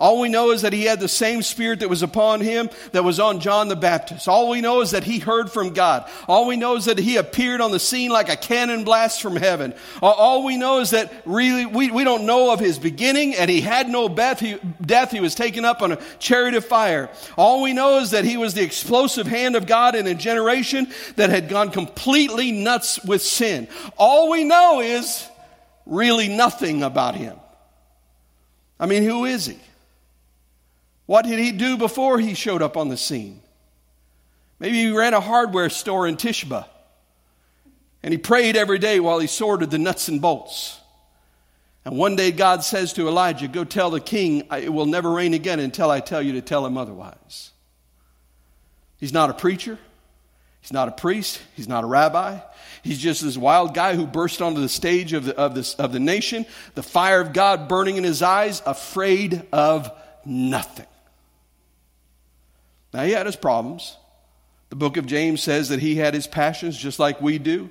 All 0.00 0.20
we 0.20 0.28
know 0.28 0.52
is 0.52 0.62
that 0.62 0.72
he 0.72 0.84
had 0.84 1.00
the 1.00 1.08
same 1.08 1.42
spirit 1.42 1.80
that 1.80 1.88
was 1.88 2.04
upon 2.04 2.40
him 2.40 2.70
that 2.92 3.02
was 3.02 3.18
on 3.18 3.40
John 3.40 3.66
the 3.66 3.74
Baptist. 3.74 4.28
All 4.28 4.48
we 4.48 4.60
know 4.60 4.80
is 4.80 4.92
that 4.92 5.02
he 5.02 5.18
heard 5.18 5.50
from 5.50 5.72
God. 5.72 6.08
All 6.28 6.46
we 6.46 6.56
know 6.56 6.76
is 6.76 6.84
that 6.84 6.98
he 6.98 7.16
appeared 7.16 7.60
on 7.60 7.72
the 7.72 7.80
scene 7.80 8.12
like 8.12 8.28
a 8.28 8.36
cannon 8.36 8.84
blast 8.84 9.20
from 9.20 9.34
heaven. 9.34 9.74
All 10.00 10.44
we 10.44 10.56
know 10.56 10.78
is 10.78 10.90
that 10.90 11.12
really 11.24 11.66
we, 11.66 11.90
we 11.90 12.04
don't 12.04 12.26
know 12.26 12.52
of 12.52 12.60
his 12.60 12.78
beginning 12.78 13.34
and 13.34 13.50
he 13.50 13.60
had 13.60 13.88
no 13.88 14.08
death 14.08 14.38
he, 14.38 14.58
death. 14.80 15.10
he 15.10 15.18
was 15.18 15.34
taken 15.34 15.64
up 15.64 15.82
on 15.82 15.90
a 15.90 15.98
chariot 16.20 16.54
of 16.54 16.64
fire. 16.64 17.10
All 17.36 17.60
we 17.60 17.72
know 17.72 17.98
is 17.98 18.12
that 18.12 18.24
he 18.24 18.36
was 18.36 18.54
the 18.54 18.62
explosive 18.62 19.26
hand 19.26 19.56
of 19.56 19.66
God 19.66 19.96
in 19.96 20.06
a 20.06 20.14
generation 20.14 20.86
that 21.16 21.30
had 21.30 21.48
gone 21.48 21.72
completely 21.72 22.52
nuts 22.52 23.02
with 23.02 23.20
sin. 23.20 23.66
All 23.96 24.30
we 24.30 24.44
know 24.44 24.80
is 24.80 25.26
really 25.86 26.28
nothing 26.28 26.84
about 26.84 27.16
him. 27.16 27.36
I 28.78 28.86
mean, 28.86 29.02
who 29.02 29.24
is 29.24 29.46
he? 29.46 29.58
What 31.08 31.24
did 31.24 31.38
he 31.38 31.52
do 31.52 31.78
before 31.78 32.18
he 32.18 32.34
showed 32.34 32.60
up 32.60 32.76
on 32.76 32.90
the 32.90 32.96
scene? 32.98 33.40
Maybe 34.58 34.76
he 34.76 34.90
ran 34.90 35.14
a 35.14 35.20
hardware 35.20 35.70
store 35.70 36.06
in 36.06 36.18
Tishba 36.18 36.66
and 38.02 38.12
he 38.12 38.18
prayed 38.18 38.58
every 38.58 38.78
day 38.78 39.00
while 39.00 39.18
he 39.18 39.26
sorted 39.26 39.70
the 39.70 39.78
nuts 39.78 40.08
and 40.08 40.20
bolts. 40.20 40.78
And 41.86 41.96
one 41.96 42.14
day 42.14 42.30
God 42.30 42.62
says 42.62 42.92
to 42.92 43.08
Elijah, 43.08 43.48
Go 43.48 43.64
tell 43.64 43.88
the 43.88 44.02
king 44.02 44.42
it 44.52 44.70
will 44.70 44.84
never 44.84 45.10
rain 45.10 45.32
again 45.32 45.60
until 45.60 45.90
I 45.90 46.00
tell 46.00 46.20
you 46.20 46.32
to 46.32 46.42
tell 46.42 46.66
him 46.66 46.76
otherwise. 46.76 47.52
He's 48.98 49.14
not 49.14 49.30
a 49.30 49.32
preacher. 49.32 49.78
He's 50.60 50.74
not 50.74 50.88
a 50.88 50.92
priest. 50.92 51.40
He's 51.56 51.68
not 51.68 51.84
a 51.84 51.86
rabbi. 51.86 52.38
He's 52.82 52.98
just 52.98 53.22
this 53.22 53.38
wild 53.38 53.72
guy 53.72 53.94
who 53.94 54.06
burst 54.06 54.42
onto 54.42 54.60
the 54.60 54.68
stage 54.68 55.14
of 55.14 55.24
the, 55.24 55.38
of, 55.38 55.54
this, 55.54 55.72
of 55.76 55.90
the 55.90 56.00
nation, 56.00 56.44
the 56.74 56.82
fire 56.82 57.22
of 57.22 57.32
God 57.32 57.66
burning 57.66 57.96
in 57.96 58.04
his 58.04 58.20
eyes, 58.20 58.60
afraid 58.66 59.46
of 59.54 59.90
nothing. 60.26 60.84
Now, 62.98 63.04
he 63.04 63.12
had 63.12 63.26
his 63.26 63.36
problems. 63.36 63.96
The 64.70 64.74
book 64.74 64.96
of 64.96 65.06
James 65.06 65.40
says 65.40 65.68
that 65.68 65.78
he 65.78 65.94
had 65.94 66.14
his 66.14 66.26
passions 66.26 66.76
just 66.76 66.98
like 66.98 67.22
we 67.22 67.38
do. 67.38 67.70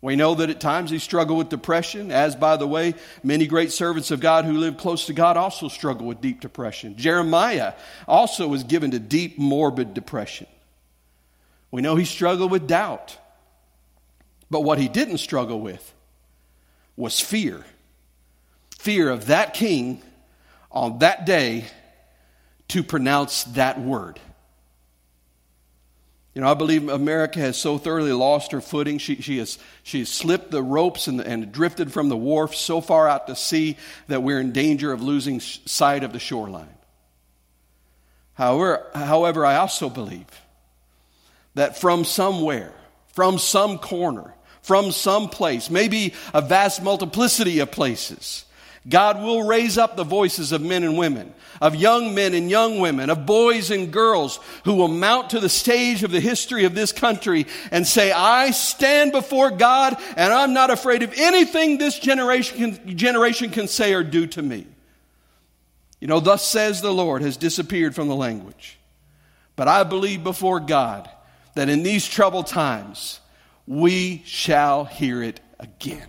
We 0.00 0.14
know 0.14 0.36
that 0.36 0.50
at 0.50 0.60
times 0.60 0.88
he 0.88 1.00
struggled 1.00 1.36
with 1.36 1.48
depression, 1.48 2.12
as, 2.12 2.36
by 2.36 2.56
the 2.56 2.66
way, 2.68 2.94
many 3.24 3.48
great 3.48 3.72
servants 3.72 4.12
of 4.12 4.20
God 4.20 4.44
who 4.44 4.52
live 4.52 4.76
close 4.76 5.06
to 5.06 5.12
God 5.12 5.36
also 5.36 5.66
struggle 5.66 6.06
with 6.06 6.20
deep 6.20 6.40
depression. 6.40 6.96
Jeremiah 6.96 7.72
also 8.06 8.46
was 8.46 8.62
given 8.62 8.92
to 8.92 9.00
deep, 9.00 9.36
morbid 9.36 9.94
depression. 9.94 10.46
We 11.72 11.82
know 11.82 11.96
he 11.96 12.04
struggled 12.04 12.52
with 12.52 12.68
doubt. 12.68 13.18
But 14.48 14.60
what 14.60 14.78
he 14.78 14.86
didn't 14.86 15.18
struggle 15.18 15.60
with 15.60 15.92
was 16.94 17.18
fear 17.18 17.64
fear 18.78 19.10
of 19.10 19.26
that 19.26 19.54
king 19.54 20.00
on 20.70 21.00
that 21.00 21.26
day 21.26 21.64
to 22.68 22.84
pronounce 22.84 23.42
that 23.42 23.80
word. 23.80 24.20
You 26.36 26.42
know, 26.42 26.50
I 26.50 26.54
believe 26.54 26.90
America 26.90 27.40
has 27.40 27.56
so 27.56 27.78
thoroughly 27.78 28.12
lost 28.12 28.52
her 28.52 28.60
footing. 28.60 28.98
She, 28.98 29.22
she, 29.22 29.38
has, 29.38 29.56
she 29.82 30.00
has 30.00 30.10
slipped 30.10 30.50
the 30.50 30.62
ropes 30.62 31.06
and, 31.06 31.18
and 31.18 31.50
drifted 31.50 31.90
from 31.90 32.10
the 32.10 32.16
wharf 32.16 32.54
so 32.54 32.82
far 32.82 33.08
out 33.08 33.26
to 33.28 33.34
sea 33.34 33.78
that 34.08 34.22
we're 34.22 34.38
in 34.38 34.52
danger 34.52 34.92
of 34.92 35.00
losing 35.00 35.40
sight 35.40 36.04
of 36.04 36.12
the 36.12 36.18
shoreline. 36.18 36.68
However, 38.34 38.84
however, 38.94 39.46
I 39.46 39.56
also 39.56 39.88
believe 39.88 40.26
that 41.54 41.78
from 41.78 42.04
somewhere, 42.04 42.74
from 43.14 43.38
some 43.38 43.78
corner, 43.78 44.34
from 44.60 44.92
some 44.92 45.30
place, 45.30 45.70
maybe 45.70 46.12
a 46.34 46.42
vast 46.42 46.82
multiplicity 46.82 47.60
of 47.60 47.70
places, 47.70 48.44
God 48.88 49.20
will 49.20 49.44
raise 49.44 49.78
up 49.78 49.96
the 49.96 50.04
voices 50.04 50.52
of 50.52 50.62
men 50.62 50.84
and 50.84 50.96
women, 50.96 51.34
of 51.60 51.74
young 51.74 52.14
men 52.14 52.34
and 52.34 52.48
young 52.48 52.78
women, 52.78 53.10
of 53.10 53.26
boys 53.26 53.70
and 53.70 53.92
girls 53.92 54.38
who 54.64 54.74
will 54.74 54.88
mount 54.88 55.30
to 55.30 55.40
the 55.40 55.48
stage 55.48 56.04
of 56.04 56.12
the 56.12 56.20
history 56.20 56.64
of 56.64 56.74
this 56.74 56.92
country 56.92 57.46
and 57.72 57.86
say, 57.86 58.12
I 58.12 58.52
stand 58.52 59.10
before 59.10 59.50
God 59.50 59.96
and 60.16 60.32
I'm 60.32 60.52
not 60.52 60.70
afraid 60.70 61.02
of 61.02 61.12
anything 61.16 61.78
this 61.78 61.98
generation 61.98 62.56
can, 62.56 62.96
generation 62.96 63.50
can 63.50 63.66
say 63.66 63.92
or 63.92 64.04
do 64.04 64.26
to 64.28 64.42
me. 64.42 64.66
You 66.00 66.06
know, 66.06 66.20
thus 66.20 66.46
says 66.46 66.80
the 66.80 66.92
Lord 66.92 67.22
has 67.22 67.36
disappeared 67.36 67.94
from 67.94 68.06
the 68.06 68.14
language. 68.14 68.78
But 69.56 69.66
I 69.66 69.82
believe 69.82 70.22
before 70.22 70.60
God 70.60 71.10
that 71.54 71.68
in 71.68 71.82
these 71.82 72.06
troubled 72.06 72.46
times, 72.46 73.18
we 73.66 74.22
shall 74.26 74.84
hear 74.84 75.22
it 75.22 75.40
again. 75.58 76.06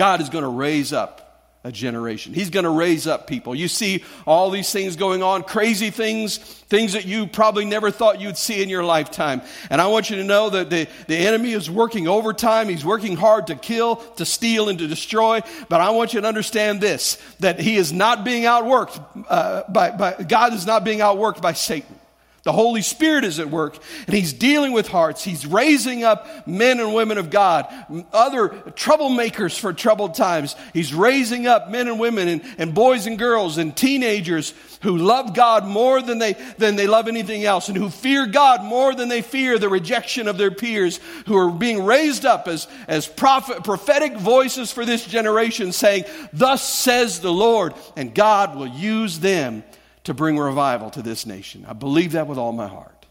God 0.00 0.22
is 0.22 0.30
going 0.30 0.44
to 0.44 0.48
raise 0.48 0.94
up 0.94 1.58
a 1.62 1.70
generation. 1.70 2.32
He's 2.32 2.48
going 2.48 2.64
to 2.64 2.70
raise 2.70 3.06
up 3.06 3.26
people. 3.26 3.54
You 3.54 3.68
see 3.68 4.02
all 4.26 4.48
these 4.48 4.72
things 4.72 4.96
going 4.96 5.22
on, 5.22 5.42
crazy 5.42 5.90
things, 5.90 6.38
things 6.38 6.94
that 6.94 7.04
you 7.04 7.26
probably 7.26 7.66
never 7.66 7.90
thought 7.90 8.18
you'd 8.18 8.38
see 8.38 8.62
in 8.62 8.70
your 8.70 8.82
lifetime. 8.82 9.42
And 9.68 9.78
I 9.78 9.88
want 9.88 10.08
you 10.08 10.16
to 10.16 10.24
know 10.24 10.48
that 10.48 10.70
the, 10.70 10.88
the 11.06 11.18
enemy 11.18 11.52
is 11.52 11.70
working 11.70 12.08
overtime. 12.08 12.70
He's 12.70 12.82
working 12.82 13.14
hard 13.14 13.48
to 13.48 13.56
kill, 13.56 13.96
to 14.16 14.24
steal, 14.24 14.70
and 14.70 14.78
to 14.78 14.86
destroy. 14.86 15.42
But 15.68 15.82
I 15.82 15.90
want 15.90 16.14
you 16.14 16.22
to 16.22 16.26
understand 16.26 16.80
this, 16.80 17.16
that 17.40 17.60
he 17.60 17.76
is 17.76 17.92
not 17.92 18.24
being 18.24 18.44
outworked 18.44 18.98
uh, 19.28 19.64
by, 19.68 19.90
by, 19.90 20.14
God 20.14 20.54
is 20.54 20.64
not 20.64 20.82
being 20.82 21.00
outworked 21.00 21.42
by 21.42 21.52
Satan. 21.52 21.99
The 22.42 22.52
Holy 22.52 22.80
Spirit 22.80 23.24
is 23.24 23.38
at 23.38 23.50
work 23.50 23.78
and 24.06 24.16
He's 24.16 24.32
dealing 24.32 24.72
with 24.72 24.88
hearts. 24.88 25.22
He's 25.22 25.46
raising 25.46 26.04
up 26.04 26.46
men 26.46 26.80
and 26.80 26.94
women 26.94 27.18
of 27.18 27.28
God, 27.28 27.66
other 28.12 28.48
troublemakers 28.48 29.58
for 29.58 29.74
troubled 29.74 30.14
times. 30.14 30.56
He's 30.72 30.94
raising 30.94 31.46
up 31.46 31.70
men 31.70 31.86
and 31.86 32.00
women 32.00 32.28
and, 32.28 32.42
and 32.56 32.74
boys 32.74 33.06
and 33.06 33.18
girls 33.18 33.58
and 33.58 33.76
teenagers 33.76 34.54
who 34.82 34.96
love 34.96 35.34
God 35.34 35.66
more 35.66 36.00
than 36.00 36.18
they, 36.18 36.32
than 36.56 36.76
they 36.76 36.86
love 36.86 37.08
anything 37.08 37.44
else 37.44 37.68
and 37.68 37.76
who 37.76 37.90
fear 37.90 38.24
God 38.24 38.64
more 38.64 38.94
than 38.94 39.10
they 39.10 39.20
fear 39.20 39.58
the 39.58 39.68
rejection 39.68 40.26
of 40.26 40.38
their 40.38 40.50
peers, 40.50 40.98
who 41.26 41.36
are 41.36 41.50
being 41.50 41.84
raised 41.84 42.24
up 42.24 42.48
as, 42.48 42.66
as 42.88 43.06
prophet, 43.06 43.64
prophetic 43.64 44.16
voices 44.16 44.72
for 44.72 44.86
this 44.86 45.04
generation 45.04 45.72
saying, 45.72 46.04
Thus 46.32 46.66
says 46.66 47.20
the 47.20 47.32
Lord, 47.32 47.74
and 47.96 48.14
God 48.14 48.56
will 48.56 48.66
use 48.66 49.18
them 49.18 49.62
to 50.10 50.14
bring 50.14 50.36
revival 50.36 50.90
to 50.90 51.02
this 51.02 51.24
nation. 51.24 51.64
I 51.68 51.72
believe 51.72 52.12
that 52.12 52.26
with 52.26 52.36
all 52.36 52.50
my 52.50 52.66
heart. 52.66 53.06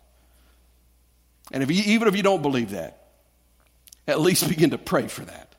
And 1.50 1.64
if 1.64 1.72
you, 1.72 1.82
even 1.94 2.10
if 2.10 2.16
you 2.18 2.24
don't 2.24 2.42
believe 2.42 2.72
that, 2.72 3.08
at 4.06 4.20
least 4.20 4.50
begin 4.50 4.72
to 4.72 4.78
pray 4.78 5.08
for 5.08 5.24
that. 5.24 5.56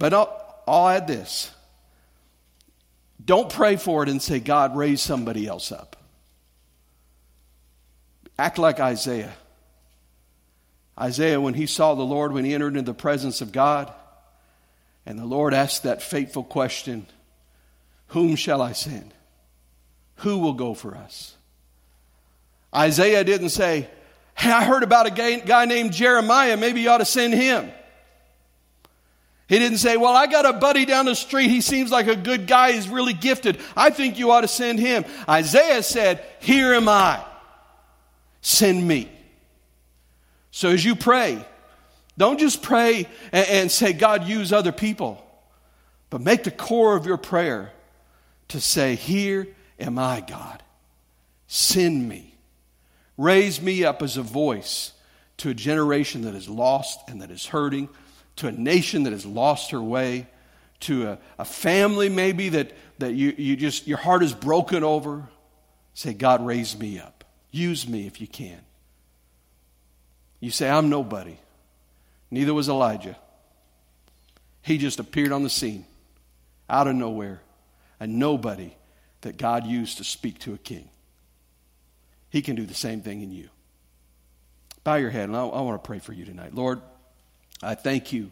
But 0.00 0.12
I'll, 0.12 0.62
I'll 0.66 0.88
add 0.88 1.06
this 1.06 1.52
don't 3.24 3.48
pray 3.48 3.76
for 3.76 4.02
it 4.02 4.08
and 4.08 4.20
say, 4.20 4.40
God, 4.40 4.76
raise 4.76 5.00
somebody 5.00 5.46
else 5.46 5.70
up. 5.70 5.94
Act 8.36 8.58
like 8.58 8.80
Isaiah. 8.80 9.34
Isaiah, 10.98 11.40
when 11.40 11.54
he 11.54 11.66
saw 11.66 11.94
the 11.94 12.02
Lord, 12.02 12.32
when 12.32 12.44
he 12.44 12.54
entered 12.54 12.76
into 12.76 12.90
the 12.90 12.98
presence 12.98 13.40
of 13.40 13.52
God, 13.52 13.92
and 15.06 15.16
the 15.16 15.24
Lord 15.24 15.54
asked 15.54 15.84
that 15.84 16.02
fateful 16.02 16.42
question 16.42 17.06
Whom 18.08 18.34
shall 18.34 18.60
I 18.60 18.72
send? 18.72 19.14
Who 20.22 20.38
will 20.38 20.52
go 20.52 20.72
for 20.72 20.96
us? 20.96 21.34
Isaiah 22.74 23.24
didn't 23.24 23.48
say, 23.50 23.88
Hey, 24.36 24.50
I 24.50 24.64
heard 24.64 24.84
about 24.84 25.06
a 25.06 25.10
guy 25.10 25.64
named 25.64 25.92
Jeremiah. 25.92 26.56
Maybe 26.56 26.80
you 26.80 26.90
ought 26.90 26.98
to 26.98 27.04
send 27.04 27.34
him. 27.34 27.70
He 29.48 29.58
didn't 29.58 29.78
say, 29.78 29.96
Well, 29.96 30.14
I 30.14 30.28
got 30.28 30.46
a 30.46 30.52
buddy 30.52 30.84
down 30.84 31.06
the 31.06 31.16
street. 31.16 31.48
He 31.48 31.60
seems 31.60 31.90
like 31.90 32.06
a 32.06 32.14
good 32.14 32.46
guy. 32.46 32.72
He's 32.72 32.88
really 32.88 33.12
gifted. 33.12 33.58
I 33.76 33.90
think 33.90 34.16
you 34.16 34.30
ought 34.30 34.42
to 34.42 34.48
send 34.48 34.78
him. 34.78 35.04
Isaiah 35.28 35.82
said, 35.82 36.24
Here 36.38 36.72
am 36.72 36.88
I. 36.88 37.22
Send 38.42 38.86
me. 38.86 39.10
So 40.52 40.68
as 40.68 40.84
you 40.84 40.94
pray, 40.94 41.44
don't 42.16 42.38
just 42.38 42.62
pray 42.62 43.08
and, 43.32 43.48
and 43.48 43.70
say, 43.72 43.92
God, 43.92 44.28
use 44.28 44.52
other 44.52 44.72
people, 44.72 45.20
but 46.10 46.20
make 46.20 46.44
the 46.44 46.52
core 46.52 46.94
of 46.94 47.06
your 47.06 47.16
prayer 47.16 47.72
to 48.48 48.60
say, 48.60 48.94
Here 48.94 49.48
am 49.82 49.98
I, 49.98 50.20
God. 50.20 50.62
Send 51.46 52.08
me. 52.08 52.34
Raise 53.18 53.60
me 53.60 53.84
up 53.84 54.02
as 54.02 54.16
a 54.16 54.22
voice 54.22 54.92
to 55.38 55.50
a 55.50 55.54
generation 55.54 56.22
that 56.22 56.34
is 56.34 56.48
lost 56.48 57.00
and 57.08 57.20
that 57.20 57.30
is 57.30 57.46
hurting, 57.46 57.88
to 58.36 58.48
a 58.48 58.52
nation 58.52 59.02
that 59.02 59.12
has 59.12 59.26
lost 59.26 59.70
her 59.72 59.82
way, 59.82 60.26
to 60.80 61.08
a, 61.08 61.18
a 61.38 61.44
family 61.44 62.08
maybe 62.08 62.48
that, 62.50 62.72
that 62.98 63.12
you, 63.14 63.34
you 63.36 63.56
just, 63.56 63.86
your 63.86 63.98
heart 63.98 64.22
is 64.22 64.32
broken 64.32 64.82
over. 64.82 65.28
Say, 65.94 66.14
God, 66.14 66.44
raise 66.44 66.78
me 66.78 66.98
up. 66.98 67.24
Use 67.50 67.86
me 67.86 68.06
if 68.06 68.20
you 68.20 68.26
can. 68.26 68.58
You 70.40 70.50
say, 70.50 70.68
I'm 70.68 70.88
nobody. 70.88 71.36
Neither 72.30 72.54
was 72.54 72.68
Elijah. 72.68 73.16
He 74.62 74.78
just 74.78 74.98
appeared 74.98 75.32
on 75.32 75.42
the 75.42 75.50
scene 75.50 75.84
out 76.68 76.86
of 76.86 76.94
nowhere, 76.94 77.42
a 78.00 78.06
nobody 78.06 78.72
that 79.22 79.36
God 79.36 79.66
used 79.66 79.98
to 79.98 80.04
speak 80.04 80.38
to 80.40 80.54
a 80.54 80.58
king. 80.58 80.88
He 82.30 82.42
can 82.42 82.56
do 82.56 82.64
the 82.64 82.74
same 82.74 83.00
thing 83.00 83.22
in 83.22 83.32
you. 83.32 83.48
Bow 84.84 84.96
your 84.96 85.10
head, 85.10 85.28
and 85.28 85.36
I, 85.36 85.44
I 85.44 85.60
want 85.60 85.82
to 85.82 85.86
pray 85.86 85.98
for 85.98 86.12
you 86.12 86.24
tonight. 86.24 86.54
Lord, 86.54 86.80
I 87.62 87.74
thank 87.74 88.12
you 88.12 88.30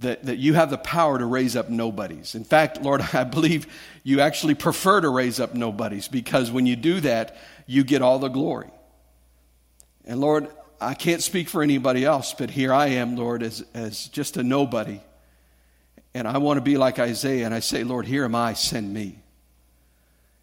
that, 0.00 0.24
that 0.24 0.38
you 0.38 0.54
have 0.54 0.70
the 0.70 0.78
power 0.78 1.18
to 1.18 1.26
raise 1.26 1.56
up 1.56 1.68
nobodies. 1.68 2.34
In 2.34 2.44
fact, 2.44 2.82
Lord, 2.82 3.02
I 3.12 3.24
believe 3.24 3.66
you 4.02 4.20
actually 4.20 4.54
prefer 4.54 5.00
to 5.00 5.08
raise 5.08 5.40
up 5.40 5.54
nobodies 5.54 6.08
because 6.08 6.50
when 6.50 6.66
you 6.66 6.76
do 6.76 7.00
that, 7.00 7.36
you 7.66 7.84
get 7.84 8.02
all 8.02 8.18
the 8.18 8.28
glory. 8.28 8.70
And 10.04 10.20
Lord, 10.20 10.48
I 10.80 10.94
can't 10.94 11.22
speak 11.22 11.48
for 11.48 11.62
anybody 11.62 12.04
else, 12.04 12.32
but 12.32 12.50
here 12.50 12.72
I 12.72 12.86
am, 12.88 13.16
Lord, 13.16 13.42
as, 13.42 13.64
as 13.74 14.08
just 14.08 14.38
a 14.38 14.42
nobody. 14.42 15.00
And 16.14 16.26
I 16.26 16.38
want 16.38 16.56
to 16.56 16.62
be 16.62 16.78
like 16.78 16.98
Isaiah, 16.98 17.44
and 17.44 17.54
I 17.54 17.60
say, 17.60 17.84
Lord, 17.84 18.06
here 18.06 18.24
am 18.24 18.34
I, 18.34 18.54
send 18.54 18.92
me. 18.92 19.18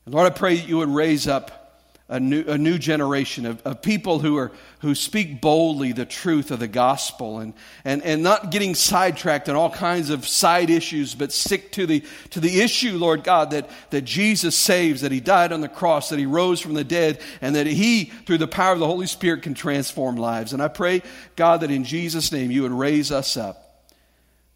And 0.07 0.13
Lord, 0.13 0.25
I 0.25 0.33
pray 0.33 0.55
that 0.55 0.69
you 0.69 0.77
would 0.77 0.87
raise 0.87 1.27
up 1.27 1.83
a 2.07 2.17
new, 2.17 2.45
a 2.47 2.57
new 2.57 2.77
generation 2.77 3.45
of, 3.45 3.61
of 3.63 3.81
people 3.81 4.19
who, 4.19 4.37
are, 4.37 4.53
who 4.79 4.95
speak 4.95 5.41
boldly 5.41 5.91
the 5.91 6.05
truth 6.05 6.49
of 6.49 6.59
the 6.59 6.67
gospel 6.69 7.39
and, 7.39 7.53
and, 7.83 8.01
and 8.03 8.23
not 8.23 8.49
getting 8.49 8.73
sidetracked 8.73 9.49
on 9.49 9.57
all 9.57 9.69
kinds 9.69 10.09
of 10.09 10.25
side 10.25 10.69
issues, 10.69 11.13
but 11.13 11.33
stick 11.33 11.73
to 11.73 11.85
the, 11.85 12.05
to 12.29 12.39
the 12.39 12.61
issue, 12.61 12.93
Lord 12.93 13.25
God, 13.25 13.51
that, 13.51 13.69
that 13.89 14.05
Jesus 14.05 14.55
saves, 14.55 15.01
that 15.01 15.11
He 15.11 15.19
died 15.19 15.51
on 15.51 15.59
the 15.59 15.67
cross, 15.67 16.07
that 16.07 16.19
He 16.19 16.25
rose 16.25 16.61
from 16.61 16.73
the 16.73 16.85
dead, 16.85 17.19
and 17.41 17.57
that 17.57 17.67
He, 17.67 18.05
through 18.05 18.37
the 18.37 18.47
power 18.47 18.71
of 18.71 18.79
the 18.79 18.87
Holy 18.87 19.07
Spirit, 19.07 19.41
can 19.41 19.55
transform 19.55 20.15
lives. 20.15 20.53
And 20.53 20.63
I 20.63 20.69
pray, 20.69 21.03
God, 21.35 21.59
that 21.59 21.71
in 21.71 21.83
Jesus' 21.83 22.31
name 22.31 22.49
you 22.49 22.61
would 22.61 22.71
raise 22.71 23.11
us 23.11 23.35
up. 23.35 23.83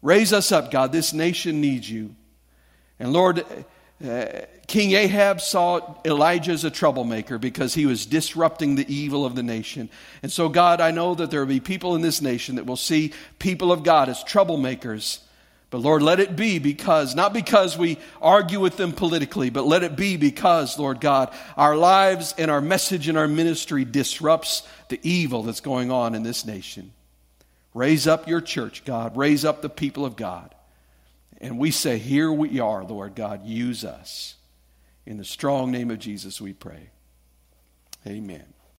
Raise 0.00 0.32
us 0.32 0.50
up, 0.50 0.70
God. 0.70 0.92
This 0.92 1.12
nation 1.12 1.60
needs 1.60 1.90
you. 1.90 2.16
And 2.98 3.12
Lord, 3.12 3.44
uh, 4.04 4.46
King 4.66 4.92
Ahab 4.92 5.40
saw 5.40 5.96
Elijah 6.04 6.52
as 6.52 6.64
a 6.64 6.70
troublemaker 6.70 7.38
because 7.38 7.74
he 7.74 7.86
was 7.86 8.06
disrupting 8.06 8.74
the 8.74 8.92
evil 8.92 9.24
of 9.24 9.34
the 9.34 9.42
nation. 9.42 9.90
And 10.22 10.32
so, 10.32 10.48
God, 10.48 10.80
I 10.80 10.90
know 10.90 11.14
that 11.14 11.30
there 11.30 11.40
will 11.40 11.46
be 11.46 11.60
people 11.60 11.94
in 11.94 12.02
this 12.02 12.22
nation 12.22 12.56
that 12.56 12.66
will 12.66 12.76
see 12.76 13.12
people 13.38 13.70
of 13.70 13.82
God 13.82 14.08
as 14.08 14.24
troublemakers. 14.24 15.18
But 15.70 15.80
Lord, 15.80 16.02
let 16.02 16.20
it 16.20 16.36
be 16.36 16.58
because, 16.58 17.14
not 17.14 17.32
because 17.32 17.78
we 17.78 17.98
argue 18.20 18.60
with 18.60 18.76
them 18.76 18.92
politically, 18.92 19.50
but 19.50 19.66
let 19.66 19.82
it 19.82 19.96
be 19.96 20.16
because, 20.16 20.78
Lord 20.78 21.00
God, 21.00 21.32
our 21.56 21.76
lives 21.76 22.34
and 22.36 22.50
our 22.50 22.60
message 22.60 23.08
and 23.08 23.16
our 23.16 23.28
ministry 23.28 23.84
disrupts 23.84 24.66
the 24.88 25.00
evil 25.02 25.42
that's 25.42 25.60
going 25.60 25.90
on 25.90 26.14
in 26.14 26.22
this 26.22 26.44
nation. 26.44 26.92
Raise 27.74 28.06
up 28.06 28.28
your 28.28 28.42
church, 28.42 28.84
God. 28.84 29.16
Raise 29.16 29.44
up 29.44 29.62
the 29.62 29.70
people 29.70 30.04
of 30.04 30.14
God. 30.14 30.54
And 31.42 31.58
we 31.58 31.72
say, 31.72 31.98
Here 31.98 32.32
we 32.32 32.60
are, 32.60 32.84
Lord 32.84 33.14
God, 33.16 33.44
use 33.44 33.84
us. 33.84 34.36
In 35.04 35.18
the 35.18 35.24
strong 35.24 35.72
name 35.72 35.90
of 35.90 35.98
Jesus, 35.98 36.40
we 36.40 36.52
pray. 36.52 36.90
Amen. 38.06 38.54